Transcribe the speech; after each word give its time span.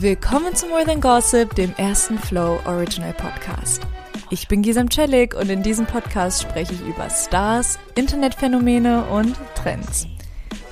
Willkommen 0.00 0.56
zu 0.56 0.66
More 0.66 0.84
Than 0.84 1.00
Gossip, 1.00 1.54
dem 1.54 1.72
ersten 1.76 2.18
Flow 2.18 2.58
Original 2.66 3.14
Podcast. 3.14 3.86
Ich 4.28 4.48
bin 4.48 4.60
Gisam 4.60 4.90
Celik 4.90 5.34
und 5.34 5.48
in 5.48 5.62
diesem 5.62 5.86
Podcast 5.86 6.42
spreche 6.42 6.74
ich 6.74 6.80
über 6.80 7.08
Stars, 7.08 7.78
Internetphänomene 7.94 9.04
und 9.04 9.36
Trends. 9.54 10.08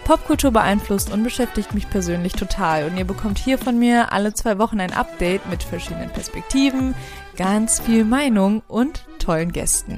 Popkultur 0.04 0.50
beeinflusst 0.50 1.12
und 1.12 1.22
beschäftigt 1.22 1.72
mich 1.72 1.88
persönlich 1.88 2.32
total 2.32 2.84
und 2.86 2.96
ihr 2.96 3.04
bekommt 3.04 3.38
hier 3.38 3.58
von 3.58 3.78
mir 3.78 4.10
alle 4.10 4.34
zwei 4.34 4.58
Wochen 4.58 4.80
ein 4.80 4.92
Update 4.92 5.48
mit 5.48 5.62
verschiedenen 5.62 6.10
Perspektiven, 6.10 6.94
ganz 7.36 7.78
viel 7.78 8.04
Meinung 8.04 8.62
und 8.66 9.06
tollen 9.20 9.52
Gästen. 9.52 9.96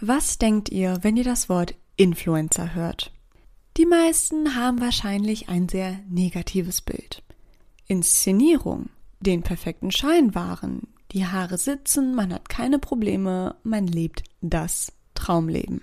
Was 0.00 0.38
denkt 0.38 0.68
ihr, 0.68 0.98
wenn 1.02 1.16
ihr 1.16 1.24
das 1.24 1.48
Wort 1.48 1.74
Influencer 1.96 2.74
hört? 2.74 3.10
Die 3.78 3.86
meisten 3.86 4.56
haben 4.56 4.80
wahrscheinlich 4.80 5.48
ein 5.48 5.68
sehr 5.68 6.00
negatives 6.08 6.80
Bild. 6.82 7.22
Inszenierung, 7.86 8.90
den 9.20 9.42
perfekten 9.42 9.92
Schein 9.92 10.34
wahren, 10.34 10.88
die 11.12 11.24
Haare 11.26 11.58
sitzen, 11.58 12.16
man 12.16 12.34
hat 12.34 12.48
keine 12.48 12.80
Probleme, 12.80 13.54
man 13.62 13.86
lebt 13.86 14.24
das 14.40 14.92
Traumleben. 15.14 15.82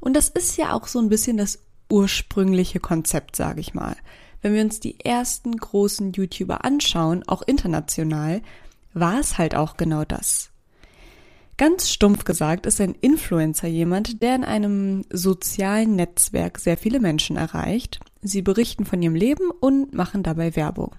Und 0.00 0.16
das 0.16 0.28
ist 0.28 0.58
ja 0.58 0.74
auch 0.74 0.86
so 0.86 0.98
ein 0.98 1.08
bisschen 1.08 1.38
das 1.38 1.60
ursprüngliche 1.88 2.78
Konzept, 2.78 3.36
sage 3.36 3.60
ich 3.60 3.72
mal. 3.72 3.96
Wenn 4.42 4.52
wir 4.52 4.62
uns 4.62 4.78
die 4.78 5.00
ersten 5.00 5.56
großen 5.56 6.12
YouTuber 6.12 6.62
anschauen, 6.66 7.26
auch 7.26 7.40
international, 7.40 8.42
war 8.92 9.18
es 9.18 9.38
halt 9.38 9.54
auch 9.54 9.78
genau 9.78 10.04
das. 10.04 10.47
Ganz 11.58 11.90
stumpf 11.90 12.22
gesagt 12.22 12.66
ist 12.66 12.80
ein 12.80 12.94
Influencer 12.94 13.66
jemand, 13.66 14.22
der 14.22 14.36
in 14.36 14.44
einem 14.44 15.04
sozialen 15.10 15.96
Netzwerk 15.96 16.60
sehr 16.60 16.76
viele 16.76 17.00
Menschen 17.00 17.36
erreicht. 17.36 17.98
Sie 18.22 18.42
berichten 18.42 18.84
von 18.84 19.02
ihrem 19.02 19.16
Leben 19.16 19.50
und 19.50 19.92
machen 19.92 20.22
dabei 20.22 20.54
Werbung. 20.54 20.94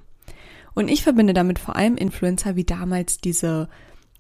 Und 0.76 0.90
ich 0.90 1.02
verbinde 1.02 1.34
damit 1.34 1.60
vor 1.60 1.78
allem 1.78 1.96
Influencer 1.96 2.58
wie 2.58 2.66
damals 2.66 3.20
diese 3.20 3.70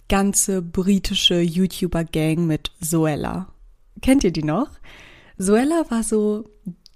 ganze 0.08 0.62
britische 0.62 1.42
YouTuber-Gang 1.42 2.48
mit 2.48 2.72
Zoella. 2.80 3.50
Kennt 4.02 4.24
ihr 4.24 4.31
die 4.31 4.44
noch? 4.44 4.70
Zoella 5.38 5.86
war 5.90 6.03
so 6.03 6.50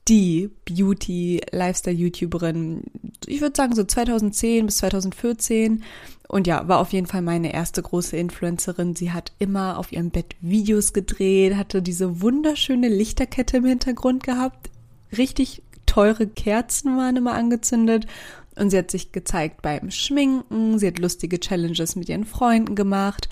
die 0.08 0.50
Beauty-Lifestyle-YouTuberin, 0.66 2.84
ich 3.26 3.42
würde 3.42 3.56
sagen 3.56 3.76
so 3.76 3.84
2010 3.84 4.66
bis 4.66 4.78
2014. 4.78 5.84
Und 6.28 6.48
ja, 6.48 6.68
war 6.68 6.80
auf 6.80 6.94
jeden 6.94 7.08
Fall 7.08 7.22
meine 7.22 7.54
erste 7.54 7.82
große 7.82 8.18
Influencerin. 8.18 8.96
Sie 8.96 9.12
hat 9.12 9.32
immer 9.40 9.78
auf 9.78 9.92
ihrem 9.92 10.10
Bett 10.10 10.36
Videos 10.42 10.94
gedreht, 10.94 11.56
hatte 11.56 11.82
diese 11.82 12.22
wunderschöne 12.22 12.90
Lichterkette 12.90 13.58
im 13.58 13.66
Hintergrund 13.66 14.24
gehabt. 14.24 14.70
Richtig 15.16 15.62
teure 15.86 16.28
Kerzen 16.28 16.98
waren 16.98 17.18
immer 17.18 17.34
angezündet. 17.34 18.08
Und 18.56 18.70
sie 18.70 18.78
hat 18.78 18.92
sich 18.92 19.12
gezeigt 19.12 19.62
beim 19.62 19.90
Schminken. 19.90 20.78
Sie 20.80 20.88
hat 20.88 21.00
lustige 21.00 21.40
Challenges 21.40 21.96
mit 21.96 22.10
ihren 22.10 22.26
Freunden 22.26 22.76
gemacht. 22.76 23.30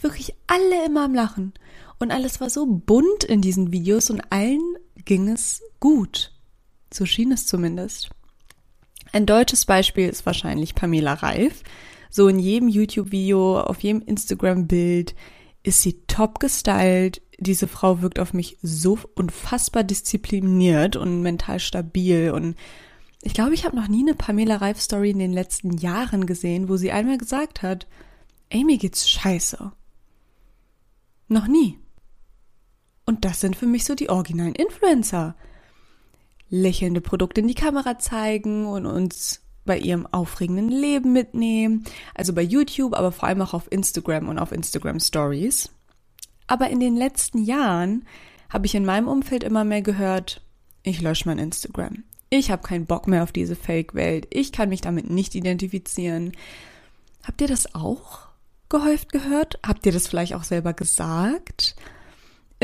Wirklich 0.00 0.34
alle 0.46 0.86
immer 0.86 1.04
am 1.04 1.14
Lachen. 1.14 1.52
Und 1.98 2.10
alles 2.10 2.40
war 2.40 2.50
so 2.50 2.66
bunt 2.66 3.24
in 3.24 3.40
diesen 3.40 3.72
Videos 3.72 4.10
und 4.10 4.20
allen 4.30 4.76
ging 5.04 5.28
es 5.28 5.62
gut. 5.80 6.32
So 6.92 7.06
schien 7.06 7.32
es 7.32 7.46
zumindest. 7.46 8.10
Ein 9.12 9.26
deutsches 9.26 9.64
Beispiel 9.64 10.08
ist 10.08 10.26
wahrscheinlich 10.26 10.74
Pamela 10.74 11.14
Reif. 11.14 11.62
So 12.10 12.28
in 12.28 12.38
jedem 12.38 12.68
YouTube-Video, 12.68 13.60
auf 13.60 13.80
jedem 13.80 14.02
Instagram-Bild 14.02 15.14
ist 15.62 15.82
sie 15.82 16.00
top 16.06 16.40
gestylt. 16.40 17.22
Diese 17.38 17.66
Frau 17.66 18.02
wirkt 18.02 18.18
auf 18.18 18.32
mich 18.32 18.58
so 18.62 18.98
unfassbar 19.14 19.82
diszipliniert 19.82 20.96
und 20.96 21.22
mental 21.22 21.58
stabil. 21.58 22.30
Und 22.30 22.56
ich 23.22 23.34
glaube, 23.34 23.54
ich 23.54 23.64
habe 23.64 23.76
noch 23.76 23.88
nie 23.88 24.02
eine 24.02 24.14
Pamela 24.14 24.56
Reif-Story 24.56 25.10
in 25.10 25.18
den 25.18 25.32
letzten 25.32 25.76
Jahren 25.78 26.26
gesehen, 26.26 26.68
wo 26.68 26.76
sie 26.76 26.92
einmal 26.92 27.18
gesagt 27.18 27.62
hat, 27.62 27.86
mir 28.52 28.78
geht's 28.78 29.08
scheiße. 29.08 29.72
Noch 31.28 31.48
nie. 31.48 31.78
Und 33.06 33.24
das 33.24 33.40
sind 33.40 33.56
für 33.56 33.66
mich 33.66 33.84
so 33.84 33.94
die 33.94 34.08
originalen 34.08 34.54
Influencer. 34.54 35.34
Lächelnde 36.48 37.00
Produkte 37.00 37.40
in 37.40 37.48
die 37.48 37.54
Kamera 37.54 37.98
zeigen 37.98 38.66
und 38.66 38.86
uns 38.86 39.42
bei 39.64 39.78
ihrem 39.78 40.06
aufregenden 40.06 40.68
Leben 40.68 41.12
mitnehmen. 41.12 41.84
Also 42.14 42.32
bei 42.32 42.42
YouTube, 42.42 42.94
aber 42.94 43.12
vor 43.12 43.28
allem 43.28 43.42
auch 43.42 43.54
auf 43.54 43.70
Instagram 43.70 44.28
und 44.28 44.38
auf 44.38 44.52
Instagram 44.52 45.00
Stories. 45.00 45.70
Aber 46.46 46.68
in 46.68 46.80
den 46.80 46.96
letzten 46.96 47.42
Jahren 47.42 48.06
habe 48.50 48.66
ich 48.66 48.74
in 48.74 48.84
meinem 48.84 49.08
Umfeld 49.08 49.42
immer 49.42 49.64
mehr 49.64 49.82
gehört, 49.82 50.42
ich 50.82 51.00
lösche 51.00 51.28
mein 51.28 51.38
Instagram. 51.38 52.04
Ich 52.28 52.50
habe 52.50 52.62
keinen 52.62 52.86
Bock 52.86 53.08
mehr 53.08 53.22
auf 53.22 53.32
diese 53.32 53.56
Fake-Welt. 53.56 54.26
Ich 54.30 54.52
kann 54.52 54.68
mich 54.68 54.80
damit 54.80 55.08
nicht 55.08 55.34
identifizieren. 55.34 56.32
Habt 57.22 57.40
ihr 57.40 57.48
das 57.48 57.74
auch 57.74 58.28
gehäuft 58.68 59.12
gehört? 59.12 59.58
Habt 59.66 59.86
ihr 59.86 59.92
das 59.92 60.08
vielleicht 60.08 60.34
auch 60.34 60.44
selber 60.44 60.74
gesagt? 60.74 61.74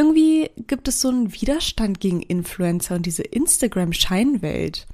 Irgendwie 0.00 0.50
gibt 0.66 0.88
es 0.88 1.02
so 1.02 1.08
einen 1.08 1.34
Widerstand 1.34 2.00
gegen 2.00 2.22
Influencer 2.22 2.94
und 2.94 3.04
diese 3.04 3.22
Instagram-Scheinwelt. 3.22 4.86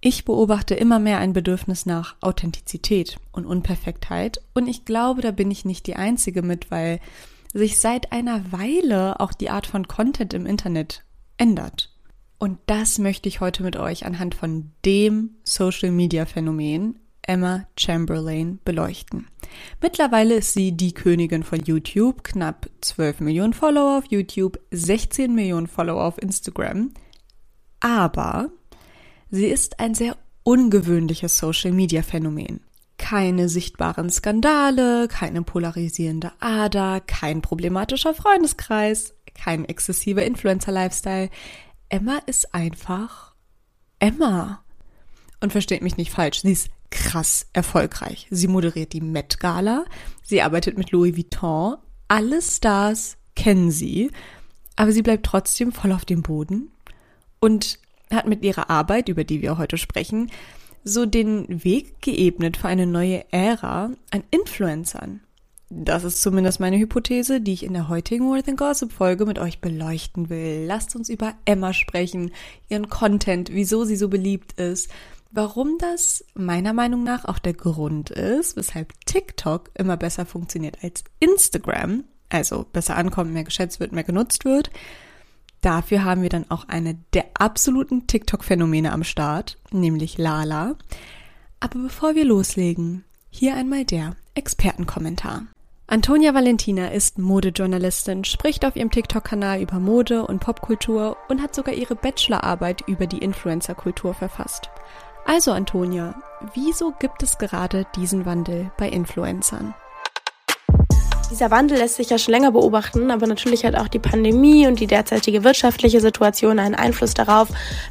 Ich 0.00 0.24
beobachte 0.24 0.74
immer 0.74 0.98
mehr 0.98 1.18
ein 1.18 1.34
Bedürfnis 1.34 1.84
nach 1.84 2.16
Authentizität 2.22 3.18
und 3.32 3.44
Unperfektheit 3.44 4.40
und 4.54 4.66
ich 4.66 4.86
glaube, 4.86 5.20
da 5.20 5.30
bin 5.30 5.50
ich 5.50 5.66
nicht 5.66 5.86
die 5.86 5.96
Einzige 5.96 6.40
mit, 6.40 6.70
weil 6.70 7.00
sich 7.52 7.78
seit 7.78 8.12
einer 8.12 8.50
Weile 8.50 9.20
auch 9.20 9.34
die 9.34 9.50
Art 9.50 9.66
von 9.66 9.86
Content 9.86 10.32
im 10.32 10.46
Internet 10.46 11.04
ändert. 11.36 11.92
Und 12.38 12.58
das 12.64 12.98
möchte 12.98 13.28
ich 13.28 13.40
heute 13.40 13.62
mit 13.62 13.76
euch 13.76 14.06
anhand 14.06 14.34
von 14.34 14.70
dem 14.86 15.34
Social 15.44 15.90
Media 15.90 16.24
Phänomen 16.24 16.98
Emma 17.30 17.64
Chamberlain 17.76 18.58
beleuchten. 18.64 19.28
Mittlerweile 19.80 20.34
ist 20.34 20.52
sie 20.52 20.72
die 20.72 20.92
Königin 20.92 21.44
von 21.44 21.60
YouTube, 21.60 22.24
knapp 22.24 22.68
12 22.80 23.20
Millionen 23.20 23.52
Follower 23.52 23.98
auf 23.98 24.06
YouTube, 24.10 24.58
16 24.72 25.32
Millionen 25.32 25.68
Follower 25.68 26.02
auf 26.02 26.20
Instagram. 26.20 26.92
Aber 27.78 28.50
sie 29.30 29.46
ist 29.46 29.78
ein 29.78 29.94
sehr 29.94 30.16
ungewöhnliches 30.42 31.38
Social-Media-Phänomen. 31.38 32.62
Keine 32.98 33.48
sichtbaren 33.48 34.10
Skandale, 34.10 35.06
keine 35.06 35.42
polarisierende 35.42 36.32
Ader, 36.40 37.00
kein 37.00 37.42
problematischer 37.42 38.12
Freundeskreis, 38.12 39.14
kein 39.34 39.64
exzessiver 39.66 40.24
Influencer-Lifestyle. 40.24 41.30
Emma 41.90 42.18
ist 42.26 42.56
einfach 42.56 43.36
Emma. 44.00 44.64
Und 45.40 45.52
versteht 45.52 45.82
mich 45.82 45.96
nicht 45.96 46.10
falsch, 46.10 46.40
sie 46.40 46.52
ist 46.52 46.70
krass 46.90 47.46
erfolgreich. 47.52 48.26
Sie 48.30 48.48
moderiert 48.48 48.92
die 48.92 49.00
Met 49.00 49.40
Gala, 49.40 49.84
sie 50.22 50.42
arbeitet 50.42 50.76
mit 50.76 50.90
Louis 50.90 51.16
Vuitton, 51.16 51.76
alle 52.08 52.42
Stars 52.42 53.16
kennen 53.36 53.70
sie, 53.70 54.10
aber 54.76 54.92
sie 54.92 55.02
bleibt 55.02 55.26
trotzdem 55.26 55.72
voll 55.72 55.92
auf 55.92 56.04
dem 56.04 56.22
Boden 56.22 56.70
und 57.40 57.78
hat 58.12 58.26
mit 58.26 58.42
ihrer 58.42 58.70
Arbeit, 58.70 59.08
über 59.08 59.24
die 59.24 59.42
wir 59.42 59.58
heute 59.58 59.78
sprechen, 59.78 60.30
so 60.82 61.06
den 61.06 61.64
Weg 61.64 62.00
geebnet 62.00 62.56
für 62.56 62.68
eine 62.68 62.86
neue 62.86 63.24
Ära 63.32 63.90
an 64.10 64.24
Influencern. 64.30 65.20
Das 65.72 66.02
ist 66.02 66.20
zumindest 66.20 66.58
meine 66.58 66.78
Hypothese, 66.78 67.40
die 67.40 67.52
ich 67.52 67.62
in 67.62 67.74
der 67.74 67.88
heutigen 67.88 68.24
More 68.24 68.42
Than 68.42 68.56
Gossip 68.56 68.90
Folge 68.90 69.24
mit 69.24 69.38
euch 69.38 69.60
beleuchten 69.60 70.28
will. 70.28 70.64
Lasst 70.66 70.96
uns 70.96 71.08
über 71.08 71.34
Emma 71.44 71.72
sprechen, 71.72 72.32
ihren 72.68 72.88
Content, 72.88 73.50
wieso 73.52 73.84
sie 73.84 73.94
so 73.94 74.08
beliebt 74.08 74.58
ist, 74.58 74.90
Warum 75.32 75.78
das 75.78 76.24
meiner 76.34 76.72
Meinung 76.72 77.04
nach 77.04 77.24
auch 77.24 77.38
der 77.38 77.54
Grund 77.54 78.10
ist, 78.10 78.56
weshalb 78.56 78.94
TikTok 79.06 79.70
immer 79.74 79.96
besser 79.96 80.26
funktioniert 80.26 80.78
als 80.82 81.04
Instagram, 81.20 82.02
also 82.30 82.66
besser 82.72 82.96
ankommt, 82.96 83.32
mehr 83.32 83.44
geschätzt 83.44 83.78
wird, 83.78 83.92
mehr 83.92 84.02
genutzt 84.02 84.44
wird. 84.44 84.70
Dafür 85.60 86.02
haben 86.04 86.22
wir 86.22 86.30
dann 86.30 86.50
auch 86.50 86.66
eine 86.66 86.98
der 87.12 87.26
absoluten 87.34 88.08
TikTok-Phänomene 88.08 88.90
am 88.90 89.04
Start, 89.04 89.56
nämlich 89.70 90.18
Lala. 90.18 90.74
Aber 91.60 91.78
bevor 91.78 92.16
wir 92.16 92.24
loslegen, 92.24 93.04
hier 93.30 93.54
einmal 93.54 93.84
der 93.84 94.16
Expertenkommentar. 94.34 95.46
Antonia 95.86 96.34
Valentina 96.34 96.88
ist 96.88 97.18
Modejournalistin, 97.18 98.24
spricht 98.24 98.64
auf 98.64 98.74
ihrem 98.74 98.90
TikTok-Kanal 98.90 99.60
über 99.60 99.78
Mode 99.78 100.26
und 100.26 100.40
Popkultur 100.40 101.16
und 101.28 101.42
hat 101.42 101.54
sogar 101.54 101.74
ihre 101.74 101.94
Bachelorarbeit 101.94 102.82
über 102.88 103.06
die 103.06 103.18
Influencer-Kultur 103.18 104.14
verfasst. 104.14 104.70
Also 105.24 105.52
Antonia, 105.52 106.14
wieso 106.54 106.92
gibt 106.98 107.22
es 107.22 107.38
gerade 107.38 107.86
diesen 107.94 108.26
Wandel 108.26 108.70
bei 108.76 108.88
Influencern? 108.88 109.74
Dieser 111.30 111.52
Wandel 111.52 111.78
lässt 111.78 111.94
sich 111.94 112.10
ja 112.10 112.18
schon 112.18 112.32
länger 112.32 112.50
beobachten, 112.50 113.12
aber 113.12 113.28
natürlich 113.28 113.64
hat 113.64 113.76
auch 113.76 113.86
die 113.86 114.00
Pandemie 114.00 114.66
und 114.66 114.80
die 114.80 114.88
derzeitige 114.88 115.44
wirtschaftliche 115.44 116.00
Situation 116.00 116.58
einen 116.58 116.74
Einfluss 116.74 117.14
darauf. 117.14 117.46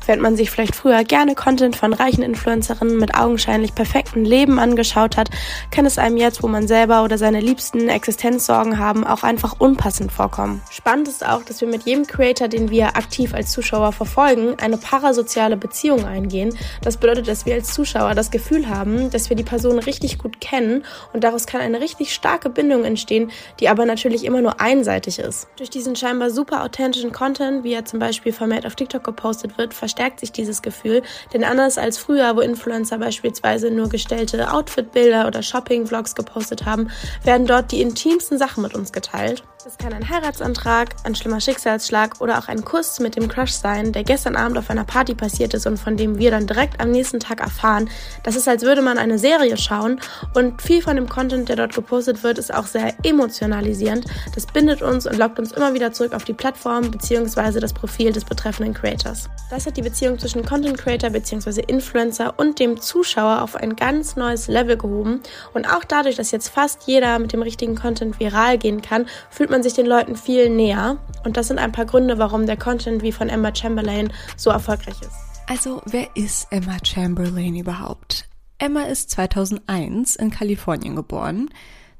Während 0.06 0.22
man 0.22 0.36
sich 0.36 0.52
vielleicht 0.52 0.76
früher 0.76 1.06
gerne 1.06 1.36
Content 1.36 1.78
von 1.78 1.94
reichen 1.94 2.22
Influencerinnen 2.22 2.98
mit 2.98 3.16
augenscheinlich 3.16 3.74
perfekten 3.74 4.26
Leben 4.26 4.60
angeschaut 4.60 5.16
hat, 5.16 5.30
kann 5.72 5.86
es 5.86 5.98
einem 5.98 6.18
jetzt, 6.18 6.44
wo 6.44 6.48
man 6.50 6.68
selber 6.68 7.06
oder 7.06 7.18
seine 7.18 7.40
Liebsten 7.40 7.88
Existenzsorgen 7.88 8.78
haben, 8.78 9.08
auch 9.08 9.24
einfach 9.24 9.56
unpassend 9.58 10.12
vorkommen. 10.12 10.62
Spannend 10.70 11.08
ist 11.08 11.26
auch, 11.26 11.44
dass 11.44 11.62
wir 11.62 11.70
mit 11.70 11.84
jedem 11.84 12.08
Creator, 12.08 12.50
den 12.50 12.70
wir 12.70 12.98
aktiv 12.98 13.34
als 13.34 13.54
Zuschauer 13.54 13.94
verfolgen, 13.94 14.56
eine 14.60 14.76
parasoziale 14.76 15.56
Beziehung 15.56 16.04
eingehen. 16.04 16.58
Das 16.82 16.98
bedeutet, 16.98 17.30
dass 17.30 17.46
wir 17.46 17.54
als 17.54 17.74
Zuschauer 17.74 18.16
das 18.16 18.32
Gefühl 18.32 18.68
haben, 18.68 19.10
dass 19.12 19.30
wir 19.30 19.38
die 19.38 19.44
Person 19.44 19.80
richtig 19.80 20.18
gut 20.18 20.42
kennen 20.42 20.84
und 21.14 21.24
daraus 21.24 21.46
kann 21.46 21.62
eine 21.62 21.80
richtig 21.80 22.14
starke 22.14 22.50
Bindung 22.50 22.84
entstehen, 22.84 23.29
die 23.60 23.70
aber 23.70 23.86
natürlich 23.86 24.24
immer 24.24 24.42
nur 24.42 24.60
einseitig 24.62 25.20
ist. 25.20 25.48
Durch 25.58 25.70
diesen 25.70 25.96
scheinbar 25.96 26.30
super 26.30 26.64
authentischen 26.64 27.12
Content, 27.12 27.64
wie 27.64 27.74
er 27.74 27.86
zum 27.86 28.00
Beispiel 28.00 28.34
vermehrt 28.34 28.66
auf 28.66 28.76
TikTok 28.76 29.04
gepostet 29.04 29.58
wird, 29.58 29.74
verstärkt 29.74 30.20
sich 30.20 30.31
dieses 30.31 30.62
Gefühl, 30.62 31.02
denn 31.34 31.44
anders 31.44 31.78
als 31.78 31.98
früher, 31.98 32.36
wo 32.36 32.42
Influencer 32.42 32.98
beispielsweise 32.98 33.72
nur 33.72 33.90
gestellte 33.90 34.52
Outfit-Bilder 34.52 35.28
oder 35.28 35.42
Shopping-Vlogs 35.44 36.16
gepostet 36.16 36.66
haben, 36.66 36.90
werden 37.24 37.48
dort 37.48 37.72
die 37.72 37.81
intimsten 37.81 38.38
Sachen 38.38 38.64
mit 38.64 38.76
uns 38.76 38.92
geteilt. 38.92 39.44
Es 39.66 39.78
kann 39.78 39.92
ein 39.92 40.10
Heiratsantrag, 40.10 40.96
ein 41.04 41.16
schlimmer 41.16 41.42
Schicksalsschlag 41.42 42.22
oder 42.22 42.40
auch 42.40 42.48
ein 42.48 42.64
Kuss 42.64 43.02
mit 43.02 43.18
dem 43.18 43.28
Crush 43.28 43.52
sein, 43.52 43.92
der 43.92 44.06
gestern 44.06 44.38
Abend 44.38 44.58
auf 44.58 44.70
einer 44.70 44.86
Party 44.86 45.14
passiert 45.16 45.54
ist 45.54 45.68
und 45.68 45.78
von 45.78 45.98
dem 45.98 46.18
wir 46.18 46.31
dann 46.31 46.48
direkt 46.48 46.80
am 46.80 46.92
nächsten 46.92 47.20
Tag 47.20 47.42
erfahren. 47.42 47.90
Das 48.24 48.38
ist, 48.38 48.48
als 48.48 48.64
würde 48.64 48.81
man 48.81 48.98
eine 48.98 49.20
Serie 49.20 49.58
schauen 49.58 50.00
und 50.34 50.62
viel 50.62 50.81
von 50.81 50.96
dem 50.96 51.10
Content, 51.10 51.50
der 51.50 51.58
dort 51.58 51.76
gepostet 51.76 52.24
wird, 52.24 52.38
ist 52.38 52.54
auch 52.54 52.68
sehr 52.68 52.94
emotionalisierend. 53.19 54.06
Das 54.33 54.45
bindet 54.45 54.81
uns 54.81 55.06
und 55.06 55.18
lockt 55.18 55.39
uns 55.39 55.51
immer 55.51 55.74
wieder 55.74 55.92
zurück 55.92 56.13
auf 56.13 56.24
die 56.24 56.33
Plattform 56.33 56.89
bzw. 56.89 57.60
das 57.60 57.74
Profil 57.74 58.12
des 58.12 58.24
betreffenden 58.24 58.74
Creators. 58.74 59.30
Das 59.50 59.66
hat 59.66 59.77
die 59.77 59.81
Beziehung 59.81 60.18
zwischen 60.18 60.45
Content 60.45 60.77
Creator 60.77 61.10
bzw. 61.10 61.62
Influencer 61.68 62.33
und 62.38 62.60
dem 62.60 62.80
Zuschauer 62.80 63.42
auf 63.42 63.56
ein 63.56 63.75
ganz 63.75 64.16
neues 64.16 64.48
Level 64.48 64.77
gehoben 64.77 65.21
und 65.54 65.68
auch 65.68 65.83
dadurch, 65.83 66.16
dass 66.16 66.31
jetzt 66.31 66.50
fast 66.50 66.83
jeder 66.88 67.19
mit 67.19 67.33
dem 67.33 67.42
richtigen 67.42 67.75
Content 67.75 68.19
viral 68.19 68.57
gehen 68.57 68.81
kann, 68.81 69.06
fühlt 69.30 69.50
man 69.50 69.63
sich 69.63 69.74
den 69.74 69.86
Leuten 69.86 70.16
viel 70.16 70.50
näher. 70.50 70.98
Und 71.25 71.36
das 71.38 71.48
sind 71.48 71.60
ein 71.60 71.71
paar 71.71 71.86
Gründe, 71.86 72.18
warum 72.18 72.45
der 72.45 72.57
Content 72.57 73.01
wie 73.04 73.12
von 73.12 73.30
Emma 73.30 73.54
Chamberlain 73.54 74.13
so 74.38 74.50
erfolgreich 74.50 74.95
ist. 75.01 75.12
Also, 75.48 75.81
wer 75.86 76.07
ist 76.16 76.48
Emma 76.51 76.77
Chamberlain 76.83 77.56
überhaupt? 77.56 78.25
Emma 78.60 78.83
ist 78.83 79.10
2001 79.12 80.16
in 80.16 80.31
Kalifornien 80.31 80.95
geboren. 80.95 81.50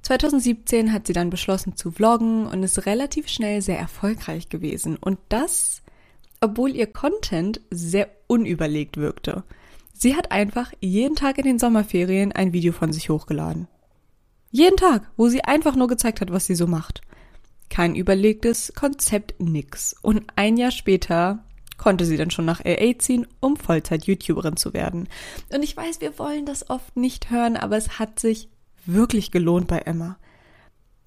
2017 0.02 0.94
hat 0.94 1.08
sie 1.08 1.14
dann 1.14 1.30
beschlossen 1.30 1.76
zu 1.76 1.92
vloggen 1.92 2.48
und 2.48 2.64
ist 2.64 2.86
relativ 2.86 3.28
schnell 3.28 3.62
sehr 3.62 3.78
erfolgreich 3.78 4.50
gewesen. 4.50 4.98
Und 4.98 5.20
das, 5.30 5.82
obwohl 6.42 6.76
ihr 6.76 6.88
Content 6.88 7.62
sehr 7.70 8.10
unüberlegt 8.28 8.98
wirkte. 8.98 9.44
Sie 9.94 10.16
hat 10.16 10.32
einfach 10.32 10.72
jeden 10.80 11.16
Tag 11.16 11.38
in 11.38 11.44
den 11.44 11.60
Sommerferien 11.60 12.32
ein 12.32 12.54
Video 12.54 12.72
von 12.72 12.94
sich 12.94 13.10
hochgeladen. 13.10 13.68
Jeden 14.50 14.78
Tag, 14.78 15.12
wo 15.18 15.28
sie 15.28 15.44
einfach 15.44 15.76
nur 15.76 15.88
gezeigt 15.88 16.22
hat, 16.22 16.32
was 16.32 16.46
sie 16.46 16.56
so 16.56 16.66
macht. 16.66 17.02
Kein 17.70 17.96
überlegtes 17.96 18.74
Konzept, 18.76 19.36
nix. 19.40 19.96
Und 20.02 20.24
ein 20.36 20.58
Jahr 20.58 20.72
später 20.72 21.44
konnte 21.78 22.06
sie 22.06 22.18
dann 22.18 22.32
schon 22.32 22.46
nach 22.46 22.64
LA 22.64 22.98
ziehen, 22.98 23.28
um 23.40 23.58
Vollzeit-YouTuberin 23.58 24.58
zu 24.58 24.74
werden. 24.74 25.08
Und 25.54 25.64
ich 25.64 25.76
weiß, 25.76 26.02
wir 26.02 26.18
wollen 26.18 26.46
das 26.46 26.70
oft 26.70 26.96
nicht 26.98 27.30
hören, 27.30 27.58
aber 27.58 27.78
es 27.78 28.00
hat 28.00 28.20
sich 28.20 28.50
wirklich 28.94 29.32
gelohnt 29.32 29.68
bei 29.68 29.80
Emma. 29.80 30.18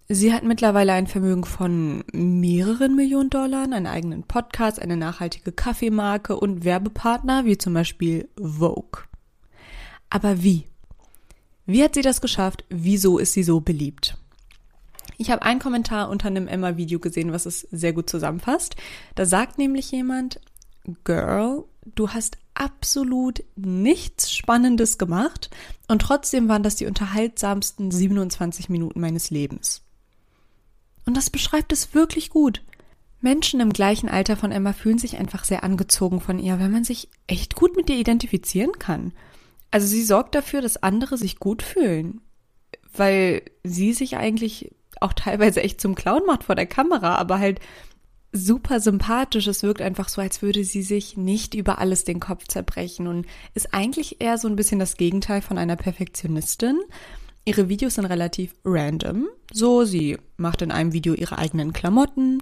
Sie 0.08 0.32
hat 0.32 0.42
mittlerweile 0.42 0.92
ein 0.92 1.06
Vermögen 1.06 1.44
von 1.44 2.04
mehreren 2.12 2.96
Millionen 2.96 3.30
Dollar, 3.30 3.62
einen 3.62 3.86
eigenen 3.86 4.24
Podcast, 4.24 4.80
eine 4.80 4.96
nachhaltige 4.96 5.52
Kaffeemarke 5.52 6.36
und 6.36 6.64
Werbepartner 6.64 7.44
wie 7.44 7.56
zum 7.56 7.72
Beispiel 7.72 8.28
Vogue. 8.36 9.04
Aber 10.10 10.42
wie? 10.42 10.66
Wie 11.64 11.82
hat 11.82 11.94
sie 11.94 12.02
das 12.02 12.20
geschafft? 12.20 12.64
Wieso 12.68 13.18
ist 13.18 13.32
sie 13.32 13.42
so 13.42 13.60
beliebt? 13.60 14.18
Ich 15.16 15.30
habe 15.30 15.42
einen 15.42 15.60
Kommentar 15.60 16.10
unter 16.10 16.26
einem 16.26 16.48
Emma-Video 16.48 16.98
gesehen, 16.98 17.32
was 17.32 17.46
es 17.46 17.60
sehr 17.70 17.92
gut 17.92 18.10
zusammenfasst. 18.10 18.76
Da 19.14 19.24
sagt 19.24 19.56
nämlich 19.56 19.90
jemand, 19.92 20.40
Girl, 21.04 21.64
du 21.94 22.10
hast 22.10 22.38
absolut 22.54 23.42
nichts 23.56 24.32
Spannendes 24.32 24.98
gemacht 24.98 25.50
und 25.88 26.02
trotzdem 26.02 26.48
waren 26.48 26.62
das 26.62 26.76
die 26.76 26.86
unterhaltsamsten 26.86 27.90
27 27.90 28.68
Minuten 28.68 29.00
meines 29.00 29.30
Lebens. 29.30 29.82
Und 31.06 31.16
das 31.16 31.30
beschreibt 31.30 31.72
es 31.72 31.94
wirklich 31.94 32.30
gut. 32.30 32.62
Menschen 33.20 33.60
im 33.60 33.72
gleichen 33.72 34.08
Alter 34.08 34.36
von 34.36 34.52
Emma 34.52 34.72
fühlen 34.72 34.98
sich 34.98 35.16
einfach 35.16 35.44
sehr 35.44 35.62
angezogen 35.62 36.20
von 36.20 36.38
ihr, 36.38 36.58
weil 36.58 36.68
man 36.68 36.84
sich 36.84 37.08
echt 37.26 37.54
gut 37.54 37.76
mit 37.76 37.88
ihr 37.88 37.96
identifizieren 37.96 38.72
kann. 38.78 39.12
Also 39.70 39.86
sie 39.86 40.02
sorgt 40.02 40.34
dafür, 40.34 40.60
dass 40.60 40.82
andere 40.82 41.16
sich 41.16 41.38
gut 41.38 41.62
fühlen, 41.62 42.20
weil 42.94 43.42
sie 43.64 43.92
sich 43.92 44.16
eigentlich 44.16 44.72
auch 45.00 45.12
teilweise 45.12 45.62
echt 45.62 45.80
zum 45.80 45.94
Clown 45.94 46.22
macht 46.26 46.44
vor 46.44 46.54
der 46.54 46.66
Kamera, 46.66 47.16
aber 47.16 47.38
halt 47.38 47.60
super 48.32 48.80
sympathisch. 48.80 49.46
Es 49.46 49.62
wirkt 49.62 49.82
einfach 49.82 50.08
so, 50.08 50.20
als 50.20 50.42
würde 50.42 50.64
sie 50.64 50.82
sich 50.82 51.16
nicht 51.16 51.54
über 51.54 51.78
alles 51.78 52.04
den 52.04 52.18
Kopf 52.18 52.48
zerbrechen 52.48 53.06
und 53.06 53.26
ist 53.54 53.74
eigentlich 53.74 54.20
eher 54.20 54.38
so 54.38 54.48
ein 54.48 54.56
bisschen 54.56 54.78
das 54.78 54.96
Gegenteil 54.96 55.42
von 55.42 55.58
einer 55.58 55.76
Perfektionistin. 55.76 56.80
Ihre 57.44 57.68
Videos 57.68 57.96
sind 57.96 58.06
relativ 58.06 58.54
random. 58.64 59.28
So, 59.52 59.84
sie 59.84 60.16
macht 60.36 60.62
in 60.62 60.70
einem 60.70 60.92
Video 60.92 61.14
ihre 61.14 61.38
eigenen 61.38 61.72
Klamotten, 61.72 62.40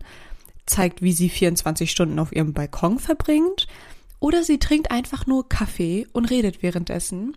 zeigt, 0.67 1.03
wie 1.03 1.13
sie 1.13 1.29
24 1.29 1.91
Stunden 1.91 2.19
auf 2.19 2.33
ihrem 2.33 2.53
Balkon 2.53 2.99
verbringt, 2.99 3.67
oder 4.21 4.45
sie 4.45 4.59
trinkt 4.59 4.91
einfach 4.91 5.27
nur 5.27 5.49
Kaffee 5.49 6.07
und 6.13 6.27
redet 6.31 6.63
währenddessen. 6.63 7.37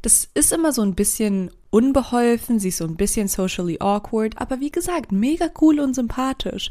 Das 0.00 0.28
ist 0.34 0.52
immer 0.52 0.72
so 0.72 0.82
ein 0.82 0.94
bisschen 0.94 1.50
unbeholfen, 1.70 2.58
sie 2.58 2.68
ist 2.68 2.78
so 2.78 2.84
ein 2.84 2.96
bisschen 2.96 3.28
socially 3.28 3.76
awkward, 3.80 4.40
aber 4.40 4.58
wie 4.60 4.70
gesagt, 4.70 5.12
mega 5.12 5.50
cool 5.60 5.78
und 5.78 5.94
sympathisch. 5.94 6.70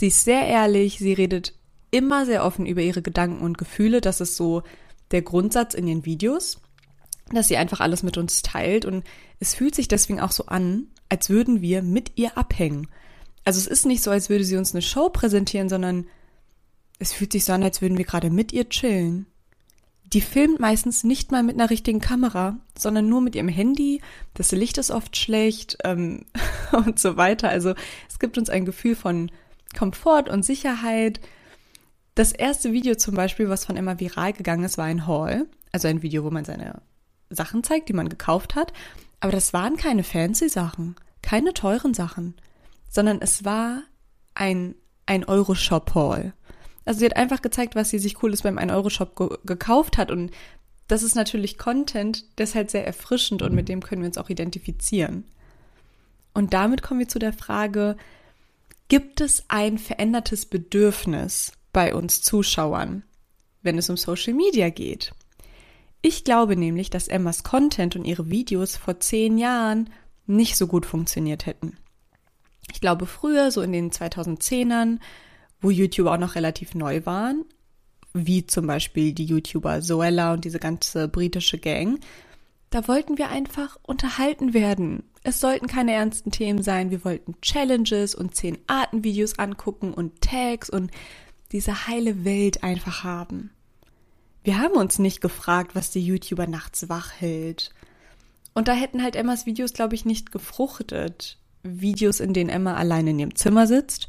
Sie 0.00 0.06
ist 0.06 0.24
sehr 0.24 0.46
ehrlich, 0.46 0.98
sie 0.98 1.12
redet 1.12 1.52
immer 1.90 2.24
sehr 2.24 2.42
offen 2.42 2.64
über 2.64 2.80
ihre 2.80 3.02
Gedanken 3.02 3.44
und 3.44 3.58
Gefühle. 3.58 4.00
Das 4.00 4.22
ist 4.22 4.34
so 4.34 4.62
der 5.10 5.20
Grundsatz 5.20 5.74
in 5.74 5.86
ihren 5.86 6.06
Videos, 6.06 6.58
dass 7.30 7.48
sie 7.48 7.58
einfach 7.58 7.80
alles 7.80 8.02
mit 8.02 8.16
uns 8.16 8.40
teilt 8.40 8.86
und 8.86 9.04
es 9.40 9.54
fühlt 9.54 9.74
sich 9.74 9.88
deswegen 9.88 10.18
auch 10.18 10.32
so 10.32 10.46
an, 10.46 10.86
als 11.10 11.28
würden 11.28 11.60
wir 11.60 11.82
mit 11.82 12.12
ihr 12.16 12.38
abhängen. 12.38 12.88
Also 13.44 13.58
es 13.58 13.66
ist 13.66 13.84
nicht 13.84 14.02
so, 14.02 14.10
als 14.10 14.30
würde 14.30 14.44
sie 14.44 14.56
uns 14.56 14.72
eine 14.72 14.80
Show 14.80 15.10
präsentieren, 15.10 15.68
sondern 15.68 16.06
es 16.98 17.12
fühlt 17.12 17.32
sich 17.32 17.44
so 17.44 17.52
an, 17.52 17.62
als 17.62 17.82
würden 17.82 17.98
wir 17.98 18.06
gerade 18.06 18.30
mit 18.30 18.54
ihr 18.54 18.70
chillen 18.70 19.26
die 20.12 20.20
filmt 20.20 20.58
meistens 20.58 21.04
nicht 21.04 21.30
mal 21.30 21.44
mit 21.44 21.54
einer 21.54 21.70
richtigen 21.70 22.00
Kamera, 22.00 22.58
sondern 22.76 23.08
nur 23.08 23.20
mit 23.20 23.36
ihrem 23.36 23.46
Handy. 23.46 24.00
Das 24.34 24.50
Licht 24.50 24.76
ist 24.78 24.90
oft 24.90 25.16
schlecht 25.16 25.78
ähm, 25.84 26.24
und 26.72 26.98
so 26.98 27.16
weiter. 27.16 27.48
Also 27.48 27.74
es 28.08 28.18
gibt 28.18 28.36
uns 28.36 28.50
ein 28.50 28.64
Gefühl 28.64 28.96
von 28.96 29.30
Komfort 29.76 30.28
und 30.28 30.44
Sicherheit. 30.44 31.20
Das 32.14 32.32
erste 32.32 32.72
Video 32.72 32.94
zum 32.94 33.14
Beispiel, 33.14 33.48
was 33.48 33.64
von 33.64 33.76
Emma 33.76 33.98
viral 33.98 34.32
gegangen 34.32 34.64
ist, 34.64 34.78
war 34.78 34.86
ein 34.86 35.06
Haul. 35.06 35.48
Also 35.72 35.88
ein 35.88 36.02
Video, 36.02 36.24
wo 36.24 36.30
man 36.30 36.44
seine 36.44 36.82
Sachen 37.30 37.62
zeigt, 37.62 37.88
die 37.88 37.92
man 37.92 38.08
gekauft 38.08 38.54
hat. 38.54 38.72
Aber 39.20 39.32
das 39.32 39.52
waren 39.52 39.76
keine 39.76 40.02
fancy 40.02 40.48
Sachen, 40.48 40.96
keine 41.22 41.54
teuren 41.54 41.94
Sachen, 41.94 42.34
sondern 42.88 43.20
es 43.20 43.44
war 43.44 43.82
ein, 44.34 44.74
ein 45.06 45.24
Euro-Shop-Haul. 45.24 46.32
Also 46.84 47.00
sie 47.00 47.06
hat 47.06 47.16
einfach 47.16 47.42
gezeigt, 47.42 47.76
was 47.76 47.90
sie 47.90 47.98
sich 47.98 48.14
cooles 48.14 48.42
beim 48.42 48.58
1-Euro-Shop 48.58 49.16
ge 49.16 49.28
gekauft 49.44 49.98
hat 49.98 50.10
und 50.10 50.30
das 50.88 51.04
ist 51.04 51.14
natürlich 51.14 51.56
Content, 51.56 52.24
der 52.38 52.44
ist 52.44 52.56
halt 52.56 52.70
sehr 52.70 52.84
erfrischend 52.84 53.42
und 53.42 53.54
mit 53.54 53.68
dem 53.68 53.80
können 53.80 54.02
wir 54.02 54.08
uns 54.08 54.18
auch 54.18 54.28
identifizieren. 54.28 55.24
Und 56.34 56.52
damit 56.52 56.82
kommen 56.82 56.98
wir 56.98 57.08
zu 57.08 57.20
der 57.20 57.32
Frage, 57.32 57.96
gibt 58.90 59.20
es 59.20 59.44
ein 59.46 59.78
verändertes 59.78 60.44
Bedürfnis 60.44 61.52
bei 61.72 61.94
uns 61.94 62.22
Zuschauern, 62.22 63.04
wenn 63.62 63.78
es 63.78 63.88
um 63.88 63.96
Social 63.96 64.34
Media 64.34 64.68
geht? 64.68 65.12
Ich 66.02 66.24
glaube 66.24 66.56
nämlich, 66.56 66.90
dass 66.90 67.06
Emmas 67.06 67.44
Content 67.44 67.94
und 67.94 68.04
ihre 68.04 68.30
Videos 68.30 68.76
vor 68.76 68.98
zehn 68.98 69.38
Jahren 69.38 69.90
nicht 70.26 70.56
so 70.56 70.66
gut 70.66 70.86
funktioniert 70.86 71.46
hätten. 71.46 71.76
Ich 72.72 72.80
glaube, 72.80 73.06
früher, 73.06 73.52
so 73.52 73.62
in 73.62 73.72
den 73.72 73.92
2010ern, 73.92 74.98
wo 75.60 75.70
YouTuber 75.70 76.14
auch 76.14 76.18
noch 76.18 76.34
relativ 76.34 76.74
neu 76.74 77.06
waren, 77.06 77.44
wie 78.12 78.44
zum 78.46 78.66
Beispiel 78.66 79.12
die 79.12 79.24
YouTuber 79.24 79.82
Zoella 79.82 80.32
und 80.32 80.44
diese 80.44 80.58
ganze 80.58 81.06
britische 81.06 81.58
Gang, 81.58 82.00
da 82.70 82.88
wollten 82.88 83.18
wir 83.18 83.28
einfach 83.28 83.78
unterhalten 83.82 84.52
werden. 84.52 85.04
Es 85.22 85.40
sollten 85.40 85.66
keine 85.66 85.92
ernsten 85.92 86.30
Themen 86.30 86.62
sein. 86.62 86.90
Wir 86.90 87.04
wollten 87.04 87.40
Challenges 87.42 88.14
und 88.14 88.34
zehn 88.34 88.58
Artenvideos 88.66 89.38
angucken 89.38 89.92
und 89.92 90.20
Tags 90.22 90.70
und 90.70 90.90
diese 91.52 91.86
heile 91.86 92.24
Welt 92.24 92.62
einfach 92.62 93.04
haben. 93.04 93.50
Wir 94.42 94.58
haben 94.58 94.74
uns 94.74 94.98
nicht 94.98 95.20
gefragt, 95.20 95.74
was 95.74 95.90
die 95.90 96.04
YouTuber 96.04 96.46
nachts 96.46 96.88
wach 96.88 97.12
hält. 97.18 97.74
Und 98.54 98.68
da 98.68 98.72
hätten 98.72 99.02
halt 99.02 99.16
Emmas 99.16 99.46
Videos, 99.46 99.74
glaube 99.74 99.94
ich, 99.94 100.04
nicht 100.04 100.32
gefruchtet. 100.32 101.38
Videos, 101.62 102.20
in 102.20 102.32
denen 102.32 102.48
Emma 102.48 102.74
allein 102.74 103.06
in 103.06 103.18
ihrem 103.18 103.34
Zimmer 103.34 103.66
sitzt 103.66 104.08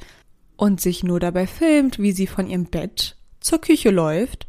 und 0.56 0.80
sich 0.80 1.04
nur 1.04 1.20
dabei 1.20 1.48
filmt, 1.48 2.00
wie 2.00 2.14
sie 2.14 2.28
von 2.28 2.48
ihrem 2.48 2.66
Bett 2.66 3.18
zur 3.42 3.60
Küche 3.60 3.90
läuft 3.90 4.48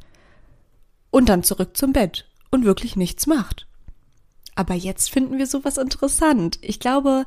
und 1.10 1.28
dann 1.28 1.42
zurück 1.42 1.76
zum 1.76 1.92
Bett 1.92 2.28
und 2.50 2.64
wirklich 2.64 2.94
nichts 2.94 3.26
macht. 3.26 3.66
Aber 4.54 4.74
jetzt 4.74 5.10
finden 5.10 5.38
wir 5.38 5.46
sowas 5.46 5.78
interessant. 5.78 6.58
Ich 6.60 6.78
glaube, 6.78 7.24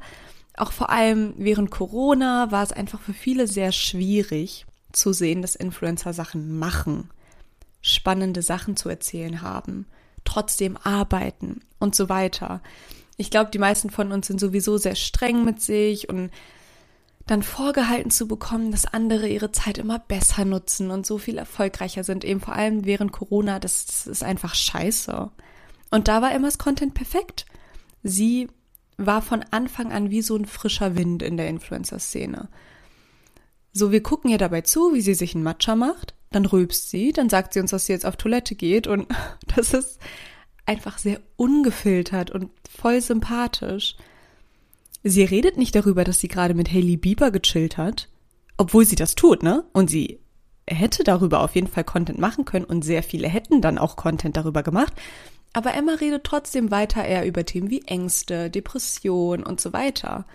auch 0.58 0.72
vor 0.72 0.89
allem 0.89 1.34
während 1.38 1.72
Corona 1.72 2.51
war 2.51 2.63
es 2.63 2.72
einfach 2.72 3.01
für 3.01 3.13
viele 3.13 3.48
sehr 3.48 3.72
schwierig 3.72 4.65
zu 4.91 5.12
sehen, 5.12 5.41
dass 5.41 5.55
Influencer 5.55 6.13
Sachen 6.13 6.58
machen, 6.58 7.10
spannende 7.82 8.41
Sachen 8.41 8.77
zu 8.77 8.89
erzählen 8.89 9.41
haben, 9.41 9.86
trotzdem 10.24 10.77
arbeiten 10.77 11.62
und 11.79 11.96
so 11.96 12.10
weiter. 12.10 12.62
Ich 13.17 13.32
glaube, 13.32 13.51
die 13.51 13.60
meisten 13.60 13.89
von 13.89 14.12
uns 14.12 14.27
sind 14.27 14.39
sowieso 14.39 14.77
sehr 14.77 14.96
streng 14.96 15.46
mit 15.46 15.62
sich 15.62 16.10
und 16.10 16.32
dann 17.27 17.41
vorgehalten 17.41 18.12
zu 18.12 18.27
bekommen, 18.27 18.72
dass 18.72 18.86
andere 18.86 19.27
ihre 19.27 19.51
Zeit 19.51 19.77
immer 19.77 20.00
besser 20.00 20.46
nutzen 20.46 20.91
und 20.91 21.05
so 21.05 21.17
viel 21.17 21.38
erfolgreicher 21.38 22.03
sind, 22.03 22.24
eben 22.24 22.39
vor 22.39 22.53
allem 22.53 22.86
während 22.86 23.12
Corona, 23.12 23.60
das, 23.60 23.86
das 23.86 24.08
ist 24.08 24.24
einfach 24.24 24.53
scheiße. 24.53 25.32
Und 25.96 26.10
da 26.10 26.22
war 26.22 26.34
Emmas 26.34 26.58
Content 26.58 26.94
perfekt. 26.94 27.46
Sie 28.04 28.50
war 28.98 29.22
von 29.22 29.46
Anfang 29.52 29.94
an 29.94 30.10
wie 30.10 30.22
so 30.22 30.36
ein 30.36 30.46
frischer 30.46 30.98
Wind 30.98 31.24
in 31.24 31.38
der 31.38 31.48
Influencer-Szene. 31.48 32.50
So, 33.72 33.94
wir 33.94 34.04
gucken 34.04 34.30
ihr 34.30 34.38
dabei 34.38 34.60
zu, 34.60 34.94
wie 34.94 35.00
sie 35.00 35.14
sich 35.14 35.36
einen 35.36 35.46
Matcha 35.46 35.78
macht, 35.78 36.14
dann 36.32 36.46
rülpst 36.46 36.90
sie, 36.90 37.14
dann 37.14 37.30
sagt 37.30 37.54
sie 37.54 37.62
uns, 37.62 37.72
dass 37.72 37.86
sie 37.86 37.94
jetzt 37.94 38.06
auf 38.06 38.18
Toilette 38.18 38.56
geht 38.56 38.88
und 38.88 39.08
das 39.56 39.74
ist 39.74 40.00
einfach 40.66 40.98
sehr 40.98 41.22
ungefiltert 41.38 42.30
und 42.30 42.52
voll 42.70 43.00
sympathisch. 43.00 43.96
Sie 45.02 45.24
redet 45.24 45.56
nicht 45.56 45.75
darüber, 45.75 46.04
dass 46.04 46.20
sie 46.20 46.28
gerade 46.28 46.56
mit 46.56 46.74
Hailey 46.74 46.98
Bieber 46.98 47.32
gechillt 47.32 47.78
hat, 47.78 48.10
obwohl 48.58 48.84
sie 48.84 48.98
das 48.98 49.16
tut, 49.16 49.44
ne? 49.44 49.64
Und 49.72 49.90
sie 49.90 50.20
hätte 50.68 51.06
darüber 51.06 51.40
auf 51.40 51.56
jeden 51.56 51.68
Fall 51.68 51.86
Content 51.86 52.20
machen 52.20 52.44
können 52.44 52.66
und 52.66 52.84
sehr 52.84 53.02
viele 53.02 53.30
hätten 53.30 53.62
dann 53.62 53.78
auch 53.78 53.96
Content 53.96 54.36
darüber 54.36 54.62
gemacht. 54.62 54.92
Aber 55.56 55.74
Emma 55.74 55.94
redet 55.94 56.26
trotzdem 56.26 56.70
weiter 56.70 57.06
eher 57.06 57.26
über 57.26 57.46
Themen 57.46 57.70
wie 57.70 57.84
Ängste, 57.84 58.50
Depression 58.50 59.42
und 59.42 59.62
so 59.62 59.72
weiter. 59.72 60.26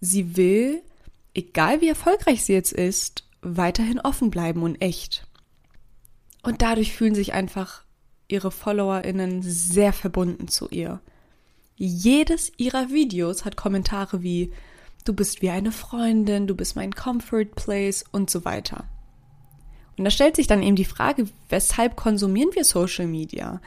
Sie 0.00 0.38
will, 0.38 0.80
egal 1.34 1.82
wie 1.82 1.88
erfolgreich 1.88 2.42
sie 2.42 2.54
jetzt 2.54 2.72
ist, 2.72 3.24
weiterhin 3.42 4.00
offen 4.00 4.30
bleiben 4.30 4.62
und 4.62 4.80
echt. 4.80 5.26
Und 6.42 6.62
dadurch 6.62 6.94
fühlen 6.94 7.14
sich 7.14 7.34
einfach 7.34 7.82
ihre 8.26 8.50
FollowerInnen 8.50 9.42
sehr 9.42 9.92
verbunden 9.92 10.48
zu 10.48 10.70
ihr. 10.70 11.02
Jedes 11.76 12.52
ihrer 12.56 12.88
Videos 12.88 13.44
hat 13.44 13.56
Kommentare 13.58 14.22
wie 14.22 14.50
Du 15.04 15.12
bist 15.12 15.42
wie 15.42 15.50
eine 15.50 15.72
Freundin, 15.72 16.46
du 16.46 16.54
bist 16.54 16.74
mein 16.74 16.94
Comfort 16.94 17.54
Place 17.54 18.06
und 18.12 18.30
so 18.30 18.46
weiter. 18.46 18.84
Und 19.98 20.04
da 20.04 20.10
stellt 20.10 20.36
sich 20.36 20.46
dann 20.46 20.62
eben 20.62 20.76
die 20.76 20.86
Frage, 20.86 21.26
weshalb 21.50 21.96
konsumieren 21.96 22.54
wir 22.54 22.64
Social 22.64 23.06
Media? 23.06 23.60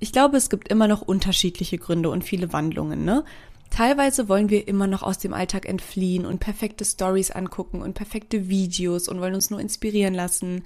Ich 0.00 0.12
glaube, 0.12 0.38
es 0.38 0.48
gibt 0.48 0.68
immer 0.68 0.88
noch 0.88 1.02
unterschiedliche 1.02 1.78
Gründe 1.78 2.10
und 2.10 2.24
viele 2.24 2.52
Wandlungen, 2.52 3.04
ne? 3.04 3.24
Teilweise 3.68 4.28
wollen 4.28 4.50
wir 4.50 4.66
immer 4.66 4.88
noch 4.88 5.04
aus 5.04 5.18
dem 5.18 5.32
Alltag 5.32 5.68
entfliehen 5.68 6.26
und 6.26 6.40
perfekte 6.40 6.84
Stories 6.84 7.30
angucken 7.30 7.82
und 7.82 7.94
perfekte 7.94 8.48
Videos 8.48 9.08
und 9.08 9.20
wollen 9.20 9.34
uns 9.34 9.50
nur 9.50 9.60
inspirieren 9.60 10.14
lassen. 10.14 10.64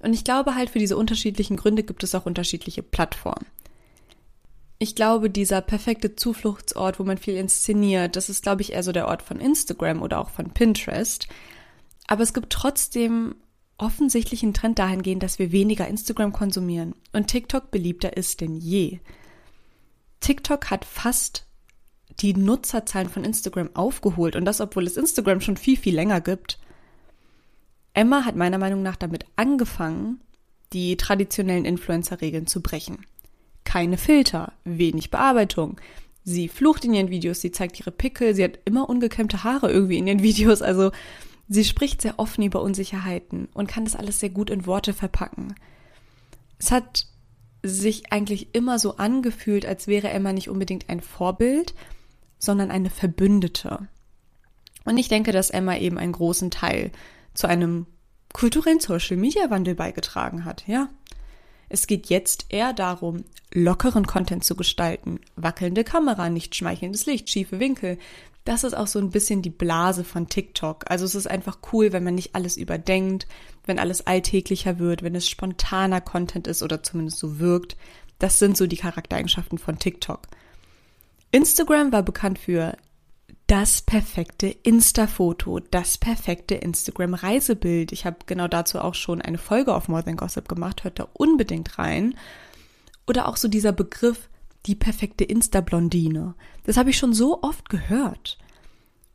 Und 0.00 0.12
ich 0.12 0.24
glaube 0.24 0.54
halt, 0.54 0.68
für 0.68 0.78
diese 0.78 0.98
unterschiedlichen 0.98 1.56
Gründe 1.56 1.84
gibt 1.84 2.02
es 2.04 2.14
auch 2.14 2.26
unterschiedliche 2.26 2.82
Plattformen. 2.82 3.46
Ich 4.78 4.94
glaube, 4.94 5.30
dieser 5.30 5.62
perfekte 5.62 6.16
Zufluchtsort, 6.16 6.98
wo 6.98 7.04
man 7.04 7.16
viel 7.16 7.36
inszeniert, 7.36 8.16
das 8.16 8.28
ist, 8.28 8.42
glaube 8.42 8.60
ich, 8.60 8.72
eher 8.72 8.82
so 8.82 8.92
der 8.92 9.08
Ort 9.08 9.22
von 9.22 9.40
Instagram 9.40 10.02
oder 10.02 10.18
auch 10.18 10.28
von 10.28 10.50
Pinterest. 10.50 11.28
Aber 12.06 12.22
es 12.22 12.34
gibt 12.34 12.50
trotzdem 12.50 13.36
offensichtlich 13.84 14.42
einen 14.42 14.54
Trend 14.54 14.78
dahingehend, 14.78 15.22
dass 15.22 15.38
wir 15.38 15.52
weniger 15.52 15.86
Instagram 15.86 16.32
konsumieren 16.32 16.94
und 17.12 17.28
TikTok 17.28 17.70
beliebter 17.70 18.16
ist 18.16 18.40
denn 18.40 18.56
je. 18.56 19.00
TikTok 20.20 20.70
hat 20.70 20.84
fast 20.84 21.46
die 22.20 22.34
Nutzerzahlen 22.34 23.08
von 23.08 23.24
Instagram 23.24 23.70
aufgeholt 23.74 24.36
und 24.36 24.44
das, 24.44 24.60
obwohl 24.60 24.86
es 24.86 24.96
Instagram 24.96 25.40
schon 25.40 25.56
viel, 25.56 25.76
viel 25.76 25.94
länger 25.94 26.20
gibt. 26.20 26.58
Emma 27.92 28.24
hat 28.24 28.36
meiner 28.36 28.58
Meinung 28.58 28.82
nach 28.82 28.96
damit 28.96 29.26
angefangen, 29.36 30.20
die 30.72 30.96
traditionellen 30.96 31.64
Influencer-Regeln 31.64 32.46
zu 32.46 32.62
brechen 32.62 33.04
keine 33.64 33.96
Filter, 33.98 34.52
wenig 34.64 35.10
Bearbeitung. 35.10 35.80
Sie 36.22 36.48
flucht 36.48 36.84
in 36.84 36.94
ihren 36.94 37.10
Videos, 37.10 37.40
sie 37.40 37.50
zeigt 37.50 37.80
ihre 37.80 37.90
Pickel, 37.90 38.34
sie 38.34 38.44
hat 38.44 38.60
immer 38.64 38.88
ungekämmte 38.88 39.42
Haare 39.42 39.70
irgendwie 39.70 39.98
in 39.98 40.06
ihren 40.06 40.22
Videos, 40.22 40.62
also 40.62 40.92
sie 41.48 41.64
spricht 41.64 42.02
sehr 42.02 42.18
offen 42.18 42.42
über 42.42 42.62
Unsicherheiten 42.62 43.48
und 43.54 43.68
kann 43.68 43.84
das 43.84 43.96
alles 43.96 44.20
sehr 44.20 44.30
gut 44.30 44.50
in 44.50 44.66
Worte 44.66 44.92
verpacken. 44.92 45.54
Es 46.58 46.70
hat 46.70 47.06
sich 47.62 48.12
eigentlich 48.12 48.54
immer 48.54 48.78
so 48.78 48.96
angefühlt, 48.96 49.64
als 49.66 49.86
wäre 49.86 50.10
Emma 50.10 50.32
nicht 50.32 50.48
unbedingt 50.48 50.88
ein 50.88 51.00
Vorbild, 51.00 51.74
sondern 52.38 52.70
eine 52.70 52.90
Verbündete. 52.90 53.88
Und 54.84 54.98
ich 54.98 55.08
denke, 55.08 55.32
dass 55.32 55.50
Emma 55.50 55.76
eben 55.76 55.98
einen 55.98 56.12
großen 56.12 56.50
Teil 56.50 56.92
zu 57.32 57.46
einem 57.46 57.86
kulturellen 58.34 58.80
Social 58.80 59.16
Media 59.16 59.48
Wandel 59.50 59.74
beigetragen 59.74 60.44
hat, 60.44 60.66
ja. 60.66 60.88
Es 61.74 61.88
geht 61.88 62.06
jetzt 62.06 62.46
eher 62.50 62.72
darum, 62.72 63.24
lockeren 63.52 64.06
Content 64.06 64.44
zu 64.44 64.54
gestalten. 64.54 65.18
Wackelnde 65.34 65.82
Kamera, 65.82 66.30
nicht 66.30 66.54
schmeichelndes 66.54 67.04
Licht, 67.06 67.28
schiefe 67.28 67.58
Winkel. 67.58 67.98
Das 68.44 68.62
ist 68.62 68.74
auch 68.74 68.86
so 68.86 69.00
ein 69.00 69.10
bisschen 69.10 69.42
die 69.42 69.50
Blase 69.50 70.04
von 70.04 70.28
TikTok. 70.28 70.84
Also 70.88 71.04
es 71.04 71.16
ist 71.16 71.26
einfach 71.26 71.58
cool, 71.72 71.92
wenn 71.92 72.04
man 72.04 72.14
nicht 72.14 72.36
alles 72.36 72.56
überdenkt, 72.56 73.26
wenn 73.64 73.80
alles 73.80 74.06
alltäglicher 74.06 74.78
wird, 74.78 75.02
wenn 75.02 75.16
es 75.16 75.28
spontaner 75.28 76.00
Content 76.00 76.46
ist 76.46 76.62
oder 76.62 76.84
zumindest 76.84 77.18
so 77.18 77.40
wirkt. 77.40 77.76
Das 78.20 78.38
sind 78.38 78.56
so 78.56 78.68
die 78.68 78.76
Charaktereigenschaften 78.76 79.58
von 79.58 79.76
TikTok. 79.76 80.28
Instagram 81.32 81.90
war 81.90 82.04
bekannt 82.04 82.38
für 82.38 82.76
das 83.46 83.82
perfekte 83.82 84.46
Insta-Foto, 84.46 85.60
das 85.60 85.98
perfekte 85.98 86.54
Instagram-Reisebild. 86.54 87.92
Ich 87.92 88.06
habe 88.06 88.16
genau 88.26 88.48
dazu 88.48 88.78
auch 88.78 88.94
schon 88.94 89.20
eine 89.20 89.38
Folge 89.38 89.74
auf 89.74 89.88
More 89.88 90.02
Than 90.02 90.16
Gossip 90.16 90.48
gemacht, 90.48 90.84
hört 90.84 90.98
da 90.98 91.08
unbedingt 91.12 91.78
rein. 91.78 92.14
Oder 93.06 93.28
auch 93.28 93.36
so 93.36 93.48
dieser 93.48 93.72
Begriff, 93.72 94.30
die 94.64 94.74
perfekte 94.74 95.24
Insta-Blondine. 95.24 96.34
Das 96.64 96.78
habe 96.78 96.90
ich 96.90 96.96
schon 96.96 97.12
so 97.12 97.42
oft 97.42 97.68
gehört. 97.68 98.38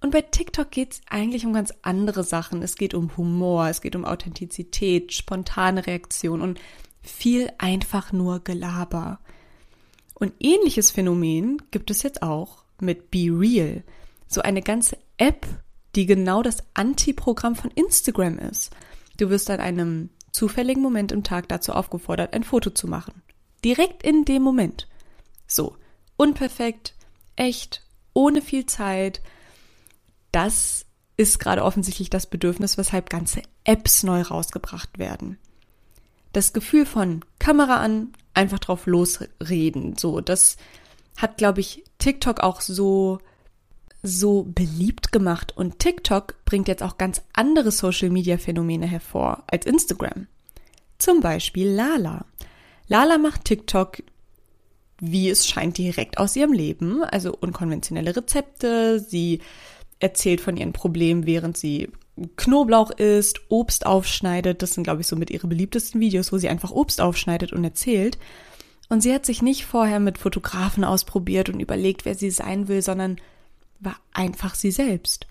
Und 0.01 0.11
bei 0.11 0.21
TikTok 0.21 0.69
geht 0.69 0.93
es 0.93 1.01
eigentlich 1.09 1.45
um 1.45 1.53
ganz 1.53 1.73
andere 1.81 2.23
Sachen. 2.23 2.61
Es 2.61 2.75
geht 2.75 2.93
um 2.93 3.17
Humor, 3.17 3.67
es 3.67 3.81
geht 3.81 3.95
um 3.95 4.05
Authentizität, 4.05 5.11
spontane 5.11 5.87
Reaktion 5.87 6.41
und 6.41 6.59
viel 7.01 7.51
einfach 7.57 8.13
nur 8.13 8.43
Gelaber. 8.43 9.19
Und 10.13 10.33
ähnliches 10.39 10.91
Phänomen 10.91 11.63
gibt 11.71 11.89
es 11.89 12.03
jetzt 12.03 12.21
auch 12.21 12.63
mit 12.79 13.09
Be 13.09 13.27
Real 13.31 13.83
so 14.29 14.41
eine 14.41 14.61
ganze 14.61 14.97
App, 15.17 15.45
die 15.95 16.05
genau 16.05 16.43
das 16.43 16.63
Anti-Programm 16.75 17.55
von 17.55 17.71
Instagram 17.71 18.37
ist. 18.37 18.71
Du 19.17 19.29
wirst 19.29 19.49
an 19.49 19.59
einem 19.59 20.11
zufälligen 20.31 20.81
Moment 20.81 21.11
im 21.11 21.23
Tag 21.23 21.49
dazu 21.49 21.73
aufgefordert, 21.73 22.33
ein 22.33 22.43
Foto 22.43 22.69
zu 22.69 22.87
machen. 22.87 23.21
Direkt 23.65 24.03
in 24.03 24.23
dem 24.23 24.43
Moment. 24.43 24.87
So, 25.47 25.75
unperfekt, 26.15 26.93
echt, 27.35 27.83
ohne 28.13 28.41
viel 28.41 28.65
Zeit. 28.67 29.21
Das 30.31 30.85
ist 31.17 31.39
gerade 31.39 31.63
offensichtlich 31.63 32.09
das 32.09 32.27
Bedürfnis, 32.27 32.77
weshalb 32.77 33.09
ganze 33.09 33.41
Apps 33.63 34.03
neu 34.03 34.21
rausgebracht 34.21 34.99
werden. 34.99 35.37
Das 36.31 36.53
Gefühl 36.53 36.85
von 36.85 37.25
Kamera 37.39 37.77
an, 37.77 38.13
einfach 38.35 38.59
drauf 38.59 38.85
losreden, 38.85 39.97
so, 39.97 40.21
das 40.21 40.57
hat, 41.17 41.37
glaube 41.37 41.59
ich, 41.59 41.83
TikTok 41.97 42.39
auch 42.39 42.61
so 42.61 43.19
so 44.01 44.43
beliebt 44.43 45.11
gemacht 45.11 45.55
und 45.55 45.79
TikTok 45.79 46.35
bringt 46.45 46.67
jetzt 46.67 46.83
auch 46.83 46.97
ganz 46.97 47.21
andere 47.33 47.71
Social-Media-Phänomene 47.71 48.87
hervor 48.87 49.43
als 49.47 49.65
Instagram. 49.65 50.27
Zum 50.97 51.21
Beispiel 51.21 51.69
Lala. 51.69 52.25
Lala 52.87 53.17
macht 53.17 53.45
TikTok, 53.45 54.03
wie 54.99 55.29
es 55.29 55.47
scheint, 55.47 55.77
direkt 55.77 56.17
aus 56.17 56.35
ihrem 56.35 56.53
Leben, 56.53 57.03
also 57.03 57.35
unkonventionelle 57.39 58.15
Rezepte. 58.15 58.99
Sie 58.99 59.39
erzählt 59.99 60.41
von 60.41 60.57
ihren 60.57 60.73
Problemen, 60.73 61.25
während 61.25 61.57
sie 61.57 61.89
Knoblauch 62.35 62.91
isst, 62.91 63.41
Obst 63.49 63.85
aufschneidet. 63.85 64.61
Das 64.61 64.73
sind, 64.73 64.83
glaube 64.83 65.01
ich, 65.01 65.07
so 65.07 65.15
mit 65.15 65.29
ihre 65.29 65.47
beliebtesten 65.47 66.01
Videos, 66.01 66.31
wo 66.33 66.37
sie 66.37 66.49
einfach 66.49 66.71
Obst 66.71 66.99
aufschneidet 66.99 67.53
und 67.53 67.63
erzählt. 67.63 68.17
Und 68.89 69.01
sie 69.01 69.13
hat 69.13 69.25
sich 69.25 69.41
nicht 69.41 69.65
vorher 69.65 69.99
mit 69.99 70.17
Fotografen 70.17 70.83
ausprobiert 70.83 71.49
und 71.49 71.59
überlegt, 71.59 72.05
wer 72.05 72.15
sie 72.15 72.31
sein 72.31 72.67
will, 72.67 72.81
sondern 72.81 73.17
war 73.79 73.95
einfach 74.13 74.55
sie 74.55 74.71
selbst. 74.71 75.27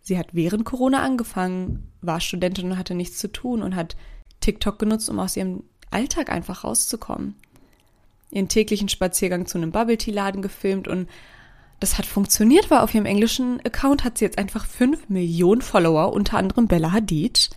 Sie 0.00 0.18
hat 0.18 0.28
während 0.32 0.64
Corona 0.64 1.02
angefangen, 1.02 1.92
war 2.00 2.20
Studentin 2.20 2.72
und 2.72 2.78
hatte 2.78 2.94
nichts 2.94 3.18
zu 3.18 3.30
tun 3.30 3.62
und 3.62 3.76
hat 3.76 3.96
TikTok 4.40 4.78
genutzt, 4.78 5.10
um 5.10 5.18
aus 5.18 5.36
ihrem 5.36 5.64
Alltag 5.90 6.30
einfach 6.30 6.64
rauszukommen. 6.64 7.34
Ihren 8.30 8.48
täglichen 8.48 8.88
Spaziergang 8.88 9.46
zu 9.46 9.58
einem 9.58 9.70
Bubble 9.70 9.98
Tea 9.98 10.12
Laden 10.12 10.42
gefilmt 10.42 10.88
und 10.88 11.08
das 11.80 11.96
hat 11.96 12.06
funktioniert, 12.06 12.70
weil 12.70 12.80
auf 12.80 12.94
ihrem 12.94 13.06
englischen 13.06 13.60
Account 13.64 14.04
hat 14.04 14.18
sie 14.18 14.24
jetzt 14.24 14.38
einfach 14.38 14.66
fünf 14.66 15.08
Millionen 15.08 15.62
Follower, 15.62 16.12
unter 16.12 16.36
anderem 16.36 16.66
Bella 16.66 16.92
Hadid. 16.92 17.50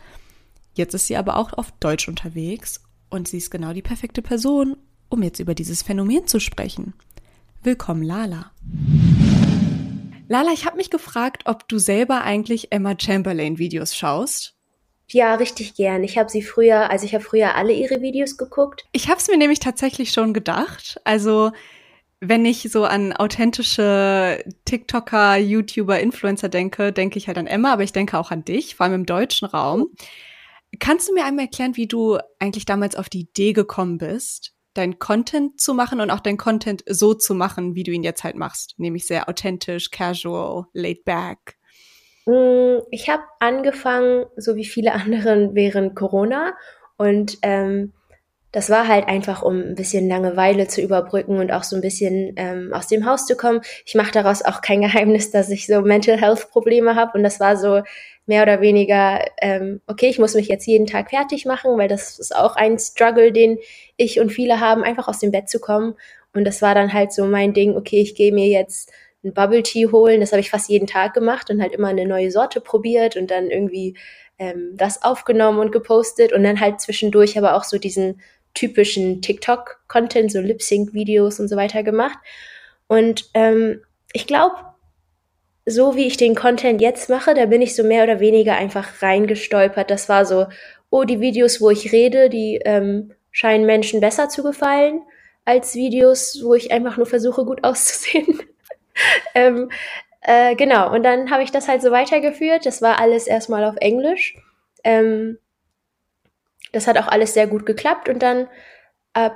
Jetzt 0.74 0.94
ist 0.94 1.08
sie 1.08 1.18
aber 1.18 1.38
auch 1.38 1.54
auf 1.54 1.72
Deutsch 1.80 2.08
unterwegs 2.08 2.82
und 3.10 3.28
sie 3.28 3.38
ist 3.38 3.50
genau 3.50 3.74
die 3.74 3.82
perfekte 3.82 4.22
Person, 4.22 4.78
um 5.10 5.24
jetzt 5.24 5.40
über 5.40 5.56
dieses 5.56 5.82
Phänomen 5.82 6.28
zu 6.28 6.40
sprechen. 6.40 6.94
Willkommen, 7.64 8.04
Lala. 8.04 8.52
Lala, 10.32 10.54
ich 10.54 10.66
habe 10.66 10.78
mich 10.78 10.90
gefragt, 10.90 11.44
ob 11.44 11.68
du 11.68 11.78
selber 11.78 12.22
eigentlich 12.22 12.72
Emma 12.72 12.96
Chamberlain 12.98 13.58
Videos 13.58 13.98
schaust. 13.98 14.56
Ja, 15.10 15.36
richtig 15.36 15.76
gern. 15.76 16.06
Ich 16.06 16.18
habe 16.18 16.30
sie 16.30 16.42
früher, 16.42 16.90
also 16.90 17.06
ich 17.06 17.14
habe 17.14 17.22
früher 17.22 17.56
alle 17.56 17.74
ihre 17.74 18.00
Videos 18.00 18.38
geguckt. 18.38 18.86
Ich 18.94 19.10
habe 19.10 19.20
es 19.20 19.28
mir 19.28 19.36
nämlich 19.36 19.60
tatsächlich 19.60 20.12
schon 20.12 20.34
gedacht. 20.34 21.02
Also 21.04 21.52
wenn 22.22 22.46
ich 22.46 22.62
so 22.72 22.86
an 22.86 23.12
authentische 23.12 24.42
TikToker, 24.64 25.36
YouTuber, 25.36 26.00
Influencer 26.00 26.48
denke, 26.48 26.94
denke 26.94 27.18
ich 27.18 27.28
halt 27.28 27.38
an 27.38 27.46
Emma, 27.46 27.74
aber 27.74 27.84
ich 27.84 27.92
denke 27.92 28.18
auch 28.18 28.32
an 28.32 28.46
dich, 28.46 28.76
vor 28.76 28.86
allem 28.86 28.96
im 28.96 29.06
deutschen 29.06 29.50
Raum. 29.50 29.90
Kannst 30.80 31.10
du 31.10 31.14
mir 31.14 31.26
einmal 31.26 31.48
erklären, 31.48 31.76
wie 31.76 31.88
du 31.88 32.20
eigentlich 32.40 32.64
damals 32.64 32.96
auf 32.96 33.10
die 33.10 33.24
Idee 33.24 33.52
gekommen 33.52 33.98
bist, 33.98 34.54
dein 34.74 35.00
Content 35.00 35.60
zu 35.60 35.74
machen 35.74 36.00
und 36.00 36.12
auch 36.12 36.20
dein 36.20 36.38
Content 36.38 36.84
so 36.88 37.14
zu 37.14 37.34
machen, 37.34 37.76
wie 37.76 37.84
du 37.84 37.92
ihn 37.92 38.04
jetzt 38.04 38.24
halt 38.24 38.36
machst, 38.36 38.76
nämlich 38.78 39.06
sehr 39.06 39.28
authentisch, 39.28 39.92
casual, 39.92 40.66
laid 40.74 41.04
back? 41.04 41.58
Mm, 42.26 42.80
ich 42.92 43.10
habe 43.10 43.24
angefangen, 43.40 44.26
so 44.38 44.56
wie 44.56 44.66
viele 44.66 44.94
anderen 44.94 45.56
während 45.56 45.96
Corona 45.96 46.54
und 46.98 47.38
ähm, 47.42 47.94
das 48.52 48.70
war 48.70 48.88
halt 48.88 49.08
einfach, 49.08 49.44
um 49.44 49.60
ein 49.60 49.76
bisschen 49.76 50.08
Langeweile 50.10 50.68
zu 50.68 50.82
überbrücken 50.82 51.38
und 51.38 51.52
auch 51.52 51.64
so 51.64 51.76
ein 51.76 51.82
bisschen 51.82 52.34
ähm, 52.36 52.74
aus 52.74 52.88
dem 52.88 53.06
Haus 53.06 53.26
zu 53.26 53.36
kommen. 53.36 53.62
Ich 53.86 53.96
mache 53.96 54.12
daraus 54.12 54.44
auch 54.44 54.62
kein 54.62 54.82
Geheimnis, 54.82 55.32
dass 55.32 55.50
ich 55.50 55.68
so 55.68 55.82
Mental 55.82 56.20
Health 56.20 56.50
Probleme 56.52 56.96
habe 56.96 57.18
und 57.18 57.24
das 57.24 57.40
war 57.40 57.56
so 57.56 57.82
mehr 58.26 58.44
oder 58.44 58.62
weniger, 58.62 59.26
ähm, 59.42 59.82
okay, 59.88 60.08
ich 60.08 60.20
muss 60.20 60.36
mich 60.36 60.48
jetzt 60.48 60.66
jeden 60.68 60.86
Tag 60.86 61.10
fertig 61.10 61.46
machen, 61.46 61.78
weil 61.78 61.88
das 61.88 62.20
ist 62.20 62.36
auch 62.36 62.56
ein 62.56 62.78
Struggle, 62.78 63.32
den 63.32 63.58
ich 63.98 64.20
und 64.20 64.32
viele 64.32 64.60
haben, 64.60 64.84
einfach 64.84 65.08
aus 65.08 65.20
dem 65.20 65.32
Bett 65.32 65.50
zu 65.50 65.60
kommen. 65.60 65.96
Und 66.34 66.46
das 66.46 66.62
war 66.62 66.76
dann 66.76 66.94
halt 66.94 67.12
so 67.12 67.26
mein 67.26 67.54
Ding, 67.54 67.76
okay, 67.76 68.02
ich 68.02 68.16
gehe 68.16 68.32
mir 68.32 68.48
jetzt 68.48 68.92
ein 69.24 69.34
Bubble 69.34 69.64
Tea 69.64 69.88
holen. 69.92 70.22
Das 70.22 70.32
habe 70.32 70.40
ich 70.40 70.50
fast 70.50 70.70
jeden 70.70 70.88
Tag 70.88 71.14
gemacht 71.14 71.50
und 71.50 71.62
halt 71.62 71.74
immer 71.74 71.90
eine 71.90 72.06
neue 72.06 72.32
Sorte 72.32 72.62
probiert 72.62 73.18
und 73.18 73.30
dann 73.32 73.50
irgendwie 73.50 73.98
ähm, 74.40 74.72
das 74.76 75.04
aufgenommen 75.04 75.60
und 75.60 75.72
gepostet 75.72 76.32
und 76.34 76.44
dann 76.44 76.60
halt 76.60 76.82
zwischendurch 76.82 77.38
aber 77.38 77.56
auch 77.56 77.64
so 77.64 77.78
diesen 77.78 78.22
typischen 78.54 79.22
TikTok-Content, 79.22 80.32
so 80.32 80.40
Lip-Sync-Videos 80.40 81.40
und 81.40 81.48
so 81.48 81.56
weiter 81.56 81.84
gemacht. 81.84 82.18
Und 82.88 83.30
ähm, 83.34 83.82
ich 84.14 84.28
glaube, 84.28 84.56
so 85.66 85.96
wie 85.96 86.08
ich 86.08 86.18
den 86.18 86.36
Content 86.36 86.82
jetzt 86.82 87.10
mache, 87.10 87.34
da 87.34 87.46
bin 87.46 87.62
ich 87.62 87.76
so 87.76 87.84
mehr 87.84 88.04
oder 88.04 88.20
weniger 88.20 88.56
einfach 88.56 89.02
reingestolpert. 89.02 89.90
Das 89.90 90.10
war 90.10 90.26
so, 90.26 90.48
oh, 90.90 91.04
die 91.04 91.20
Videos, 91.20 91.62
wo 91.62 91.70
ich 91.70 91.92
rede, 91.92 92.30
die 92.30 92.60
ähm, 92.66 93.14
scheinen 93.32 93.66
Menschen 93.66 94.02
besser 94.02 94.30
zu 94.30 94.44
gefallen 94.44 95.02
als 95.46 95.76
Videos, 95.76 96.42
wo 96.44 96.54
ich 96.54 96.72
einfach 96.72 96.98
nur 96.98 97.06
versuche, 97.06 97.46
gut 97.46 97.64
auszusehen. 97.64 98.42
ähm, 99.36 99.72
äh, 100.22 100.56
genau, 100.56 100.94
und 100.94 101.04
dann 101.04 101.32
habe 101.32 101.44
ich 101.44 101.52
das 101.52 101.68
halt 101.68 101.82
so 101.82 101.92
weitergeführt. 101.92 102.66
Das 102.66 102.82
war 102.82 103.00
alles 103.00 103.28
erstmal 103.28 103.64
auf 103.64 103.76
Englisch. 103.78 104.36
Ähm, 104.84 105.38
das 106.72 106.88
hat 106.88 106.98
auch 106.98 107.08
alles 107.08 107.34
sehr 107.34 107.48
gut 107.48 107.66
geklappt 107.66 108.10
und 108.10 108.20
dann 108.20 108.48
ab 109.14 109.36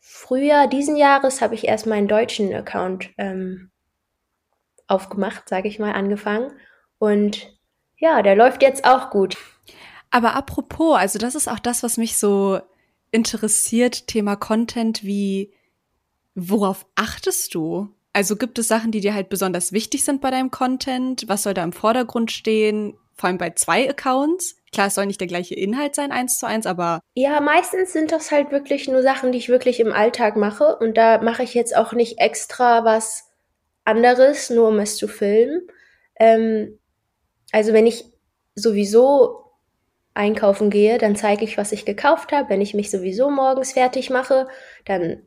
Frühjahr 0.00 0.66
diesen 0.66 0.96
Jahres 0.96 1.40
habe 1.40 1.54
ich 1.54 1.66
erst 1.66 1.86
meinen 1.86 2.08
deutschen 2.08 2.54
Account 2.54 3.10
ähm, 3.18 3.70
aufgemacht, 4.86 5.48
sage 5.48 5.68
ich 5.68 5.78
mal, 5.78 5.92
angefangen. 5.92 6.52
Und 6.98 7.56
ja, 7.98 8.22
der 8.22 8.36
läuft 8.36 8.62
jetzt 8.62 8.84
auch 8.84 9.10
gut. 9.10 9.36
Aber 10.10 10.34
apropos, 10.34 10.96
also 10.96 11.18
das 11.18 11.34
ist 11.34 11.48
auch 11.48 11.58
das, 11.58 11.82
was 11.82 11.96
mich 11.96 12.16
so 12.16 12.60
interessiert, 13.10 14.06
Thema 14.06 14.36
Content, 14.36 15.04
wie, 15.04 15.52
worauf 16.34 16.86
achtest 16.94 17.54
du? 17.54 17.88
Also 18.12 18.36
gibt 18.36 18.58
es 18.58 18.68
Sachen, 18.68 18.92
die 18.92 19.00
dir 19.00 19.14
halt 19.14 19.28
besonders 19.28 19.72
wichtig 19.72 20.04
sind 20.04 20.20
bei 20.22 20.30
deinem 20.30 20.50
Content? 20.50 21.28
Was 21.28 21.42
soll 21.42 21.54
da 21.54 21.62
im 21.62 21.72
Vordergrund 21.72 22.32
stehen? 22.32 22.96
Vor 23.14 23.28
allem 23.28 23.38
bei 23.38 23.50
zwei 23.50 23.88
Accounts? 23.88 24.56
Klar, 24.76 24.88
es 24.88 24.94
soll 24.94 25.06
nicht 25.06 25.22
der 25.22 25.26
gleiche 25.26 25.54
Inhalt 25.54 25.94
sein, 25.94 26.12
eins 26.12 26.38
zu 26.38 26.44
eins, 26.44 26.66
aber. 26.66 27.00
Ja, 27.14 27.40
meistens 27.40 27.94
sind 27.94 28.12
das 28.12 28.30
halt 28.30 28.50
wirklich 28.52 28.88
nur 28.88 29.00
Sachen, 29.00 29.32
die 29.32 29.38
ich 29.38 29.48
wirklich 29.48 29.80
im 29.80 29.90
Alltag 29.90 30.36
mache. 30.36 30.76
Und 30.76 30.98
da 30.98 31.16
mache 31.22 31.42
ich 31.44 31.54
jetzt 31.54 31.74
auch 31.74 31.94
nicht 31.94 32.18
extra 32.18 32.84
was 32.84 33.24
anderes, 33.86 34.50
nur 34.50 34.68
um 34.68 34.78
es 34.78 34.98
zu 34.98 35.08
filmen. 35.08 35.62
Ähm, 36.20 36.78
also 37.52 37.72
wenn 37.72 37.86
ich 37.86 38.04
sowieso 38.54 39.46
einkaufen 40.12 40.68
gehe, 40.68 40.98
dann 40.98 41.16
zeige 41.16 41.46
ich, 41.46 41.56
was 41.56 41.72
ich 41.72 41.86
gekauft 41.86 42.30
habe. 42.30 42.50
Wenn 42.50 42.60
ich 42.60 42.74
mich 42.74 42.90
sowieso 42.90 43.30
morgens 43.30 43.72
fertig 43.72 44.10
mache, 44.10 44.46
dann 44.84 45.22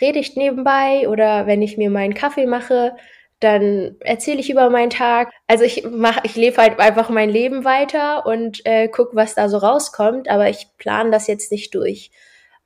rede 0.00 0.20
ich 0.20 0.36
nebenbei 0.36 1.06
oder 1.06 1.46
wenn 1.46 1.60
ich 1.60 1.76
mir 1.76 1.90
meinen 1.90 2.14
Kaffee 2.14 2.46
mache, 2.46 2.96
dann 3.40 3.96
erzähle 4.00 4.40
ich 4.40 4.50
über 4.50 4.70
meinen 4.70 4.90
Tag. 4.90 5.30
Also 5.46 5.64
ich 5.64 5.84
mache, 5.84 6.20
ich 6.24 6.36
lebe 6.36 6.56
halt 6.56 6.78
einfach 6.78 7.10
mein 7.10 7.28
Leben 7.28 7.64
weiter 7.64 8.26
und 8.26 8.64
äh, 8.64 8.88
guck, 8.88 9.14
was 9.14 9.34
da 9.34 9.48
so 9.48 9.58
rauskommt. 9.58 10.28
Aber 10.28 10.48
ich 10.48 10.68
plane 10.78 11.10
das 11.10 11.26
jetzt 11.26 11.52
nicht 11.52 11.74
durch, 11.74 12.10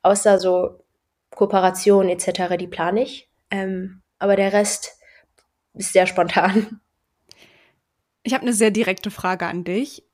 außer 0.03 0.39
so 0.39 0.85
Kooperationen 1.31 2.09
etc. 2.11 2.57
Die 2.59 2.69
plane 2.69 3.03
ich. 3.03 3.29
Ähm, 3.51 4.03
aber 4.19 4.37
der 4.37 4.53
Rest 4.53 4.99
ist 5.75 5.93
sehr 5.93 6.07
spontan. 6.07 6.81
Ich 8.23 8.35
habe 8.35 8.43
eine 8.43 8.53
sehr 8.53 8.71
direkte 8.71 9.11
Frage 9.11 9.47
an 9.47 9.65
dich. 9.65 10.05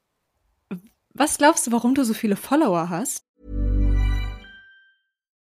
Was 1.12 1.38
glaubst 1.38 1.66
du, 1.66 1.72
warum 1.72 1.94
du 1.94 2.04
so 2.04 2.14
viele 2.14 2.36
Follower 2.36 2.88
hast? 2.88 3.25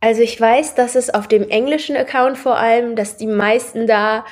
Also 0.00 0.22
ich 0.22 0.40
weiß, 0.40 0.74
dass 0.74 0.94
es 0.94 1.12
auf 1.12 1.28
dem 1.28 1.48
englischen 1.48 1.96
Account 1.96 2.38
vor 2.38 2.56
allem, 2.56 2.96
dass 2.96 3.16
die 3.16 3.26
meisten 3.26 3.86
da 3.86 4.24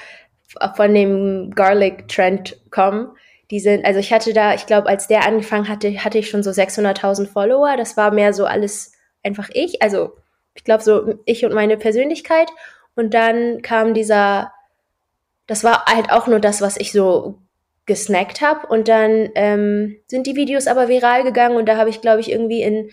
von 0.74 0.94
dem 0.94 1.50
Garlic 1.54 2.08
Trend 2.08 2.58
kommen. 2.70 3.10
Die 3.50 3.60
sind, 3.60 3.84
also 3.84 4.00
ich 4.00 4.12
hatte 4.12 4.32
da, 4.32 4.54
ich 4.54 4.66
glaube, 4.66 4.88
als 4.88 5.08
der 5.08 5.26
angefangen 5.26 5.68
hatte, 5.68 6.04
hatte 6.04 6.18
ich 6.18 6.30
schon 6.30 6.42
so 6.42 6.50
600.000 6.50 7.28
Follower. 7.28 7.76
Das 7.76 7.96
war 7.96 8.10
mehr 8.10 8.32
so 8.32 8.46
alles 8.46 8.92
einfach 9.22 9.50
ich. 9.52 9.82
Also 9.82 10.16
ich 10.54 10.64
glaube 10.64 10.82
so 10.82 11.18
ich 11.26 11.44
und 11.44 11.54
meine 11.54 11.76
Persönlichkeit. 11.76 12.48
Und 12.94 13.14
dann 13.14 13.62
kam 13.62 13.94
dieser, 13.94 14.52
das 15.46 15.64
war 15.64 15.84
halt 15.86 16.10
auch 16.10 16.26
nur 16.26 16.40
das, 16.40 16.60
was 16.60 16.78
ich 16.78 16.92
so 16.92 17.38
gesnackt 17.86 18.40
habe. 18.40 18.66
Und 18.66 18.88
dann 18.88 19.30
ähm, 19.34 19.98
sind 20.06 20.26
die 20.26 20.36
Videos 20.36 20.66
aber 20.66 20.88
viral 20.88 21.24
gegangen 21.24 21.56
und 21.56 21.66
da 21.66 21.76
habe 21.76 21.90
ich, 21.90 22.00
glaube 22.00 22.20
ich, 22.20 22.30
irgendwie 22.30 22.62
in 22.62 22.90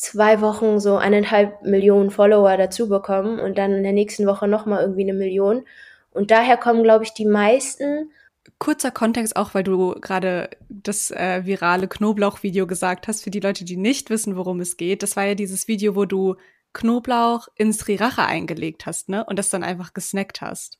zwei 0.00 0.40
Wochen 0.40 0.80
so 0.80 0.96
eineinhalb 0.96 1.62
Millionen 1.62 2.10
Follower 2.10 2.56
dazu 2.56 2.88
bekommen 2.88 3.38
und 3.38 3.58
dann 3.58 3.72
in 3.72 3.82
der 3.82 3.92
nächsten 3.92 4.26
Woche 4.26 4.48
nochmal 4.48 4.80
irgendwie 4.80 5.02
eine 5.02 5.12
Million. 5.12 5.66
Und 6.10 6.30
daher 6.30 6.56
kommen, 6.56 6.82
glaube 6.82 7.04
ich, 7.04 7.12
die 7.12 7.26
meisten. 7.26 8.10
Kurzer 8.58 8.90
Kontext 8.90 9.36
auch, 9.36 9.52
weil 9.52 9.62
du 9.62 9.92
gerade 10.00 10.48
das 10.70 11.10
äh, 11.10 11.44
virale 11.44 11.86
Knoblauch-Video 11.86 12.66
gesagt 12.66 13.08
hast, 13.08 13.22
für 13.22 13.30
die 13.30 13.40
Leute, 13.40 13.66
die 13.66 13.76
nicht 13.76 14.08
wissen, 14.08 14.36
worum 14.36 14.60
es 14.60 14.78
geht. 14.78 15.02
Das 15.02 15.16
war 15.16 15.24
ja 15.24 15.34
dieses 15.34 15.68
Video, 15.68 15.94
wo 15.94 16.06
du 16.06 16.36
Knoblauch 16.72 17.48
ins 17.56 17.80
Sriracha 17.80 18.24
eingelegt 18.24 18.86
hast, 18.86 19.10
ne? 19.10 19.26
Und 19.26 19.38
das 19.38 19.50
dann 19.50 19.62
einfach 19.62 19.92
gesnackt 19.92 20.40
hast. 20.40 20.78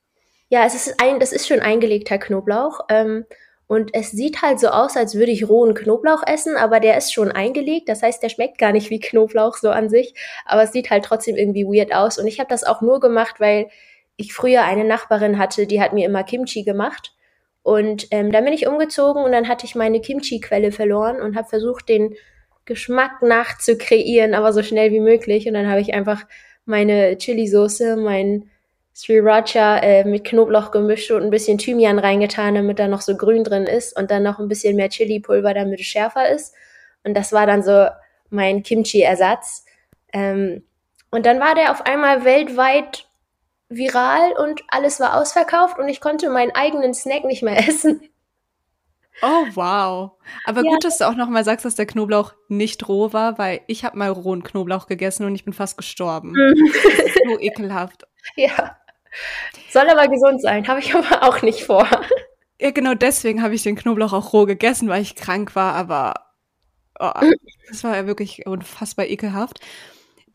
Ja, 0.48 0.64
es 0.64 0.74
ist 0.74 0.94
ein, 0.98 1.20
das 1.20 1.32
ist 1.32 1.46
schon 1.46 1.60
eingelegter 1.60 2.16
Knoblauch. 2.16 2.80
Ähm, 2.88 3.26
Und 3.70 3.94
es 3.94 4.10
sieht 4.10 4.42
halt 4.42 4.58
so 4.58 4.66
aus, 4.66 4.96
als 4.96 5.14
würde 5.14 5.30
ich 5.30 5.48
rohen 5.48 5.74
Knoblauch 5.74 6.24
essen, 6.26 6.56
aber 6.56 6.80
der 6.80 6.96
ist 6.96 7.12
schon 7.12 7.30
eingelegt. 7.30 7.88
Das 7.88 8.02
heißt, 8.02 8.20
der 8.20 8.28
schmeckt 8.28 8.58
gar 8.58 8.72
nicht 8.72 8.90
wie 8.90 8.98
Knoblauch 9.00 9.56
so 9.56 9.70
an 9.70 9.88
sich. 9.88 10.12
Aber 10.44 10.64
es 10.64 10.72
sieht 10.72 10.90
halt 10.90 11.04
trotzdem 11.04 11.36
irgendwie 11.36 11.64
weird 11.64 11.94
aus. 11.94 12.18
Und 12.18 12.26
ich 12.26 12.40
habe 12.40 12.48
das 12.48 12.64
auch 12.64 12.80
nur 12.80 12.98
gemacht, 12.98 13.36
weil 13.38 13.68
ich 14.16 14.34
früher 14.34 14.64
eine 14.64 14.82
Nachbarin 14.82 15.38
hatte, 15.38 15.68
die 15.68 15.80
hat 15.80 15.92
mir 15.92 16.04
immer 16.04 16.24
Kimchi 16.24 16.64
gemacht. 16.64 17.12
Und 17.62 18.08
ähm, 18.10 18.32
dann 18.32 18.44
bin 18.44 18.54
ich 18.54 18.66
umgezogen 18.66 19.22
und 19.22 19.30
dann 19.30 19.46
hatte 19.46 19.66
ich 19.66 19.76
meine 19.76 20.00
Kimchi-Quelle 20.00 20.72
verloren 20.72 21.20
und 21.20 21.36
habe 21.36 21.48
versucht, 21.48 21.88
den 21.88 22.16
Geschmack 22.64 23.22
nachzukreieren, 23.22 24.34
aber 24.34 24.52
so 24.52 24.64
schnell 24.64 24.90
wie 24.90 24.98
möglich. 24.98 25.46
Und 25.46 25.54
dann 25.54 25.70
habe 25.70 25.80
ich 25.80 25.94
einfach 25.94 26.24
meine 26.64 27.16
Chili-Soße, 27.18 27.94
mein 27.94 28.50
Sriracha 29.00 29.78
äh, 29.78 30.04
mit 30.04 30.24
Knoblauch 30.24 30.70
gemischt 30.70 31.10
und 31.10 31.22
ein 31.22 31.30
bisschen 31.30 31.58
Thymian 31.58 31.98
reingetan, 31.98 32.54
damit 32.54 32.78
da 32.78 32.86
noch 32.86 33.00
so 33.00 33.16
grün 33.16 33.44
drin 33.44 33.64
ist 33.64 33.96
und 33.96 34.10
dann 34.10 34.22
noch 34.22 34.38
ein 34.38 34.48
bisschen 34.48 34.76
mehr 34.76 34.90
Chili-Pulver, 34.90 35.54
damit 35.54 35.80
es 35.80 35.86
schärfer 35.86 36.28
ist. 36.28 36.54
Und 37.02 37.14
das 37.14 37.32
war 37.32 37.46
dann 37.46 37.62
so 37.62 37.86
mein 38.28 38.62
Kimchi-Ersatz. 38.62 39.64
Ähm, 40.12 40.64
und 41.10 41.24
dann 41.24 41.40
war 41.40 41.54
der 41.54 41.70
auf 41.70 41.86
einmal 41.86 42.24
weltweit 42.24 43.06
viral 43.70 44.32
und 44.32 44.62
alles 44.68 45.00
war 45.00 45.16
ausverkauft 45.18 45.78
und 45.78 45.88
ich 45.88 46.00
konnte 46.00 46.28
meinen 46.28 46.50
eigenen 46.54 46.92
Snack 46.92 47.24
nicht 47.24 47.42
mehr 47.42 47.58
essen. 47.68 48.02
Oh, 49.22 49.46
wow. 49.54 50.12
Aber 50.44 50.62
ja. 50.64 50.70
gut, 50.70 50.84
dass 50.84 50.98
du 50.98 51.04
auch 51.06 51.14
noch 51.14 51.28
mal 51.28 51.44
sagst, 51.44 51.64
dass 51.64 51.74
der 51.74 51.86
Knoblauch 51.86 52.32
nicht 52.48 52.88
roh 52.88 53.12
war, 53.12 53.38
weil 53.38 53.60
ich 53.66 53.84
habe 53.84 53.98
mal 53.98 54.10
rohen 54.10 54.42
Knoblauch 54.42 54.86
gegessen 54.86 55.26
und 55.26 55.34
ich 55.34 55.44
bin 55.44 55.52
fast 55.52 55.76
gestorben. 55.76 56.32
Mhm. 56.32 56.72
so 57.26 57.38
ekelhaft. 57.40 58.04
Ja. 58.36 58.76
Soll 59.70 59.88
aber 59.88 60.08
gesund 60.08 60.42
sein, 60.42 60.66
habe 60.68 60.80
ich 60.80 60.94
aber 60.94 61.22
auch 61.22 61.42
nicht 61.42 61.64
vor. 61.64 61.88
Ja, 62.60 62.70
genau 62.70 62.94
deswegen 62.94 63.42
habe 63.42 63.54
ich 63.54 63.62
den 63.62 63.76
Knoblauch 63.76 64.12
auch 64.12 64.32
roh 64.32 64.44
gegessen, 64.44 64.88
weil 64.88 65.02
ich 65.02 65.14
krank 65.14 65.54
war, 65.56 65.74
aber 65.74 66.14
oh, 66.98 67.10
das 67.68 67.84
war 67.84 67.96
ja 67.96 68.06
wirklich 68.06 68.46
unfassbar 68.46 69.06
ekelhaft. 69.06 69.60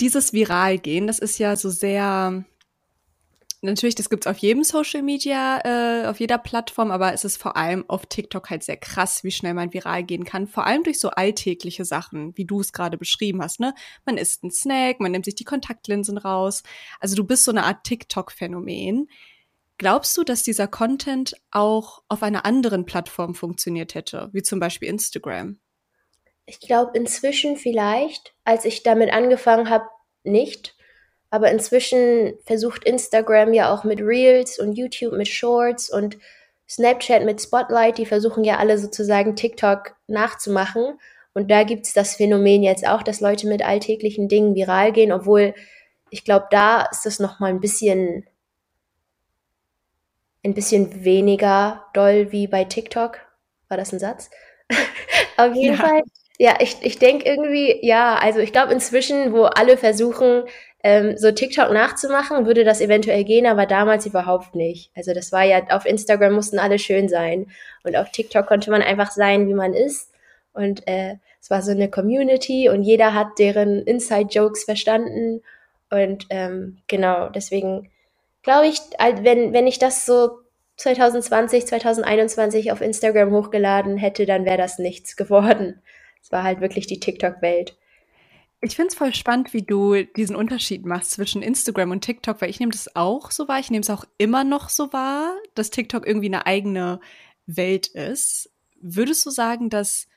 Dieses 0.02 0.34
Viral-Gehen, 0.34 1.08
das 1.08 1.20
ist 1.20 1.38
ja 1.38 1.56
so 1.56 1.70
sehr, 1.70 2.44
natürlich, 3.66 3.96
das 3.96 4.10
gibt's 4.10 4.28
auf 4.28 4.38
jedem 4.38 4.64
Social 4.64 5.02
Media, 5.02 5.60
äh, 5.64 6.08
auf 6.08 6.20
jeder 6.20 6.38
Plattform, 6.38 6.92
aber 6.92 7.14
es 7.14 7.26
ist 7.26 7.38
vor 7.38 7.58
allem 7.58 7.84
auf 7.90 8.06
TikTok 8.06 8.50
halt 8.50 8.64
sehr 8.64 8.78
krass, 8.78 9.24
wie 9.24 9.32
schnell 9.32 9.54
man 9.54 9.74
viral 9.74 10.04
gehen 10.04 10.24
kann. 10.24 10.48
Vor 10.48 10.66
allem 10.66 10.84
durch 10.84 11.00
so 11.00 11.10
alltägliche 11.10 11.86
Sachen, 11.86 12.38
wie 12.38 12.46
du 12.46 12.62
es 12.62 12.72
gerade 12.74 12.98
beschrieben 12.98 13.42
hast, 13.42 13.60
ne? 13.60 13.74
Man 14.06 14.18
isst 14.18 14.44
einen 14.44 14.52
Snack, 14.52 15.00
man 15.00 15.12
nimmt 15.12 15.26
sich 15.26 15.36
die 15.36 15.44
Kontaktlinsen 15.44 16.18
raus. 16.18 16.64
Also 17.00 17.16
du 17.16 17.24
bist 17.24 17.44
so 17.44 17.52
eine 17.52 17.64
Art 17.64 17.84
TikTok-Phänomen. 17.84 19.10
Glaubst 19.78 20.18
du, 20.18 20.24
dass 20.24 20.44
dieser 20.44 20.68
Content 20.68 21.36
auch 21.52 22.02
auf 22.08 22.24
einer 22.24 22.46
anderen 22.46 22.86
Plattform 22.86 23.36
funktioniert 23.36 23.94
hätte, 23.94 24.30
wie 24.32 24.42
zum 24.42 24.60
Beispiel 24.60 24.88
Instagram? 24.88 25.60
Ich 26.46 26.60
glaube 26.60 26.98
inzwischen 26.98 27.58
vielleicht, 27.58 28.36
als 28.44 28.66
ich 28.66 28.84
damit 28.84 29.12
angefangen 29.12 29.70
habe, 29.70 29.86
nicht. 30.24 30.75
Aber 31.36 31.52
inzwischen 31.52 32.36
versucht 32.46 32.86
Instagram 32.86 33.52
ja 33.52 33.74
auch 33.74 33.84
mit 33.84 34.00
Reels 34.00 34.58
und 34.58 34.72
YouTube 34.78 35.12
mit 35.12 35.28
Shorts 35.28 35.90
und 35.90 36.18
Snapchat 36.70 37.26
mit 37.26 37.42
Spotlight, 37.42 37.98
die 37.98 38.06
versuchen 38.06 38.46
ja 38.46 38.56
alle 38.56 38.78
sozusagen 38.78 39.36
TikTok 39.36 39.98
nachzumachen. 40.08 40.98
Und 41.34 41.52
da 41.52 41.64
gibt 41.64 41.88
es 41.88 41.92
das 41.92 42.16
Phänomen 42.16 42.64
jetzt 42.64 42.88
auch, 42.88 43.04
dass 43.04 43.20
Leute 43.20 43.48
mit 43.48 43.66
alltäglichen 43.66 44.30
Dingen 44.30 44.56
viral 44.56 44.94
gehen, 44.94 45.12
obwohl 45.12 45.54
ich 46.10 46.24
glaube, 46.24 46.46
da 46.52 46.84
ist 46.84 47.06
es 47.06 47.20
noch 47.20 47.42
mal 47.42 47.50
ein 47.50 47.60
bisschen 47.60 48.26
ein 50.46 50.54
bisschen 50.54 51.04
weniger 51.04 51.84
doll 51.94 52.32
wie 52.32 52.48
bei 52.48 52.64
TikTok. 52.64 53.20
War 53.68 53.76
das 53.76 53.92
ein 53.92 54.00
Satz? 54.00 54.30
Auf 55.36 55.54
jeden 55.54 55.76
ja. 55.76 55.82
Fall. 55.82 56.04
Ja, 56.38 56.56
ich, 56.62 56.78
ich 56.82 56.98
denke 56.98 57.26
irgendwie, 57.26 57.86
ja, 57.86 58.16
also 58.16 58.40
ich 58.40 58.54
glaube 58.54 58.72
inzwischen, 58.72 59.34
wo 59.34 59.44
alle 59.44 59.76
versuchen, 59.76 60.44
ähm, 60.86 61.18
so 61.18 61.32
TikTok 61.32 61.72
nachzumachen, 61.72 62.46
würde 62.46 62.64
das 62.64 62.80
eventuell 62.80 63.24
gehen, 63.24 63.48
aber 63.48 63.66
damals 63.66 64.06
überhaupt 64.06 64.54
nicht. 64.54 64.92
Also 64.96 65.16
das 65.16 65.32
war 65.32 65.42
ja, 65.42 65.64
auf 65.72 65.84
Instagram 65.88 66.34
mussten 66.34 66.60
alle 66.60 66.78
schön 66.78 67.10
sein 67.10 67.48
und 67.84 67.96
auf 67.96 68.12
TikTok 68.12 68.46
konnte 68.46 68.70
man 68.70 68.84
einfach 68.84 69.10
sein, 69.10 69.48
wie 69.48 69.56
man 69.56 69.74
ist. 69.74 70.12
Und 70.54 70.88
äh, 70.88 71.16
es 71.42 71.50
war 71.50 71.64
so 71.64 71.72
eine 71.72 71.90
Community 71.90 72.70
und 72.70 72.84
jeder 72.84 73.16
hat 73.16 73.40
deren 73.40 73.82
Inside-Jokes 73.82 74.66
verstanden. 74.66 75.42
Und 75.90 76.28
ähm, 76.30 76.78
genau, 76.88 77.30
deswegen 77.30 77.90
glaube 78.44 78.68
ich, 78.68 78.78
wenn, 79.24 79.54
wenn 79.54 79.66
ich 79.66 79.80
das 79.80 80.06
so 80.06 80.38
2020, 80.78 81.66
2021 81.66 82.72
auf 82.72 82.82
Instagram 82.82 83.32
hochgeladen 83.32 83.98
hätte, 83.98 84.28
dann 84.28 84.46
wäre 84.46 84.60
das 84.60 84.78
nichts 84.78 85.16
geworden. 85.16 85.82
Es 86.22 86.32
war 86.32 86.44
halt 86.44 86.62
wirklich 86.62 86.86
die 86.86 87.00
TikTok-Welt. 87.00 87.76
Ich 88.62 88.76
finde 88.76 88.90
es 88.90 88.96
voll 88.96 89.14
spannend, 89.14 89.54
wie 89.54 89.62
du 89.62 90.04
diesen 90.04 90.36
Unterschied 90.36 90.86
machst 90.86 91.12
zwischen 91.12 91.42
Instagram 91.42 91.92
und 91.92 92.02
TikTok, 92.02 92.42
weil 92.42 92.50
ich 92.50 92.60
nehme 92.60 92.72
das 92.72 92.96
auch 92.96 93.32
so 93.32 93.48
wahr. 93.48 93.60
Ich 93.60 93.70
nehme 93.70 93.82
es 93.82 93.90
auch 93.90 94.06
immer 94.18 94.44
noch 94.44 94.70
so 94.70 94.92
wahr, 94.92 95.36
dass 95.54 95.70
TikTok 95.70 96.08
irgendwie 96.08 96.28
eine 96.28 96.46
eigene 96.46 97.00
Welt 97.46 97.88
ist. 97.88 98.52
Würdest 98.82 99.26
du 99.26 99.30
sagen, 99.30 99.70
dass 99.70 100.08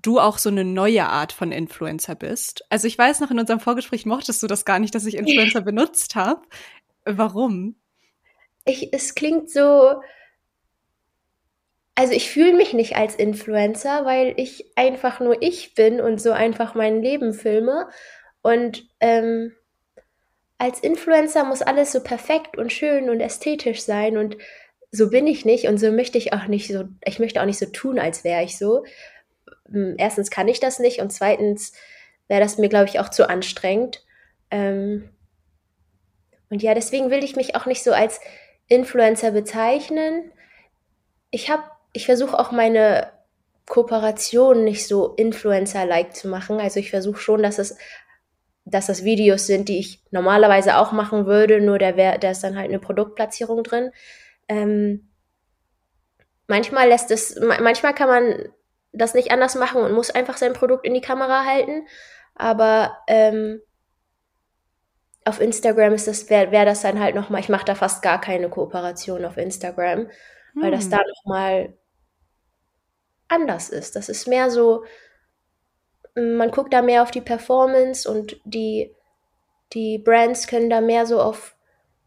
du 0.00 0.18
auch 0.18 0.38
so 0.38 0.48
eine 0.48 0.64
neue 0.64 1.06
Art 1.06 1.32
von 1.32 1.52
Influencer 1.52 2.14
bist? 2.14 2.64
Also 2.70 2.86
ich 2.86 2.96
weiß 2.96 3.20
noch, 3.20 3.30
in 3.30 3.38
unserem 3.38 3.60
Vorgespräch 3.60 4.06
mochtest 4.06 4.42
du 4.42 4.46
das 4.46 4.64
gar 4.64 4.78
nicht, 4.78 4.94
dass 4.94 5.06
ich 5.06 5.14
Influencer 5.18 5.60
benutzt 5.60 6.14
habe. 6.14 6.42
Warum? 7.04 7.76
Ich, 8.64 8.92
es 8.92 9.14
klingt 9.14 9.50
so, 9.50 10.00
also 11.94 12.12
ich 12.12 12.30
fühle 12.30 12.54
mich 12.54 12.72
nicht 12.72 12.96
als 12.96 13.16
Influencer, 13.16 14.04
weil 14.04 14.34
ich 14.36 14.72
einfach 14.76 15.20
nur 15.20 15.42
ich 15.42 15.74
bin 15.74 16.00
und 16.00 16.20
so 16.20 16.32
einfach 16.32 16.74
mein 16.74 17.02
Leben 17.02 17.34
filme. 17.34 17.88
Und 18.40 18.88
ähm, 19.00 19.52
als 20.58 20.80
Influencer 20.80 21.44
muss 21.44 21.62
alles 21.62 21.92
so 21.92 22.02
perfekt 22.02 22.56
und 22.56 22.72
schön 22.72 23.10
und 23.10 23.20
ästhetisch 23.20 23.82
sein 23.82 24.16
und 24.16 24.36
so 24.90 25.10
bin 25.10 25.26
ich 25.26 25.44
nicht 25.44 25.66
und 25.66 25.78
so 25.78 25.90
möchte 25.90 26.18
ich 26.18 26.32
auch 26.32 26.46
nicht 26.46 26.68
so, 26.68 26.84
ich 27.04 27.18
möchte 27.18 27.40
auch 27.40 27.46
nicht 27.46 27.58
so 27.58 27.66
tun, 27.66 27.98
als 27.98 28.24
wäre 28.24 28.44
ich 28.44 28.58
so. 28.58 28.84
Hm, 29.70 29.96
erstens 29.98 30.30
kann 30.30 30.48
ich 30.48 30.60
das 30.60 30.78
nicht 30.78 31.00
und 31.00 31.10
zweitens 31.12 31.72
wäre 32.28 32.40
das 32.40 32.58
mir, 32.58 32.68
glaube 32.68 32.88
ich, 32.88 33.00
auch 33.00 33.08
zu 33.08 33.28
anstrengend. 33.28 34.04
Ähm, 34.50 35.10
und 36.50 36.62
ja, 36.62 36.74
deswegen 36.74 37.10
will 37.10 37.24
ich 37.24 37.36
mich 37.36 37.56
auch 37.56 37.66
nicht 37.66 37.82
so 37.82 37.92
als 37.92 38.20
Influencer 38.68 39.30
bezeichnen. 39.30 40.30
Ich 41.30 41.50
habe, 41.50 41.64
ich 41.92 42.06
versuche 42.06 42.38
auch 42.38 42.52
meine 42.52 43.12
Kooperationen 43.66 44.64
nicht 44.64 44.86
so 44.86 45.14
Influencer-like 45.14 46.14
zu 46.14 46.28
machen. 46.28 46.60
Also 46.60 46.80
ich 46.80 46.90
versuche 46.90 47.20
schon, 47.20 47.42
dass 47.42 47.58
es, 47.58 47.76
dass 48.64 48.86
das 48.86 49.04
Videos 49.04 49.46
sind, 49.46 49.68
die 49.68 49.78
ich 49.78 50.02
normalerweise 50.10 50.76
auch 50.78 50.92
machen 50.92 51.26
würde, 51.26 51.60
nur 51.60 51.78
da 51.78 51.96
wäre, 51.96 52.18
da 52.18 52.30
ist 52.30 52.42
dann 52.42 52.56
halt 52.56 52.68
eine 52.68 52.78
Produktplatzierung 52.78 53.62
drin. 53.62 53.92
Ähm, 54.48 55.08
manchmal 56.46 56.88
lässt 56.88 57.10
es, 57.10 57.38
manchmal 57.40 57.94
kann 57.94 58.08
man 58.08 58.52
das 58.92 59.14
nicht 59.14 59.30
anders 59.30 59.54
machen 59.54 59.82
und 59.82 59.92
muss 59.92 60.10
einfach 60.10 60.36
sein 60.36 60.52
Produkt 60.52 60.86
in 60.86 60.94
die 60.94 61.00
Kamera 61.00 61.44
halten. 61.44 61.86
Aber 62.34 62.98
ähm, 63.06 63.60
auf 65.24 65.40
Instagram 65.40 65.94
ist 65.94 66.08
das, 66.08 66.28
wäre 66.30 66.50
wär 66.50 66.64
das 66.64 66.82
dann 66.82 67.00
halt 67.00 67.14
nochmal, 67.14 67.40
ich 67.40 67.48
mache 67.48 67.64
da 67.64 67.74
fast 67.74 68.02
gar 68.02 68.20
keine 68.20 68.48
Kooperation 68.48 69.24
auf 69.24 69.36
Instagram, 69.36 70.10
weil 70.54 70.70
das 70.70 70.84
hm. 70.84 70.90
da 70.90 70.98
nochmal 70.98 71.74
anders 73.32 73.68
ist. 73.68 73.96
Das 73.96 74.08
ist 74.08 74.28
mehr 74.28 74.50
so, 74.50 74.84
man 76.14 76.50
guckt 76.50 76.72
da 76.72 76.82
mehr 76.82 77.02
auf 77.02 77.10
die 77.10 77.20
Performance 77.20 78.08
und 78.10 78.36
die, 78.44 78.94
die 79.72 79.98
Brands 79.98 80.46
können 80.46 80.70
da 80.70 80.80
mehr 80.80 81.06
so 81.06 81.20
auf 81.20 81.56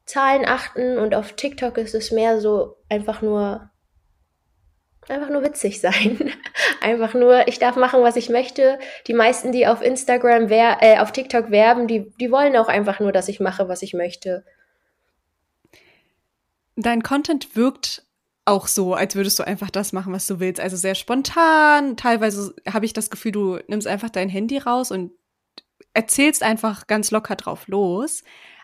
Zahlen 0.05 0.45
achten 0.45 0.97
und 0.99 1.15
auf 1.15 1.33
TikTok 1.33 1.77
ist 1.79 1.95
es 1.95 2.11
mehr 2.11 2.39
so 2.39 2.77
einfach 2.89 3.21
nur 3.21 3.71
einfach 5.07 5.29
nur 5.29 5.43
witzig 5.43 5.81
sein. 5.81 6.31
einfach 6.81 7.13
nur, 7.13 7.47
ich 7.47 7.59
darf 7.59 7.75
machen, 7.75 8.01
was 8.01 8.15
ich 8.15 8.29
möchte. 8.29 8.79
Die 9.07 9.13
meisten, 9.13 9.51
die 9.51 9.67
auf 9.67 9.81
Instagram, 9.81 10.49
wer 10.49 10.77
äh, 10.81 10.99
auf 10.99 11.11
TikTok 11.11 11.51
werben, 11.51 11.87
die, 11.87 12.11
die 12.19 12.31
wollen 12.31 12.55
auch 12.55 12.67
einfach 12.67 12.99
nur, 12.99 13.11
dass 13.11 13.27
ich 13.27 13.39
mache, 13.39 13.67
was 13.67 13.81
ich 13.81 13.93
möchte. 13.93 14.43
Dein 16.75 17.03
Content 17.03 17.55
wirkt 17.55 18.04
auch 18.45 18.67
so, 18.67 18.93
als 18.93 19.15
würdest 19.15 19.39
du 19.39 19.43
einfach 19.43 19.71
das 19.71 19.91
machen, 19.91 20.13
was 20.13 20.27
du 20.27 20.39
willst. 20.39 20.61
Also 20.61 20.77
sehr 20.77 20.95
spontan. 20.95 21.97
Teilweise 21.97 22.55
habe 22.71 22.85
ich 22.85 22.93
das 22.93 23.09
Gefühl, 23.09 23.31
du 23.31 23.59
nimmst 23.67 23.87
einfach 23.87 24.09
dein 24.09 24.29
Handy 24.29 24.59
raus 24.59 24.91
und 24.91 25.11
erzählst 25.93 26.43
einfach 26.43 26.85
ganz 26.87 27.09
locker 27.09 27.35
drauf 27.35 27.67
los. 27.67 28.23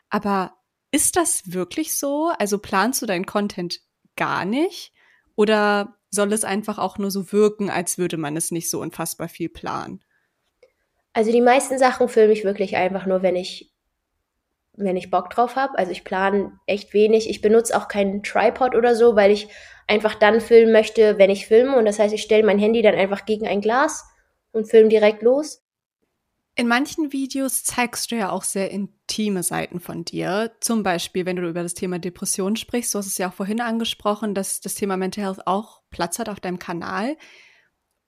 Aber 0.10 0.56
ist 0.92 1.16
das 1.16 1.52
wirklich 1.52 1.98
so? 1.98 2.32
Also 2.38 2.60
planst 2.60 3.02
du 3.02 3.08
deinen 3.08 3.26
Content 3.26 3.80
gar 4.16 4.46
nicht? 4.46 4.94
Oder 5.36 5.98
soll 6.12 6.32
es 6.34 6.44
einfach 6.44 6.78
auch 6.78 6.98
nur 6.98 7.10
so 7.10 7.32
wirken, 7.32 7.70
als 7.70 7.98
würde 7.98 8.18
man 8.18 8.38
es 8.38 8.52
nicht 8.52 8.70
so 8.70 8.82
unfassbar 8.82 9.30
viel 9.30 9.50
planen? 9.50 10.04
Also 11.14 11.32
die 11.32 11.42
meisten 11.42 11.80
Sachen 11.80 12.08
filme 12.08 12.34
ich 12.34 12.44
wirklich 12.44 12.76
einfach 12.76 13.06
nur, 13.06 13.22
wenn 13.24 13.36
ich 13.36 13.74
wenn 14.74 14.98
ich 14.98 15.12
Bock 15.12 15.30
drauf 15.30 15.56
habe. 15.56 15.78
Also 15.78 15.92
ich 15.92 16.04
plane 16.04 16.54
echt 16.66 16.94
wenig. 16.94 17.30
Ich 17.30 17.42
benutze 17.42 17.76
auch 17.78 17.88
keinen 17.88 18.24
Tripod 18.24 18.76
oder 18.76 18.96
so, 18.96 19.16
weil 19.16 19.32
ich 19.32 19.48
einfach 19.88 20.16
dann 20.16 20.42
filmen 20.42 20.72
möchte, 20.72 21.18
wenn 21.18 21.30
ich 21.30 21.48
filme. 21.48 21.78
Und 21.78 21.86
das 21.86 22.00
heißt, 22.00 22.14
ich 22.14 22.22
stelle 22.22 22.46
mein 22.46 22.60
Handy 22.60 22.82
dann 22.82 22.96
einfach 22.96 23.26
gegen 23.26 23.48
ein 23.48 23.62
Glas 23.62 24.06
und 24.52 24.70
filme 24.70 24.90
direkt 24.90 25.22
los. 25.22 25.64
In 26.56 26.68
manchen 26.68 27.14
Videos 27.14 27.64
zeigst 27.64 28.12
du 28.12 28.16
ja 28.16 28.30
auch 28.30 28.44
sehr 28.44 28.72
intime 28.72 29.42
Seiten 29.42 29.80
von 29.80 30.04
dir. 30.04 30.52
Zum 30.60 30.84
Beispiel, 30.84 31.26
wenn 31.26 31.38
du 31.38 31.48
über 31.48 31.64
das 31.64 31.74
Thema 31.74 31.98
Depression 31.98 32.58
sprichst. 32.58 32.94
Du 32.94 33.00
hast 33.00 33.08
es 33.08 33.18
ja 33.18 33.30
auch 33.30 33.34
vorhin 33.34 33.62
angesprochen, 33.62 34.36
dass 34.36 34.60
das 34.60 34.76
Thema 34.76 34.98
Mental 34.98 35.24
Health 35.24 35.48
auch 35.48 35.82
Platz 35.92 36.20
hat 36.20 36.28
auf 36.28 36.42
deinem 36.42 36.60
Kanal. 36.60 37.16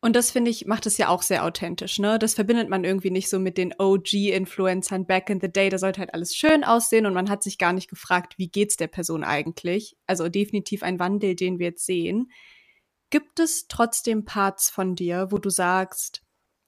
Und 0.03 0.17
das 0.17 0.31
finde 0.31 0.51
ich, 0.51 0.65
macht 0.65 0.85
es 0.85 0.97
ja 0.97 1.07
auch 1.07 1.21
sehr 1.21 1.45
authentisch, 1.45 1.97
ne? 1.97 2.19
Das 2.19 2.33
verbindet 2.33 2.67
man 2.67 2.83
irgendwie 2.83 3.09
nicht 3.09 3.29
so 3.29 3.39
mit 3.39 3.57
den 3.57 3.73
OG-Influencern 3.79 5.05
back 5.05 5.29
in 5.29 5.39
the 5.39 5.47
day. 5.47 5.69
Da 5.69 5.77
sollte 5.77 6.01
halt 6.01 6.13
alles 6.13 6.35
schön 6.35 6.65
aussehen 6.65 7.05
und 7.05 7.13
man 7.13 7.29
hat 7.29 7.41
sich 7.41 7.57
gar 7.57 7.71
nicht 7.71 7.89
gefragt, 7.89 8.37
wie 8.37 8.49
geht's 8.49 8.75
der 8.75 8.87
Person 8.87 9.23
eigentlich? 9.23 9.95
Also 10.05 10.27
definitiv 10.27 10.83
ein 10.83 10.99
Wandel, 10.99 11.37
den 11.37 11.57
wir 11.57 11.67
jetzt 11.67 11.85
sehen. 11.85 12.29
Gibt 13.11 13.39
es 13.39 13.69
trotzdem 13.69 14.25
Parts 14.25 14.69
von 14.69 14.95
dir, 14.95 15.27
wo 15.29 15.37
du 15.37 15.49
sagst, 15.49 16.21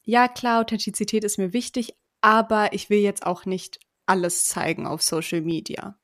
ja 0.04 0.30
klar, 0.30 0.62
Authentizität 0.62 1.26
ist 1.26 1.38
mir 1.38 1.52
wichtig, 1.52 1.94
aber 2.22 2.72
ich 2.72 2.90
will 2.90 3.00
jetzt 3.00 3.26
auch 3.26 3.44
nicht 3.44 3.82
alles 4.06 4.46
zeigen 4.46 4.88
auf 4.88 5.02
Social 5.02 5.42
Media? 5.42 6.00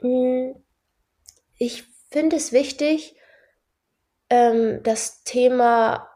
Hm, 0.00 0.54
ich 1.58 1.84
finde 2.10 2.36
es 2.36 2.52
wichtig, 2.52 3.16
ähm, 4.30 4.80
das 4.82 5.24
Thema 5.24 6.08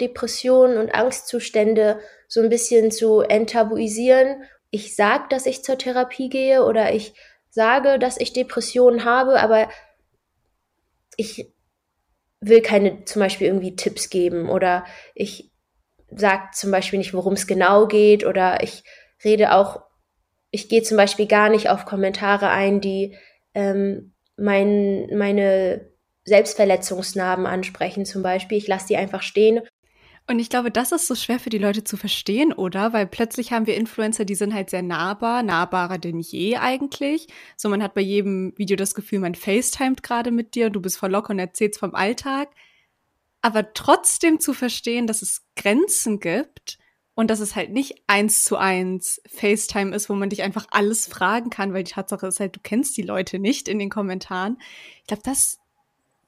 Depressionen 0.00 0.78
und 0.78 0.94
Angstzustände 0.94 2.00
so 2.28 2.40
ein 2.40 2.48
bisschen 2.48 2.90
zu 2.90 3.20
enttabuisieren. 3.20 4.42
Ich 4.70 4.96
sage, 4.96 5.24
dass 5.28 5.46
ich 5.46 5.62
zur 5.62 5.78
Therapie 5.78 6.28
gehe 6.28 6.64
oder 6.64 6.94
ich 6.94 7.14
sage, 7.50 7.98
dass 7.98 8.18
ich 8.18 8.32
Depressionen 8.32 9.04
habe, 9.04 9.40
aber 9.40 9.68
ich 11.16 11.52
will 12.40 12.62
keine 12.62 13.04
zum 13.04 13.20
Beispiel 13.20 13.46
irgendwie 13.46 13.76
Tipps 13.76 14.10
geben 14.10 14.48
oder 14.48 14.84
ich 15.14 15.50
sage 16.10 16.48
zum 16.54 16.70
Beispiel 16.70 16.98
nicht, 16.98 17.14
worum 17.14 17.34
es 17.34 17.46
genau 17.46 17.86
geht 17.86 18.24
oder 18.24 18.62
ich 18.62 18.82
rede 19.22 19.52
auch, 19.52 19.82
ich 20.50 20.68
gehe 20.68 20.82
zum 20.82 20.96
Beispiel 20.96 21.26
gar 21.26 21.48
nicht 21.48 21.68
auf 21.68 21.84
Kommentare 21.84 22.48
ein, 22.48 22.80
die 22.80 23.16
ähm, 23.54 24.14
mein, 24.36 25.16
meine 25.16 25.86
Selbstverletzungsnarben 26.24 27.46
ansprechen 27.46 28.04
zum 28.04 28.22
Beispiel. 28.22 28.58
Ich 28.58 28.68
lasse 28.68 28.88
die 28.88 28.96
einfach 28.96 29.22
stehen 29.22 29.60
und 30.28 30.38
ich 30.38 30.48
glaube, 30.50 30.70
das 30.70 30.92
ist 30.92 31.08
so 31.08 31.14
schwer 31.14 31.40
für 31.40 31.50
die 31.50 31.58
Leute 31.58 31.82
zu 31.82 31.96
verstehen, 31.96 32.52
oder? 32.52 32.92
Weil 32.92 33.06
plötzlich 33.06 33.52
haben 33.52 33.66
wir 33.66 33.76
Influencer, 33.76 34.24
die 34.24 34.36
sind 34.36 34.54
halt 34.54 34.70
sehr 34.70 34.82
nahbar, 34.82 35.42
nahbarer 35.42 35.98
denn 35.98 36.20
je 36.20 36.56
eigentlich. 36.56 37.26
So, 37.56 37.68
man 37.68 37.82
hat 37.82 37.94
bei 37.94 38.00
jedem 38.00 38.56
Video 38.56 38.76
das 38.76 38.94
Gefühl, 38.94 39.18
man 39.18 39.34
FaceTimet 39.34 40.02
gerade 40.02 40.30
mit 40.30 40.54
dir 40.54 40.66
und 40.66 40.74
du 40.74 40.80
bist 40.80 40.96
voll 40.98 41.10
locker 41.10 41.30
und 41.30 41.40
erzählst 41.40 41.80
vom 41.80 41.94
Alltag. 41.94 42.50
Aber 43.40 43.72
trotzdem 43.74 44.38
zu 44.38 44.54
verstehen, 44.54 45.08
dass 45.08 45.22
es 45.22 45.42
Grenzen 45.56 46.20
gibt 46.20 46.78
und 47.14 47.28
dass 47.28 47.40
es 47.40 47.56
halt 47.56 47.70
nicht 47.70 48.04
eins 48.06 48.44
zu 48.44 48.56
eins 48.56 49.20
FaceTime 49.26 49.94
ist, 49.94 50.08
wo 50.08 50.14
man 50.14 50.30
dich 50.30 50.42
einfach 50.42 50.66
alles 50.70 51.08
fragen 51.08 51.50
kann, 51.50 51.74
weil 51.74 51.82
die 51.82 51.92
Tatsache 51.92 52.28
ist 52.28 52.38
halt, 52.38 52.54
du 52.54 52.60
kennst 52.62 52.96
die 52.96 53.02
Leute 53.02 53.40
nicht 53.40 53.66
in 53.66 53.80
den 53.80 53.90
Kommentaren. 53.90 54.58
Ich 55.00 55.08
glaube, 55.08 55.24
das, 55.24 55.58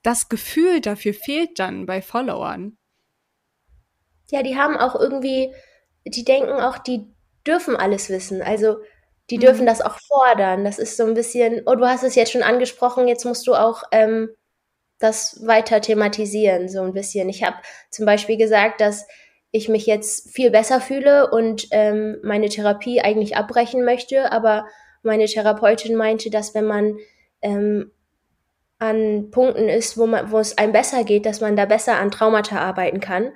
das 0.02 0.28
Gefühl 0.28 0.80
dafür 0.80 1.14
fehlt 1.14 1.60
dann 1.60 1.86
bei 1.86 2.02
Followern 2.02 2.76
ja, 4.34 4.42
die 4.42 4.56
haben 4.56 4.76
auch 4.76 4.96
irgendwie, 4.96 5.54
die 6.04 6.24
denken 6.24 6.60
auch, 6.60 6.78
die 6.78 7.06
dürfen 7.46 7.76
alles 7.76 8.10
wissen. 8.10 8.42
Also 8.42 8.78
die 9.30 9.38
dürfen 9.38 9.62
mhm. 9.62 9.66
das 9.66 9.80
auch 9.80 9.96
fordern. 10.08 10.64
Das 10.64 10.80
ist 10.80 10.96
so 10.96 11.04
ein 11.04 11.14
bisschen, 11.14 11.62
oh, 11.66 11.76
du 11.76 11.86
hast 11.86 12.02
es 12.02 12.16
jetzt 12.16 12.32
schon 12.32 12.42
angesprochen, 12.42 13.06
jetzt 13.06 13.24
musst 13.24 13.46
du 13.46 13.54
auch 13.54 13.84
ähm, 13.92 14.28
das 14.98 15.46
weiter 15.46 15.80
thematisieren, 15.80 16.68
so 16.68 16.82
ein 16.82 16.92
bisschen. 16.92 17.28
Ich 17.28 17.44
habe 17.44 17.56
zum 17.90 18.06
Beispiel 18.06 18.36
gesagt, 18.36 18.80
dass 18.80 19.06
ich 19.52 19.68
mich 19.68 19.86
jetzt 19.86 20.34
viel 20.34 20.50
besser 20.50 20.80
fühle 20.80 21.30
und 21.30 21.68
ähm, 21.70 22.18
meine 22.24 22.48
Therapie 22.48 23.00
eigentlich 23.00 23.36
abbrechen 23.36 23.84
möchte, 23.84 24.32
aber 24.32 24.66
meine 25.04 25.26
Therapeutin 25.26 25.94
meinte, 25.94 26.28
dass 26.28 26.56
wenn 26.56 26.64
man 26.64 26.98
ähm, 27.40 27.92
an 28.80 29.30
Punkten 29.30 29.68
ist, 29.68 29.96
wo, 29.96 30.06
man, 30.06 30.32
wo 30.32 30.38
es 30.38 30.58
einem 30.58 30.72
besser 30.72 31.04
geht, 31.04 31.24
dass 31.24 31.40
man 31.40 31.54
da 31.54 31.66
besser 31.66 31.98
an 31.98 32.10
Traumata 32.10 32.58
arbeiten 32.58 32.98
kann. 32.98 33.30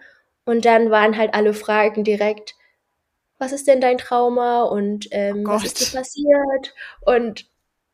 Und 0.49 0.65
dann 0.65 0.91
waren 0.91 1.19
halt 1.19 1.35
alle 1.35 1.53
Fragen 1.53 2.05
direkt, 2.05 2.55
was 3.37 3.53
ist 3.53 3.69
denn 3.69 3.83
dein 3.83 3.99
Trauma 3.99 4.63
und 4.63 5.07
ähm, 5.11 5.45
oh 5.47 5.51
was 5.51 5.65
ist 5.65 5.93
dir 5.93 5.99
passiert? 5.99 6.75
Und 7.03 7.45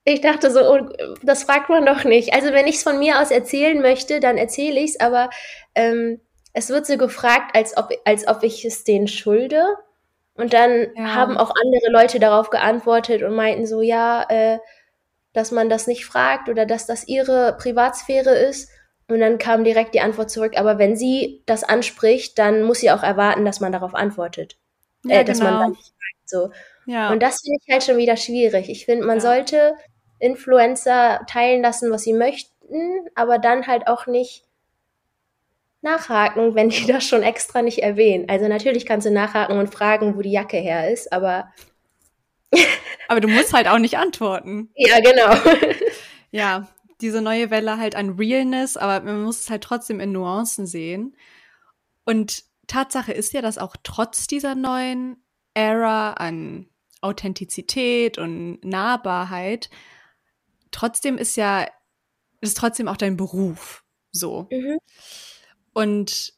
ich 0.04 0.20
dachte 0.20 0.52
so, 0.52 0.60
oh, 0.60 0.88
das 1.24 1.42
fragt 1.42 1.68
man 1.68 1.84
doch 1.84 2.04
nicht. 2.04 2.32
Also 2.32 2.52
wenn 2.52 2.68
ich 2.68 2.76
es 2.76 2.84
von 2.84 3.00
mir 3.00 3.20
aus 3.20 3.32
erzählen 3.32 3.82
möchte, 3.82 4.20
dann 4.20 4.38
erzähle 4.38 4.78
ich 4.78 4.90
es, 4.90 5.00
aber 5.00 5.30
ähm, 5.74 6.20
es 6.52 6.68
wird 6.68 6.86
so 6.86 6.96
gefragt, 6.96 7.56
als 7.56 7.76
ob, 7.76 7.90
als 8.04 8.28
ob 8.28 8.44
ich 8.44 8.64
es 8.64 8.84
denen 8.84 9.08
schulde. 9.08 9.64
Und 10.34 10.52
dann 10.52 10.92
ja. 10.94 11.12
haben 11.12 11.36
auch 11.36 11.50
andere 11.60 11.90
Leute 11.90 12.20
darauf 12.20 12.50
geantwortet 12.50 13.24
und 13.24 13.34
meinten 13.34 13.66
so, 13.66 13.82
ja, 13.82 14.24
äh, 14.28 14.60
dass 15.32 15.50
man 15.50 15.68
das 15.68 15.88
nicht 15.88 16.06
fragt 16.06 16.48
oder 16.48 16.66
dass 16.66 16.86
das 16.86 17.08
ihre 17.08 17.56
Privatsphäre 17.58 18.32
ist. 18.32 18.70
Und 19.08 19.20
dann 19.20 19.38
kam 19.38 19.64
direkt 19.64 19.94
die 19.94 20.00
Antwort 20.00 20.30
zurück, 20.30 20.54
aber 20.56 20.78
wenn 20.78 20.96
sie 20.96 21.42
das 21.46 21.62
anspricht, 21.62 22.38
dann 22.38 22.62
muss 22.62 22.80
sie 22.80 22.90
auch 22.90 23.02
erwarten, 23.02 23.44
dass 23.44 23.60
man 23.60 23.72
darauf 23.72 23.94
antwortet. 23.94 24.56
Ja, 25.04 25.20
äh, 25.20 25.24
dass 25.24 25.40
genau. 25.40 25.52
man 25.52 25.76
so. 26.24 26.50
Ja. 26.86 27.10
Und 27.10 27.22
das 27.22 27.40
finde 27.42 27.58
ich 27.62 27.72
halt 27.72 27.82
schon 27.82 27.98
wieder 27.98 28.16
schwierig. 28.16 28.68
Ich 28.70 28.86
finde, 28.86 29.06
man 29.06 29.18
ja. 29.18 29.22
sollte 29.22 29.74
Influencer 30.18 31.20
teilen 31.26 31.62
lassen, 31.62 31.90
was 31.90 32.02
sie 32.02 32.14
möchten, 32.14 33.08
aber 33.14 33.38
dann 33.38 33.66
halt 33.66 33.86
auch 33.88 34.06
nicht 34.06 34.44
nachhaken, 35.82 36.54
wenn 36.54 36.70
die 36.70 36.86
das 36.86 37.04
schon 37.04 37.22
extra 37.22 37.60
nicht 37.60 37.82
erwähnen. 37.82 38.28
Also 38.28 38.48
natürlich 38.48 38.86
kannst 38.86 39.06
du 39.06 39.10
nachhaken 39.10 39.58
und 39.58 39.72
fragen, 39.72 40.16
wo 40.16 40.22
die 40.22 40.32
Jacke 40.32 40.56
her 40.56 40.90
ist, 40.90 41.12
aber 41.12 41.52
aber 43.08 43.20
du 43.20 43.28
musst 43.28 43.52
halt 43.52 43.68
auch 43.68 43.78
nicht 43.78 43.98
antworten. 43.98 44.70
Ja, 44.76 45.00
genau. 45.00 45.34
Ja, 46.30 46.66
diese 47.04 47.20
neue 47.20 47.50
Welle 47.50 47.76
halt 47.76 47.94
an 47.94 48.16
Realness, 48.16 48.78
aber 48.78 49.04
man 49.04 49.22
muss 49.22 49.40
es 49.40 49.50
halt 49.50 49.62
trotzdem 49.62 50.00
in 50.00 50.12
Nuancen 50.12 50.66
sehen. 50.66 51.14
Und 52.06 52.44
Tatsache 52.66 53.12
ist 53.12 53.34
ja, 53.34 53.42
dass 53.42 53.58
auch 53.58 53.76
trotz 53.82 54.26
dieser 54.26 54.54
neuen 54.54 55.22
Ära 55.52 56.14
an 56.14 56.70
Authentizität 57.02 58.16
und 58.16 58.64
Nahbarkeit, 58.64 59.68
trotzdem 60.70 61.18
ist 61.18 61.36
ja, 61.36 61.66
ist 62.40 62.56
trotzdem 62.56 62.88
auch 62.88 62.96
dein 62.96 63.18
Beruf 63.18 63.84
so. 64.10 64.48
Mhm. 64.50 64.78
Und 65.74 66.32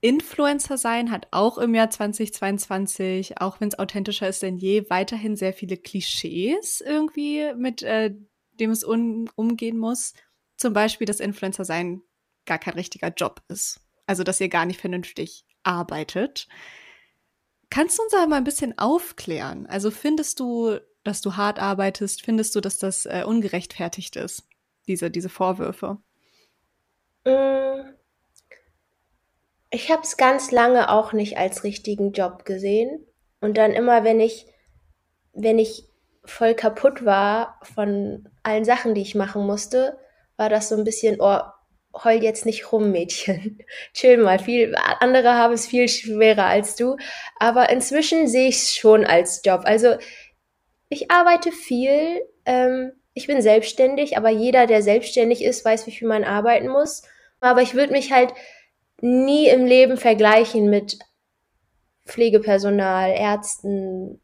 Influencer 0.00 0.76
sein 0.76 1.12
hat 1.12 1.28
auch 1.30 1.56
im 1.56 1.72
Jahr 1.72 1.88
2022, 1.88 3.40
auch 3.40 3.60
wenn 3.60 3.68
es 3.68 3.78
authentischer 3.78 4.28
ist 4.28 4.42
denn 4.42 4.56
je, 4.58 4.90
weiterhin 4.90 5.36
sehr 5.36 5.52
viele 5.52 5.76
Klischees 5.76 6.80
irgendwie 6.80 7.54
mit 7.56 7.82
äh, 7.82 8.14
dem 8.60 8.70
es 8.70 8.84
um, 8.84 9.28
umgehen 9.36 9.78
muss. 9.78 10.14
Zum 10.56 10.72
Beispiel, 10.72 11.06
dass 11.06 11.20
Influencer 11.20 11.64
sein 11.64 12.02
gar 12.46 12.58
kein 12.58 12.74
richtiger 12.74 13.08
Job 13.08 13.42
ist. 13.48 13.80
Also, 14.06 14.22
dass 14.22 14.40
ihr 14.40 14.48
gar 14.48 14.66
nicht 14.66 14.80
vernünftig 14.80 15.44
arbeitet. 15.62 16.46
Kannst 17.70 17.98
du 17.98 18.02
uns 18.02 18.12
da 18.12 18.26
mal 18.26 18.36
ein 18.36 18.44
bisschen 18.44 18.78
aufklären? 18.78 19.66
Also, 19.66 19.90
findest 19.90 20.40
du, 20.40 20.78
dass 21.02 21.20
du 21.20 21.36
hart 21.36 21.58
arbeitest? 21.58 22.22
Findest 22.22 22.54
du, 22.54 22.60
dass 22.60 22.78
das 22.78 23.06
äh, 23.06 23.24
ungerechtfertigt 23.26 24.16
ist, 24.16 24.44
diese, 24.86 25.10
diese 25.10 25.28
Vorwürfe? 25.28 25.98
Mm. 27.24 27.94
Ich 29.70 29.90
habe 29.90 30.02
es 30.02 30.16
ganz 30.16 30.52
lange 30.52 30.88
auch 30.88 31.12
nicht 31.12 31.36
als 31.36 31.64
richtigen 31.64 32.12
Job 32.12 32.44
gesehen. 32.44 33.04
Und 33.40 33.56
dann 33.56 33.72
immer, 33.72 34.04
wenn 34.04 34.20
ich, 34.20 34.46
wenn 35.32 35.58
ich 35.58 35.88
voll 36.24 36.54
kaputt 36.54 37.04
war 37.04 37.60
von 37.62 38.28
allen 38.42 38.64
Sachen, 38.64 38.94
die 38.94 39.02
ich 39.02 39.14
machen 39.14 39.46
musste, 39.46 39.98
war 40.36 40.48
das 40.48 40.68
so 40.68 40.76
ein 40.76 40.84
bisschen, 40.84 41.16
oh, 41.20 41.40
heul 42.02 42.22
jetzt 42.22 42.46
nicht 42.46 42.72
rum, 42.72 42.90
Mädchen. 42.90 43.58
Chill 43.92 44.18
mal. 44.18 44.38
Viel, 44.38 44.74
andere 45.00 45.34
haben 45.34 45.54
es 45.54 45.66
viel 45.66 45.88
schwerer 45.88 46.46
als 46.46 46.76
du. 46.76 46.96
Aber 47.38 47.70
inzwischen 47.70 48.26
sehe 48.26 48.48
ich 48.48 48.56
es 48.56 48.74
schon 48.74 49.04
als 49.04 49.42
Job. 49.44 49.62
Also 49.64 49.96
ich 50.88 51.10
arbeite 51.10 51.52
viel. 51.52 52.20
Ähm, 52.46 52.92
ich 53.12 53.28
bin 53.28 53.40
selbstständig, 53.42 54.16
aber 54.16 54.30
jeder, 54.30 54.66
der 54.66 54.82
selbstständig 54.82 55.44
ist, 55.44 55.64
weiß, 55.64 55.86
wie 55.86 55.92
viel 55.92 56.08
man 56.08 56.24
arbeiten 56.24 56.68
muss. 56.68 57.02
Aber 57.40 57.62
ich 57.62 57.74
würde 57.74 57.92
mich 57.92 58.12
halt 58.12 58.32
nie 59.00 59.48
im 59.48 59.66
Leben 59.66 59.96
vergleichen 59.96 60.68
mit 60.68 60.98
Pflegepersonal, 62.06 63.12
Ärzten, 63.12 64.20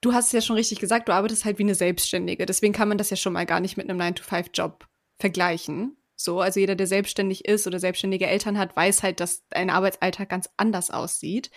du 0.00 0.12
hast 0.12 0.26
es 0.26 0.32
ja 0.32 0.40
schon 0.40 0.56
richtig 0.56 0.78
gesagt, 0.78 1.08
du 1.08 1.12
arbeitest 1.12 1.44
halt 1.44 1.58
wie 1.58 1.64
eine 1.64 1.74
Selbstständige. 1.74 2.46
Deswegen 2.46 2.72
kann 2.72 2.88
man 2.88 2.98
das 2.98 3.10
ja 3.10 3.16
schon 3.16 3.32
mal 3.32 3.46
gar 3.46 3.60
nicht 3.60 3.76
mit 3.76 3.88
einem 3.88 4.00
9-to-5-Job 4.00 4.86
vergleichen. 5.18 5.96
So, 6.14 6.40
also 6.40 6.60
jeder, 6.60 6.76
der 6.76 6.86
selbstständig 6.86 7.44
ist 7.44 7.66
oder 7.66 7.78
selbstständige 7.78 8.26
Eltern 8.26 8.58
hat, 8.58 8.74
weiß 8.74 9.02
halt, 9.02 9.20
dass 9.20 9.44
ein 9.50 9.70
Arbeitsalltag 9.70 10.28
ganz 10.28 10.48
anders 10.56 10.90
aussieht. 10.90 11.50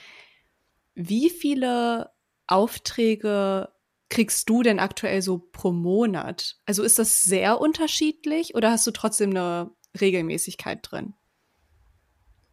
Wie 0.95 1.30
viele 1.30 2.12
Aufträge 2.47 3.69
kriegst 4.10 4.49
du 4.49 4.63
denn 4.63 4.80
aktuell 4.80 5.21
so 5.21 5.38
pro 5.38 5.71
Monat? 5.71 6.58
Also 6.65 6.84
ist 6.84 6.99
das 6.99 7.23
sehr 7.23 7.62
unterschiedlich 7.62 8.56
oder 8.56 8.71
hast 8.71 8.86
du 8.86 8.91
trotzdem 8.91 9.30
eine 9.30 9.71
Regelmäßigkeit 9.99 10.80
drin? 10.82 11.13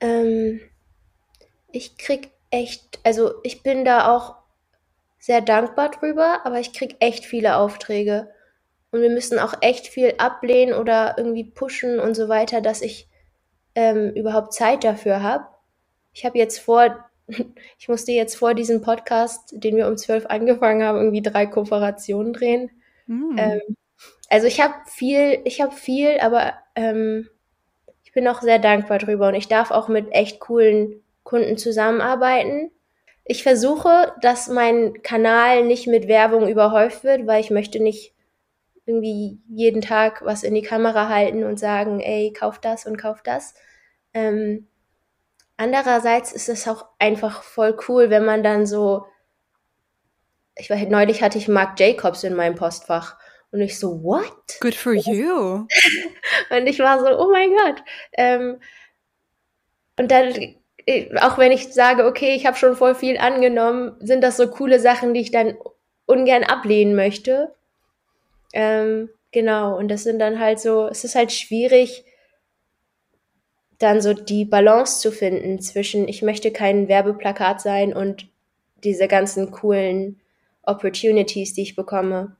Ähm, 0.00 0.60
ich 1.72 1.96
krieg 1.96 2.30
echt, 2.50 3.00
also 3.02 3.34
ich 3.42 3.62
bin 3.62 3.84
da 3.84 4.14
auch 4.14 4.36
sehr 5.26 5.40
dankbar 5.40 5.90
drüber, 5.90 6.42
aber 6.44 6.60
ich 6.60 6.72
krieg 6.72 6.94
echt 7.00 7.24
viele 7.24 7.56
Aufträge. 7.56 8.28
Und 8.92 9.00
wir 9.00 9.10
müssen 9.10 9.40
auch 9.40 9.54
echt 9.60 9.88
viel 9.88 10.14
ablehnen 10.18 10.72
oder 10.72 11.16
irgendwie 11.18 11.42
pushen 11.42 11.98
und 11.98 12.14
so 12.14 12.28
weiter, 12.28 12.60
dass 12.60 12.80
ich 12.80 13.08
ähm, 13.74 14.12
überhaupt 14.12 14.52
Zeit 14.54 14.84
dafür 14.84 15.24
habe. 15.24 15.44
Ich 16.12 16.24
habe 16.24 16.38
jetzt 16.38 16.60
vor, 16.60 17.04
ich 17.78 17.88
musste 17.88 18.12
jetzt 18.12 18.36
vor 18.36 18.54
diesem 18.54 18.82
Podcast, 18.82 19.52
den 19.52 19.74
wir 19.74 19.88
um 19.88 19.96
zwölf 19.96 20.26
angefangen 20.26 20.84
haben, 20.84 20.98
irgendwie 20.98 21.22
drei 21.22 21.46
Kooperationen 21.46 22.32
drehen. 22.32 22.70
Mm. 23.08 23.36
Ähm, 23.36 23.60
also 24.30 24.46
ich 24.46 24.60
habe 24.60 24.74
viel, 24.86 25.40
ich 25.42 25.60
habe 25.60 25.74
viel, 25.74 26.20
aber 26.20 26.54
ähm, 26.76 27.28
ich 28.04 28.12
bin 28.12 28.28
auch 28.28 28.42
sehr 28.42 28.60
dankbar 28.60 28.98
drüber 28.98 29.26
und 29.26 29.34
ich 29.34 29.48
darf 29.48 29.72
auch 29.72 29.88
mit 29.88 30.06
echt 30.12 30.38
coolen 30.38 31.02
Kunden 31.24 31.58
zusammenarbeiten. 31.58 32.70
Ich 33.28 33.42
versuche, 33.42 34.12
dass 34.20 34.48
mein 34.48 35.02
Kanal 35.02 35.64
nicht 35.64 35.88
mit 35.88 36.06
Werbung 36.06 36.48
überhäuft 36.48 37.02
wird, 37.02 37.26
weil 37.26 37.40
ich 37.40 37.50
möchte 37.50 37.82
nicht 37.82 38.14
irgendwie 38.86 39.40
jeden 39.48 39.80
Tag 39.82 40.24
was 40.24 40.44
in 40.44 40.54
die 40.54 40.62
Kamera 40.62 41.08
halten 41.08 41.42
und 41.42 41.58
sagen, 41.58 42.00
ey, 42.00 42.32
kauf 42.32 42.60
das 42.60 42.86
und 42.86 42.96
kauf 42.96 43.22
das. 43.22 43.54
Ähm, 44.14 44.68
andererseits 45.56 46.32
ist 46.32 46.48
es 46.48 46.68
auch 46.68 46.86
einfach 47.00 47.42
voll 47.42 47.76
cool, 47.88 48.10
wenn 48.10 48.24
man 48.24 48.44
dann 48.44 48.64
so, 48.64 49.06
ich 50.56 50.70
war 50.70 50.76
neulich 50.76 51.20
hatte 51.20 51.36
ich 51.36 51.48
Marc 51.48 51.80
Jacobs 51.80 52.22
in 52.22 52.36
meinem 52.36 52.54
Postfach 52.54 53.18
und 53.50 53.60
ich 53.60 53.76
so, 53.76 54.04
what? 54.04 54.60
Good 54.60 54.76
for 54.76 54.92
you. 54.94 55.66
und 56.50 56.66
ich 56.66 56.78
war 56.78 57.00
so, 57.00 57.06
oh 57.18 57.30
mein 57.32 57.50
Gott. 57.50 57.82
Ähm, 58.12 58.60
und 59.98 60.12
dann, 60.12 60.56
auch 61.20 61.36
wenn 61.38 61.52
ich 61.52 61.72
sage, 61.72 62.06
okay, 62.06 62.34
ich 62.34 62.46
habe 62.46 62.56
schon 62.56 62.76
voll 62.76 62.94
viel 62.94 63.18
angenommen, 63.18 63.96
sind 64.00 64.22
das 64.22 64.36
so 64.36 64.46
coole 64.48 64.78
Sachen, 64.78 65.14
die 65.14 65.20
ich 65.20 65.32
dann 65.32 65.56
ungern 66.06 66.44
ablehnen 66.44 66.94
möchte. 66.94 67.54
Ähm, 68.52 69.10
genau, 69.32 69.76
und 69.76 69.88
das 69.88 70.04
sind 70.04 70.20
dann 70.20 70.38
halt 70.38 70.60
so, 70.60 70.86
es 70.86 71.02
ist 71.02 71.16
halt 71.16 71.32
schwierig, 71.32 72.04
dann 73.78 74.00
so 74.00 74.14
die 74.14 74.44
Balance 74.44 75.00
zu 75.00 75.10
finden 75.10 75.60
zwischen, 75.60 76.08
ich 76.08 76.22
möchte 76.22 76.52
kein 76.52 76.88
Werbeplakat 76.88 77.60
sein 77.60 77.92
und 77.92 78.28
diese 78.84 79.08
ganzen 79.08 79.50
coolen 79.50 80.20
Opportunities, 80.62 81.54
die 81.54 81.62
ich 81.62 81.76
bekomme. 81.76 82.36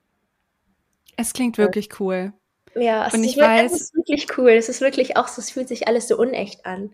Es 1.17 1.33
klingt 1.33 1.59
wirklich 1.59 2.01
cool. 2.01 2.33
Ja, 2.75 3.07
es, 3.07 3.15
und 3.15 3.25
ich 3.25 3.37
ist, 3.37 3.43
weiß, 3.43 3.73
es 3.73 3.81
ist 3.81 3.95
wirklich 3.95 4.27
cool. 4.39 4.51
Es 4.51 4.69
ist 4.69 4.81
wirklich 4.81 5.17
auch 5.17 5.29
so, 5.29 5.41
es 5.41 5.51
fühlt 5.51 5.69
sich 5.69 5.89
alles 5.89 6.09
so 6.09 6.17
unecht 6.19 6.67
an. 6.67 6.93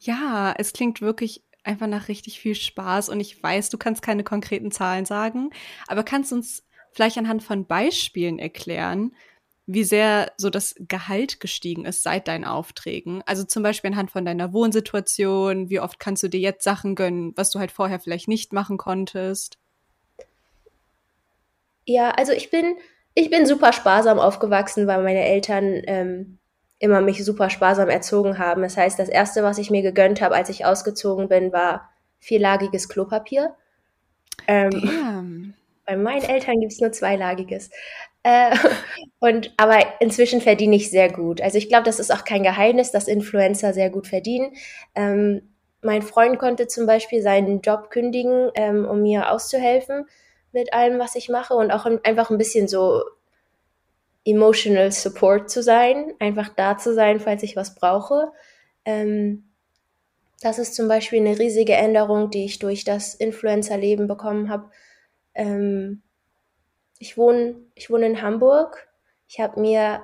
Ja, 0.00 0.54
es 0.56 0.72
klingt 0.72 1.00
wirklich 1.00 1.44
einfach 1.62 1.86
nach 1.86 2.08
richtig 2.08 2.40
viel 2.40 2.54
Spaß 2.54 3.10
und 3.10 3.20
ich 3.20 3.42
weiß, 3.42 3.68
du 3.68 3.78
kannst 3.78 4.02
keine 4.02 4.24
konkreten 4.24 4.70
Zahlen 4.70 5.04
sagen, 5.04 5.50
aber 5.86 6.02
kannst 6.02 6.32
uns 6.32 6.64
vielleicht 6.90 7.18
anhand 7.18 7.42
von 7.42 7.66
Beispielen 7.66 8.38
erklären, 8.38 9.12
wie 9.66 9.84
sehr 9.84 10.32
so 10.36 10.50
das 10.50 10.74
Gehalt 10.88 11.38
gestiegen 11.38 11.84
ist 11.84 12.02
seit 12.02 12.26
deinen 12.26 12.44
Aufträgen. 12.44 13.22
Also 13.26 13.44
zum 13.44 13.62
Beispiel 13.62 13.90
anhand 13.90 14.10
von 14.10 14.24
deiner 14.24 14.52
Wohnsituation, 14.52 15.70
wie 15.70 15.78
oft 15.80 16.00
kannst 16.00 16.22
du 16.22 16.28
dir 16.28 16.40
jetzt 16.40 16.64
Sachen 16.64 16.96
gönnen, 16.96 17.32
was 17.36 17.50
du 17.50 17.60
halt 17.60 17.70
vorher 17.70 18.00
vielleicht 18.00 18.26
nicht 18.26 18.52
machen 18.52 18.78
konntest? 18.78 19.58
Ja, 21.84 22.10
also 22.10 22.32
ich 22.32 22.50
bin, 22.50 22.76
ich 23.14 23.30
bin 23.30 23.46
super 23.46 23.72
sparsam 23.72 24.18
aufgewachsen, 24.18 24.86
weil 24.88 25.04
meine 25.04 25.24
Eltern 25.24 25.82
ähm, 25.86 26.39
immer 26.80 27.00
mich 27.02 27.24
super 27.24 27.50
sparsam 27.50 27.88
erzogen 27.88 28.38
haben. 28.38 28.62
Das 28.62 28.76
heißt, 28.76 28.98
das 28.98 29.08
erste, 29.08 29.44
was 29.44 29.58
ich 29.58 29.70
mir 29.70 29.82
gegönnt 29.82 30.20
habe, 30.20 30.34
als 30.34 30.48
ich 30.48 30.64
ausgezogen 30.64 31.28
bin, 31.28 31.52
war 31.52 31.90
vierlagiges 32.18 32.88
Klopapier. 32.88 33.54
Ähm, 34.48 35.54
bei 35.86 35.96
meinen 35.96 36.22
Eltern 36.22 36.58
gibt 36.58 36.72
es 36.72 36.80
nur 36.80 36.90
zweilagiges. 36.90 37.70
Äh, 38.22 38.56
und 39.20 39.52
aber 39.58 39.78
inzwischen 40.00 40.40
verdiene 40.40 40.76
ich 40.76 40.90
sehr 40.90 41.12
gut. 41.12 41.42
Also 41.42 41.58
ich 41.58 41.68
glaube, 41.68 41.84
das 41.84 42.00
ist 42.00 42.12
auch 42.12 42.24
kein 42.24 42.42
Geheimnis, 42.42 42.90
dass 42.90 43.08
Influencer 43.08 43.74
sehr 43.74 43.90
gut 43.90 44.06
verdienen. 44.06 44.54
Ähm, 44.94 45.42
mein 45.82 46.02
Freund 46.02 46.38
konnte 46.38 46.66
zum 46.66 46.86
Beispiel 46.86 47.22
seinen 47.22 47.60
Job 47.60 47.90
kündigen, 47.90 48.50
ähm, 48.54 48.86
um 48.86 49.02
mir 49.02 49.30
auszuhelfen 49.30 50.06
mit 50.52 50.72
allem, 50.72 50.98
was 50.98 51.14
ich 51.14 51.28
mache 51.28 51.54
und 51.54 51.70
auch 51.70 51.86
einfach 52.04 52.30
ein 52.30 52.38
bisschen 52.38 52.68
so 52.68 53.02
emotional 54.24 54.92
Support 54.92 55.50
zu 55.50 55.62
sein, 55.62 56.14
einfach 56.18 56.50
da 56.50 56.76
zu 56.76 56.94
sein, 56.94 57.20
falls 57.20 57.42
ich 57.42 57.56
was 57.56 57.74
brauche. 57.74 58.32
Ähm, 58.84 59.50
das 60.40 60.58
ist 60.58 60.74
zum 60.74 60.88
Beispiel 60.88 61.20
eine 61.20 61.38
riesige 61.38 61.74
Änderung, 61.74 62.30
die 62.30 62.44
ich 62.44 62.58
durch 62.58 62.84
das 62.84 63.14
Influencer-Leben 63.14 64.06
bekommen 64.08 64.48
habe. 64.48 64.70
Ähm, 65.34 66.02
ich 66.98 67.16
wohne, 67.16 67.56
ich 67.74 67.90
wohne 67.90 68.06
in 68.06 68.22
Hamburg. 68.22 68.88
Ich 69.28 69.40
habe 69.40 69.60
mir 69.60 70.02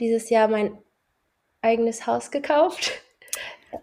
dieses 0.00 0.30
Jahr 0.30 0.48
mein 0.48 0.78
eigenes 1.62 2.06
Haus 2.06 2.30
gekauft. 2.30 2.92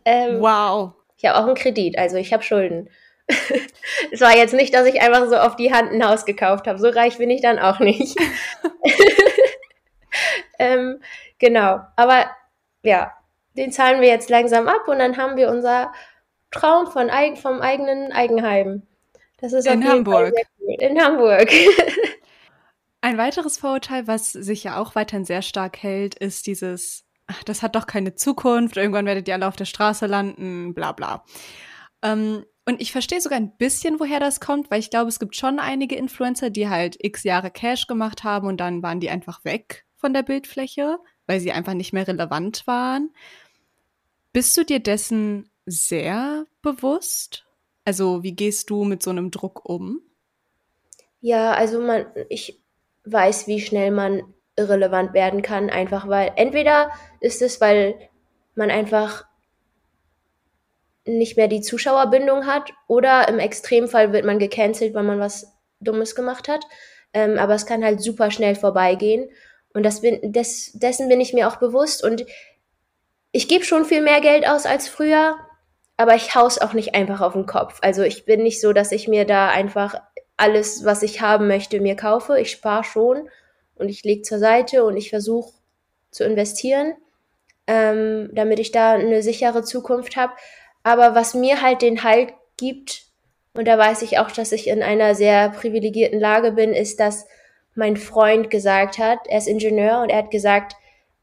Ähm, 0.03 0.41
wow. 0.41 0.93
Ich 1.15 1.25
habe 1.25 1.37
auch 1.37 1.45
einen 1.45 1.53
Kredit, 1.53 1.95
also 1.95 2.17
ich 2.17 2.33
habe 2.33 2.41
Schulden. 2.41 2.89
es 4.11 4.19
war 4.19 4.35
jetzt 4.35 4.55
nicht, 4.55 4.73
dass 4.73 4.87
ich 4.87 4.99
einfach 4.99 5.27
so 5.29 5.35
auf 5.35 5.55
die 5.55 5.71
Hand 5.71 5.91
ein 5.91 6.03
Haus 6.03 6.25
gekauft 6.25 6.65
habe. 6.65 6.79
So 6.79 6.89
reich 6.89 7.19
bin 7.19 7.29
ich 7.29 7.41
dann 7.41 7.59
auch 7.59 7.79
nicht. 7.79 8.17
ähm, 10.59 11.01
genau. 11.39 11.81
Aber 11.95 12.25
ja, 12.83 13.13
den 13.57 13.71
zahlen 13.71 14.01
wir 14.01 14.07
jetzt 14.07 14.29
langsam 14.29 14.67
ab 14.67 14.87
und 14.87 14.99
dann 14.99 15.17
haben 15.17 15.37
wir 15.37 15.49
unser 15.49 15.93
Traum 16.51 16.87
von, 16.87 17.09
vom 17.35 17.61
eigenen 17.61 18.11
Eigenheim. 18.11 18.83
Das 19.37 19.53
ist 19.53 19.67
in 19.67 19.87
Hamburg. 19.87 20.33
Cool. 20.59 20.75
In 20.79 21.01
Hamburg. 21.01 21.49
Ein 23.01 23.17
weiteres 23.17 23.57
Vorurteil, 23.57 24.07
was 24.07 24.31
sich 24.31 24.63
ja 24.63 24.77
auch 24.77 24.95
weiterhin 24.95 25.25
sehr 25.25 25.43
stark 25.43 25.83
hält, 25.83 26.15
ist 26.15 26.47
dieses, 26.47 27.05
ach, 27.27 27.43
das 27.43 27.61
hat 27.61 27.75
doch 27.75 27.85
keine 27.85 28.15
Zukunft, 28.15 28.77
irgendwann 28.77 29.05
werdet 29.05 29.27
ihr 29.27 29.35
alle 29.35 29.47
auf 29.47 29.55
der 29.55 29.65
Straße 29.65 30.07
landen, 30.07 30.73
bla 30.73 30.91
bla. 30.91 31.23
Ähm, 32.01 32.45
und 32.67 32.81
ich 32.81 32.91
verstehe 32.91 33.21
sogar 33.21 33.37
ein 33.37 33.55
bisschen, 33.57 33.99
woher 33.99 34.19
das 34.19 34.39
kommt, 34.39 34.71
weil 34.71 34.79
ich 34.79 34.89
glaube, 34.89 35.09
es 35.09 35.19
gibt 35.19 35.35
schon 35.35 35.59
einige 35.59 35.95
Influencer, 35.95 36.49
die 36.49 36.67
halt 36.67 36.97
x 36.99 37.23
Jahre 37.23 37.51
Cash 37.51 37.85
gemacht 37.85 38.23
haben 38.23 38.47
und 38.47 38.57
dann 38.57 38.81
waren 38.81 38.99
die 38.99 39.09
einfach 39.11 39.45
weg 39.45 39.84
von 40.05 40.13
der 40.13 40.21
Bildfläche, 40.21 40.99
weil 41.25 41.39
sie 41.39 41.51
einfach 41.51 41.73
nicht 41.73 41.91
mehr 41.91 42.07
relevant 42.07 42.67
waren. 42.67 43.09
Bist 44.33 44.55
du 44.55 44.63
dir 44.63 44.79
dessen 44.79 45.49
sehr 45.65 46.45
bewusst? 46.61 47.47
Also, 47.85 48.21
wie 48.21 48.35
gehst 48.35 48.69
du 48.69 48.83
mit 48.83 49.01
so 49.01 49.09
einem 49.09 49.31
Druck 49.31 49.67
um? 49.67 50.01
Ja, 51.21 51.53
also 51.53 51.81
man, 51.81 52.05
ich 52.29 52.61
weiß, 53.05 53.47
wie 53.47 53.59
schnell 53.59 53.89
man 53.89 54.31
irrelevant 54.55 55.15
werden 55.15 55.41
kann, 55.41 55.71
einfach 55.71 56.07
weil 56.07 56.33
entweder 56.35 56.91
ist 57.19 57.41
es, 57.41 57.59
weil 57.59 57.97
man 58.53 58.69
einfach 58.69 59.25
nicht 61.07 61.35
mehr 61.35 61.47
die 61.47 61.61
Zuschauerbindung 61.61 62.45
hat 62.45 62.73
oder 62.87 63.27
im 63.27 63.39
Extremfall 63.39 64.13
wird 64.13 64.23
man 64.23 64.37
gecancelt, 64.37 64.93
weil 64.93 65.01
man 65.01 65.19
was 65.19 65.51
Dummes 65.79 66.13
gemacht 66.13 66.47
hat. 66.47 66.63
Ähm, 67.11 67.39
aber 67.39 67.55
es 67.55 67.65
kann 67.65 67.83
halt 67.83 68.01
super 68.01 68.29
schnell 68.29 68.53
vorbeigehen 68.53 69.31
und 69.75 69.83
das 69.83 70.01
bin, 70.01 70.31
des, 70.31 70.71
dessen 70.73 71.09
bin 71.09 71.19
ich 71.19 71.33
mir 71.33 71.49
auch 71.49 71.57
bewusst 71.57 72.01
und 72.01 72.25
ich 73.33 73.49
gebe 73.49 73.65
schon 73.65 73.83
viel 73.83 74.01
mehr 74.01 74.21
Geld 74.21 74.47
aus 74.47 74.65
als 74.65 74.87
früher, 74.87 75.35
aber 75.97 76.15
ich 76.15 76.33
haus 76.33 76.57
auch 76.59 76.71
nicht 76.71 76.95
einfach 76.95 77.19
auf 77.19 77.33
den 77.33 77.45
Kopf. 77.45 77.79
Also 77.81 78.01
ich 78.01 78.23
bin 78.23 78.41
nicht 78.41 78.61
so, 78.61 78.71
dass 78.71 78.93
ich 78.93 79.09
mir 79.09 79.25
da 79.25 79.49
einfach 79.49 80.01
alles, 80.37 80.85
was 80.85 81.03
ich 81.03 81.19
haben 81.19 81.47
möchte, 81.47 81.81
mir 81.81 81.97
kaufe. 81.97 82.39
Ich 82.39 82.51
spare 82.51 82.85
schon 82.85 83.29
und 83.75 83.89
ich 83.89 84.03
lege 84.05 84.21
zur 84.21 84.39
Seite 84.39 84.85
und 84.85 84.95
ich 84.95 85.09
versuche 85.09 85.51
zu 86.09 86.23
investieren, 86.23 86.93
ähm, 87.67 88.29
damit 88.31 88.59
ich 88.59 88.71
da 88.71 88.93
eine 88.93 89.21
sichere 89.21 89.63
Zukunft 89.63 90.15
habe. 90.15 90.31
Aber 90.83 91.15
was 91.15 91.33
mir 91.33 91.61
halt 91.61 91.81
den 91.81 92.03
Halt 92.03 92.33
gibt, 92.55 93.03
und 93.53 93.67
da 93.67 93.77
weiß 93.77 94.03
ich 94.03 94.19
auch, 94.19 94.31
dass 94.31 94.53
ich 94.53 94.67
in 94.67 94.81
einer 94.81 95.15
sehr 95.15 95.49
privilegierten 95.49 96.19
Lage 96.19 96.53
bin, 96.53 96.73
ist, 96.73 97.01
dass 97.01 97.27
mein 97.75 97.97
Freund 97.97 98.49
gesagt 98.49 98.97
hat, 98.97 99.19
er 99.27 99.37
ist 99.37 99.47
Ingenieur 99.47 100.01
und 100.01 100.09
er 100.09 100.19
hat 100.19 100.31
gesagt, 100.31 100.73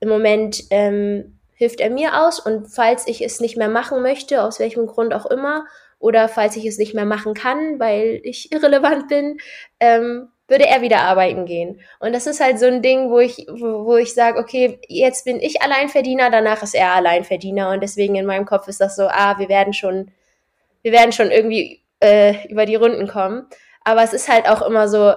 im 0.01 0.09
Moment 0.09 0.65
ähm, 0.71 1.39
hilft 1.55 1.81
er 1.81 1.91
mir 1.91 2.23
aus 2.25 2.41
und 2.41 2.67
falls 2.67 3.07
ich 3.07 3.23
es 3.23 3.41
nicht 3.41 3.57
mehr 3.57 3.69
machen 3.69 4.03
möchte, 4.03 4.43
aus 4.43 4.61
welchem 4.61 4.87
Grund 4.87 5.15
auch 5.15 5.27
immer, 5.27 5.65
oder 5.99 6.29
falls 6.29 6.57
ich 6.57 6.67
es 6.67 6.79
nicht 6.79 6.95
mehr 6.95 7.05
machen 7.05 7.35
kann, 7.35 7.79
weil 7.79 8.21
ich 8.25 8.51
irrelevant 8.53 9.09
bin, 9.09 9.39
ähm, 9.79 10.29
würde 10.49 10.67
er 10.67 10.83
wieder 10.83 11.01
arbeiten 11.01 11.47
gehen. 11.47 11.81
Und 12.01 12.13
das 12.13 12.27
ist 12.27 12.41
halt 12.41 12.59
so 12.59 12.67
ein 12.67 12.83
Ding, 12.83 13.11
wo 13.11 13.21
ich, 13.21 13.47
wo, 13.49 13.87
wo 13.87 13.97
ich 13.97 14.13
sage, 14.13 14.39
okay, 14.39 14.81
jetzt 14.89 15.25
bin 15.25 15.41
ich 15.41 15.63
Alleinverdiener, 15.63 16.31
danach 16.31 16.63
ist 16.63 16.75
er 16.75 16.93
Alleinverdiener. 16.93 17.71
Und 17.71 17.83
deswegen 17.83 18.17
in 18.17 18.27
meinem 18.27 18.45
Kopf 18.45 18.69
ist 18.69 18.81
das 18.81 18.97
so, 18.97 19.05
ah, 19.09 19.39
wir 19.39 19.49
werden 19.49 19.73
schon, 19.73 20.11
wir 20.83 20.93
werden 20.93 21.13
schon 21.13 21.31
irgendwie 21.31 21.81
äh, 22.01 22.47
über 22.49 22.67
die 22.67 22.75
Runden 22.75 23.07
kommen. 23.07 23.47
Aber 23.85 24.03
es 24.03 24.13
ist 24.13 24.29
halt 24.29 24.49
auch 24.49 24.63
immer 24.63 24.89
so, 24.89 25.15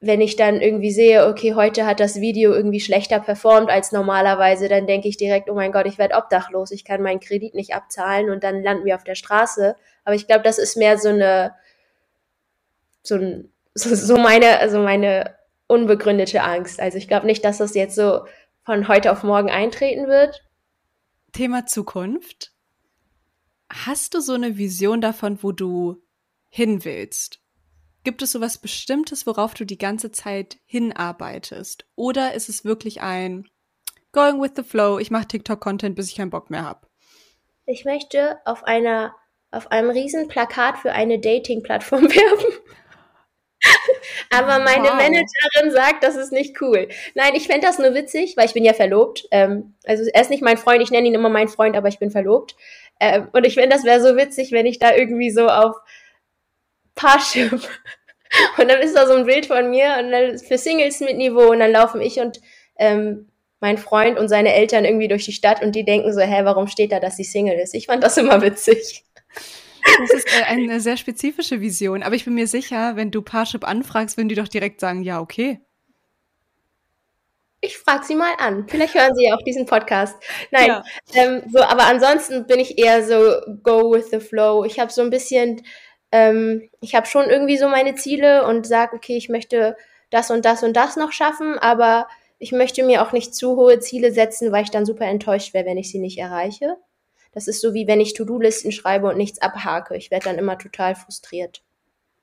wenn 0.00 0.20
ich 0.20 0.36
dann 0.36 0.60
irgendwie 0.60 0.90
sehe, 0.90 1.26
okay, 1.26 1.54
heute 1.54 1.86
hat 1.86 2.00
das 2.00 2.20
Video 2.20 2.52
irgendwie 2.52 2.80
schlechter 2.80 3.18
performt 3.18 3.70
als 3.70 3.92
normalerweise, 3.92 4.68
dann 4.68 4.86
denke 4.86 5.08
ich 5.08 5.16
direkt, 5.16 5.48
oh 5.48 5.54
mein 5.54 5.72
Gott, 5.72 5.86
ich 5.86 5.98
werde 5.98 6.16
obdachlos, 6.16 6.70
ich 6.70 6.84
kann 6.84 7.02
meinen 7.02 7.20
Kredit 7.20 7.54
nicht 7.54 7.74
abzahlen 7.74 8.30
und 8.30 8.44
dann 8.44 8.62
landen 8.62 8.84
wir 8.84 8.94
auf 8.94 9.04
der 9.04 9.14
Straße. 9.14 9.74
Aber 10.04 10.14
ich 10.14 10.26
glaube, 10.26 10.42
das 10.42 10.58
ist 10.58 10.76
mehr 10.76 10.98
so 10.98 11.08
eine, 11.08 11.54
so, 13.02 13.14
ein, 13.16 13.52
so, 13.74 13.94
so 13.94 14.16
meine, 14.18 14.58
also 14.58 14.80
meine 14.80 15.34
unbegründete 15.66 16.42
Angst. 16.42 16.78
Also 16.78 16.98
ich 16.98 17.08
glaube 17.08 17.26
nicht, 17.26 17.44
dass 17.44 17.58
das 17.58 17.74
jetzt 17.74 17.96
so 17.96 18.26
von 18.64 18.88
heute 18.88 19.12
auf 19.12 19.22
morgen 19.22 19.50
eintreten 19.50 20.08
wird. 20.08 20.44
Thema 21.32 21.66
Zukunft. 21.66 22.52
Hast 23.70 24.14
du 24.14 24.20
so 24.20 24.34
eine 24.34 24.58
Vision 24.58 25.00
davon, 25.00 25.42
wo 25.42 25.52
du 25.52 26.02
hin 26.50 26.84
willst? 26.84 27.40
Gibt 28.06 28.22
es 28.22 28.30
sowas 28.30 28.58
Bestimmtes, 28.58 29.26
worauf 29.26 29.54
du 29.54 29.64
die 29.64 29.78
ganze 29.78 30.12
Zeit 30.12 30.58
hinarbeitest? 30.64 31.86
Oder 31.96 32.34
ist 32.34 32.48
es 32.48 32.64
wirklich 32.64 33.00
ein 33.00 33.48
Going 34.12 34.40
with 34.40 34.52
the 34.54 34.62
Flow, 34.62 35.00
ich 35.00 35.10
mache 35.10 35.26
TikTok-Content, 35.26 35.96
bis 35.96 36.10
ich 36.10 36.16
keinen 36.16 36.30
Bock 36.30 36.48
mehr 36.48 36.62
habe? 36.62 36.86
Ich 37.64 37.84
möchte 37.84 38.38
auf 38.44 38.62
einer, 38.62 39.12
auf 39.50 39.72
einem 39.72 39.90
riesen 39.90 40.28
Plakat 40.28 40.78
für 40.78 40.92
eine 40.92 41.18
Dating-Plattform 41.18 42.02
werben. 42.08 42.54
Aber 44.30 44.60
meine 44.60 44.84
wow. 44.84 44.94
Managerin 44.94 45.72
sagt, 45.72 46.04
das 46.04 46.14
ist 46.14 46.30
nicht 46.30 46.62
cool. 46.62 46.86
Nein, 47.16 47.34
ich 47.34 47.48
fände 47.48 47.66
das 47.66 47.80
nur 47.80 47.92
witzig, 47.92 48.36
weil 48.36 48.46
ich 48.46 48.54
bin 48.54 48.64
ja 48.64 48.72
verlobt. 48.72 49.26
Ähm, 49.32 49.74
also 49.84 50.04
er 50.14 50.20
ist 50.20 50.30
nicht 50.30 50.44
mein 50.44 50.58
Freund, 50.58 50.80
ich 50.80 50.92
nenne 50.92 51.08
ihn 51.08 51.14
immer 51.14 51.28
mein 51.28 51.48
Freund, 51.48 51.76
aber 51.76 51.88
ich 51.88 51.98
bin 51.98 52.12
verlobt. 52.12 52.54
Ähm, 53.00 53.30
und 53.32 53.44
ich 53.44 53.54
finde, 53.54 53.70
das 53.70 53.82
wäre 53.82 54.00
so 54.00 54.14
witzig, 54.14 54.52
wenn 54.52 54.66
ich 54.66 54.78
da 54.78 54.94
irgendwie 54.94 55.32
so 55.32 55.48
auf 55.48 55.74
Parship. 56.96 57.60
Und 58.58 58.70
dann 58.70 58.80
ist 58.80 58.96
da 58.96 59.06
so 59.06 59.14
ein 59.14 59.26
Bild 59.26 59.46
von 59.46 59.70
mir 59.70 59.96
und 59.98 60.10
dann 60.10 60.38
für 60.38 60.58
Singles 60.58 61.00
mit 61.00 61.16
Niveau 61.16 61.50
und 61.50 61.60
dann 61.60 61.72
laufen 61.72 62.00
ich 62.00 62.18
und 62.20 62.40
ähm, 62.76 63.28
mein 63.60 63.78
Freund 63.78 64.18
und 64.18 64.28
seine 64.28 64.54
Eltern 64.54 64.84
irgendwie 64.84 65.08
durch 65.08 65.24
die 65.24 65.32
Stadt 65.32 65.62
und 65.62 65.74
die 65.74 65.84
denken 65.84 66.12
so, 66.12 66.20
hä, 66.20 66.40
warum 66.44 66.66
steht 66.66 66.92
da, 66.92 67.00
dass 67.00 67.16
sie 67.16 67.24
Single 67.24 67.58
ist? 67.58 67.74
Ich 67.74 67.86
fand 67.86 68.02
das 68.04 68.16
immer 68.16 68.40
witzig. 68.42 69.04
Das 69.98 70.10
ist 70.10 70.26
äh, 70.26 70.42
eine 70.44 70.80
sehr 70.80 70.96
spezifische 70.96 71.60
Vision, 71.60 72.02
aber 72.02 72.16
ich 72.16 72.24
bin 72.24 72.34
mir 72.34 72.46
sicher, 72.46 72.96
wenn 72.96 73.10
du 73.10 73.22
Parship 73.22 73.66
anfragst, 73.66 74.16
würden 74.16 74.28
die 74.28 74.34
doch 74.34 74.48
direkt 74.48 74.80
sagen, 74.80 75.02
ja, 75.02 75.20
okay. 75.20 75.60
Ich 77.60 77.78
frage 77.78 78.04
sie 78.04 78.14
mal 78.14 78.34
an. 78.38 78.66
Vielleicht 78.68 78.94
hören 78.94 79.14
sie 79.14 79.26
ja 79.26 79.34
auch 79.34 79.42
diesen 79.42 79.64
Podcast. 79.66 80.14
Nein, 80.50 80.68
ja. 80.68 80.84
ähm, 81.14 81.42
so, 81.52 81.62
aber 81.62 81.84
ansonsten 81.86 82.46
bin 82.46 82.60
ich 82.60 82.78
eher 82.78 83.02
so 83.02 83.40
go 83.62 83.92
with 83.92 84.10
the 84.10 84.20
flow. 84.20 84.64
Ich 84.64 84.78
habe 84.78 84.92
so 84.92 85.02
ein 85.02 85.10
bisschen 85.10 85.62
ähm, 86.12 86.68
ich 86.80 86.94
habe 86.94 87.06
schon 87.06 87.28
irgendwie 87.28 87.58
so 87.58 87.68
meine 87.68 87.94
Ziele 87.94 88.46
und 88.46 88.66
sage, 88.66 88.96
okay, 88.96 89.16
ich 89.16 89.28
möchte 89.28 89.76
das 90.10 90.30
und 90.30 90.44
das 90.44 90.62
und 90.62 90.74
das 90.74 90.96
noch 90.96 91.12
schaffen, 91.12 91.58
aber 91.58 92.08
ich 92.38 92.52
möchte 92.52 92.84
mir 92.84 93.02
auch 93.02 93.12
nicht 93.12 93.34
zu 93.34 93.56
hohe 93.56 93.80
Ziele 93.80 94.12
setzen, 94.12 94.52
weil 94.52 94.64
ich 94.64 94.70
dann 94.70 94.86
super 94.86 95.06
enttäuscht 95.06 95.54
wäre, 95.54 95.66
wenn 95.66 95.78
ich 95.78 95.90
sie 95.90 95.98
nicht 95.98 96.18
erreiche. 96.18 96.76
Das 97.32 97.48
ist 97.48 97.60
so 97.60 97.74
wie 97.74 97.86
wenn 97.86 98.00
ich 98.00 98.14
To-Do-Listen 98.14 98.72
schreibe 98.72 99.08
und 99.08 99.16
nichts 99.16 99.40
abhake. 99.40 99.96
Ich 99.96 100.10
werde 100.10 100.26
dann 100.26 100.38
immer 100.38 100.58
total 100.58 100.94
frustriert. 100.94 101.62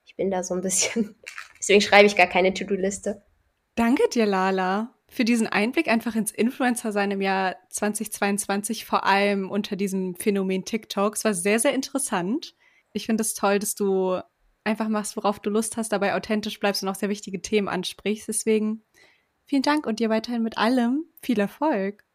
Ich 0.06 0.16
bin 0.16 0.32
da 0.32 0.44
so 0.44 0.54
ein 0.54 0.62
bisschen. 0.62 1.16
Deswegen 1.60 1.82
schreibe 1.82 2.08
ich 2.08 2.16
gar 2.16 2.28
keine 2.28 2.54
To-Do-Liste. 2.54 3.22
Danke 3.76 4.04
dir, 4.10 4.26
Lala, 4.26 4.94
für 5.08 5.26
diesen 5.26 5.48
Einblick 5.48 5.88
einfach 5.88 6.16
ins 6.16 6.32
Influencer-Sein 6.32 7.12
im 7.12 7.22
Jahr 7.22 7.56
2022, 7.70 8.86
vor 8.86 9.06
allem 9.06 9.50
unter 9.50 9.76
diesem 9.76 10.16
Phänomen 10.16 10.66
TikTok. 10.66 11.16
Es 11.16 11.26
war 11.26 11.34
sehr, 11.34 11.60
sehr 11.60 11.74
interessant 11.74 12.56
ich 12.94 13.06
finde 13.06 13.22
es 13.22 13.34
toll, 13.34 13.60
dass 13.60 13.76
du 13.76 14.20
einfach 14.64 14.88
machst, 14.88 15.18
worauf 15.18 15.40
du 15.40 15.50
Lust 15.50 15.78
hast, 15.78 15.92
dabei 15.92 16.16
authentisch 16.16 16.60
bleibst 16.60 16.84
und 16.84 16.90
auch 16.90 16.96
sehr 16.96 17.10
wichtige 17.10 17.42
Themen 17.42 17.68
ansprichst. 17.68 18.28
Deswegen 18.28 18.84
vielen 19.46 19.64
Dank 19.64 19.86
und 19.86 20.00
dir 20.00 20.10
weiterhin 20.10 20.44
mit 20.44 20.58
allem 20.58 21.06
viel 21.22 21.40
Erfolg. 21.40 22.06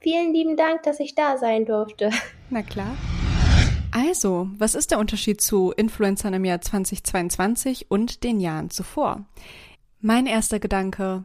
Vielen 0.00 0.32
lieben 0.32 0.56
Dank, 0.56 0.82
dass 0.82 1.00
ich 1.00 1.14
da 1.14 1.38
sein 1.38 1.64
durfte. 1.64 2.10
Na 2.50 2.62
klar. 2.62 2.96
Also, 3.92 4.48
was 4.58 4.74
ist 4.74 4.90
der 4.90 4.98
Unterschied 4.98 5.40
zu 5.40 5.72
Influencern 5.72 6.34
im 6.34 6.44
Jahr 6.44 6.60
2022 6.60 7.90
und 7.90 8.24
den 8.24 8.40
Jahren 8.40 8.68
zuvor? 8.68 9.24
Mein 10.00 10.26
erster 10.26 10.60
Gedanke, 10.60 11.24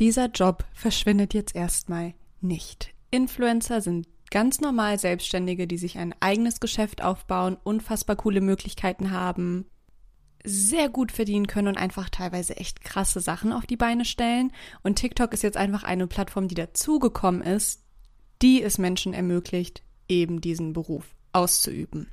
dieser 0.00 0.26
Job 0.26 0.64
verschwindet 0.72 1.32
jetzt 1.32 1.54
erstmal 1.54 2.14
nicht. 2.40 2.92
Influencer 3.10 3.80
sind 3.80 4.08
ganz 4.30 4.60
normal 4.60 4.98
Selbstständige, 4.98 5.66
die 5.66 5.78
sich 5.78 5.98
ein 5.98 6.14
eigenes 6.20 6.60
Geschäft 6.60 7.02
aufbauen, 7.02 7.56
unfassbar 7.62 8.16
coole 8.16 8.40
Möglichkeiten 8.40 9.10
haben, 9.10 9.66
sehr 10.44 10.88
gut 10.88 11.12
verdienen 11.12 11.46
können 11.46 11.68
und 11.68 11.76
einfach 11.76 12.08
teilweise 12.08 12.56
echt 12.56 12.80
krasse 12.82 13.20
Sachen 13.20 13.52
auf 13.52 13.66
die 13.66 13.76
Beine 13.76 14.04
stellen. 14.04 14.52
Und 14.82 14.96
TikTok 14.96 15.32
ist 15.32 15.42
jetzt 15.42 15.56
einfach 15.56 15.82
eine 15.82 16.06
Plattform, 16.06 16.48
die 16.48 16.54
dazugekommen 16.54 17.42
ist, 17.42 17.82
die 18.40 18.62
es 18.62 18.78
Menschen 18.78 19.14
ermöglicht, 19.14 19.82
eben 20.08 20.40
diesen 20.40 20.72
Beruf 20.72 21.04
auszuüben. 21.32 22.08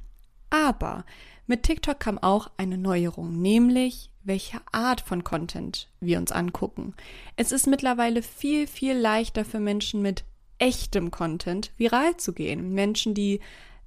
Aber 0.49 1.05
mit 1.47 1.63
TikTok 1.63 1.99
kam 1.99 2.17
auch 2.17 2.49
eine 2.57 2.77
Neuerung, 2.77 3.41
nämlich 3.41 4.09
welche 4.23 4.59
Art 4.71 5.01
von 5.01 5.23
Content 5.23 5.89
wir 5.99 6.17
uns 6.17 6.31
angucken. 6.31 6.95
Es 7.35 7.51
ist 7.51 7.67
mittlerweile 7.67 8.23
viel, 8.23 8.65
viel 8.65 8.95
leichter 8.97 9.45
für 9.45 9.59
Menschen 9.59 10.01
mit 10.01 10.23
echtem 10.57 11.11
Content 11.11 11.71
viral 11.77 12.17
zu 12.17 12.33
gehen. 12.33 12.73
Menschen, 12.73 13.13
die 13.13 13.39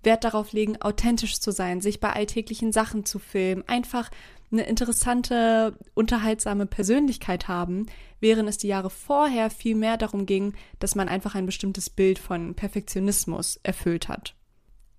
Wert 0.02 0.24
darauf 0.24 0.52
legen, 0.52 0.80
authentisch 0.80 1.40
zu 1.40 1.50
sein, 1.50 1.80
sich 1.80 2.00
bei 2.00 2.12
alltäglichen 2.12 2.72
Sachen 2.72 3.04
zu 3.04 3.18
filmen, 3.18 3.64
einfach 3.66 4.10
eine 4.50 4.62
interessante, 4.62 5.76
unterhaltsame 5.94 6.66
Persönlichkeit 6.66 7.48
haben, 7.48 7.86
während 8.20 8.48
es 8.48 8.58
die 8.58 8.68
Jahre 8.68 8.90
vorher 8.90 9.50
viel 9.50 9.74
mehr 9.74 9.96
darum 9.96 10.24
ging, 10.24 10.54
dass 10.78 10.94
man 10.94 11.08
einfach 11.08 11.34
ein 11.34 11.46
bestimmtes 11.46 11.90
Bild 11.90 12.18
von 12.18 12.54
Perfektionismus 12.54 13.60
erfüllt 13.62 14.08
hat. 14.08 14.37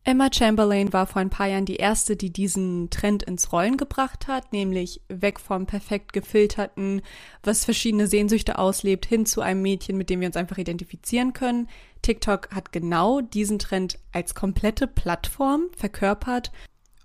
Emma 0.09 0.29
Chamberlain 0.33 0.91
war 0.91 1.05
vor 1.05 1.21
ein 1.21 1.29
paar 1.29 1.45
Jahren 1.45 1.65
die 1.65 1.75
erste, 1.75 2.15
die 2.15 2.33
diesen 2.33 2.89
Trend 2.89 3.21
ins 3.21 3.51
Rollen 3.51 3.77
gebracht 3.77 4.27
hat, 4.27 4.51
nämlich 4.51 5.01
weg 5.07 5.39
vom 5.39 5.67
perfekt 5.67 6.13
gefilterten, 6.13 7.03
was 7.43 7.63
verschiedene 7.63 8.07
Sehnsüchte 8.07 8.57
auslebt, 8.57 9.05
hin 9.05 9.27
zu 9.27 9.41
einem 9.41 9.61
Mädchen, 9.61 9.97
mit 9.97 10.09
dem 10.09 10.19
wir 10.19 10.27
uns 10.27 10.35
einfach 10.35 10.57
identifizieren 10.57 11.33
können. 11.33 11.69
TikTok 12.01 12.49
hat 12.49 12.71
genau 12.71 13.21
diesen 13.21 13.59
Trend 13.59 13.99
als 14.11 14.33
komplette 14.33 14.87
Plattform 14.87 15.67
verkörpert 15.77 16.51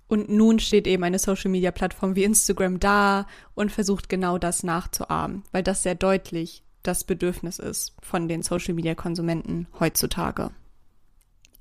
und 0.09 0.31
nun 0.31 0.59
steht 0.59 0.87
eben 0.87 1.05
eine 1.05 1.19
Social-Media-Plattform 1.19 2.17
wie 2.17 2.25
Instagram 2.25 2.81
da 2.81 3.27
und 3.55 3.71
versucht 3.71 4.09
genau 4.09 4.39
das 4.39 4.63
nachzuahmen, 4.63 5.43
weil 5.53 5.63
das 5.63 5.83
sehr 5.83 5.95
deutlich 5.95 6.63
das 6.83 7.05
Bedürfnis 7.05 7.59
ist 7.59 7.93
von 8.01 8.29
den 8.29 8.41
Social-Media-Konsumenten 8.41 9.69
heutzutage. 9.79 10.53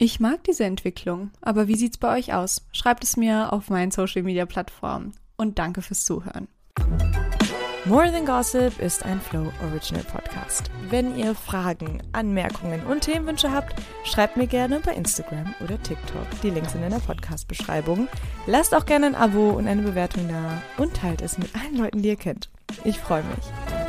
Ich 0.04 0.20
mag 0.20 0.44
diese 0.44 0.66
Entwicklung, 0.66 1.32
aber 1.40 1.70
wie 1.70 1.78
sieht's 1.78 1.98
bei 1.98 2.18
euch 2.18 2.34
aus? 2.34 2.68
Schreibt 2.74 3.06
es 3.06 3.16
mir 3.16 3.54
auf 3.54 3.70
meinen 3.70 3.90
Social 3.90 4.22
Media 4.22 4.46
Plattformen 4.46 5.14
und 5.38 5.60
danke 5.60 5.82
fürs 5.82 6.04
Zuhören. 6.04 6.50
More 7.86 8.12
Than 8.12 8.26
Gossip 8.26 8.80
ist 8.80 9.06
ein 9.06 9.22
Flow 9.22 9.50
Original 9.64 10.04
Podcast. 10.04 10.70
Wenn 10.90 11.18
ihr 11.18 11.34
Fragen, 11.34 12.04
Anmerkungen 12.12 12.86
und 12.86 13.00
Themenwünsche 13.00 13.54
habt, 13.54 13.82
schreibt 14.04 14.36
mir 14.36 14.48
gerne 14.48 14.82
bei 14.82 14.94
Instagram 14.94 15.56
oder 15.64 15.82
TikTok. 15.82 16.28
Die 16.42 16.50
Links 16.50 16.74
sind 16.74 16.84
in 16.84 16.90
der 16.90 17.00
Podcast-Beschreibung. 17.00 18.10
Lasst 18.46 18.76
auch 18.76 18.86
gerne 18.86 19.06
ein 19.06 19.16
Abo 19.16 19.52
und 19.52 19.70
eine 19.70 19.84
Bewertung 19.84 20.28
da 20.28 20.62
und 20.84 20.96
teilt 20.96 21.22
es 21.22 21.38
mit 21.38 21.56
allen 21.56 21.78
Leuten, 21.78 22.02
die 22.02 22.10
ihr 22.10 22.18
kennt. 22.18 22.50
Ich 22.84 23.00
freue 23.00 23.24
mich. 23.24 23.83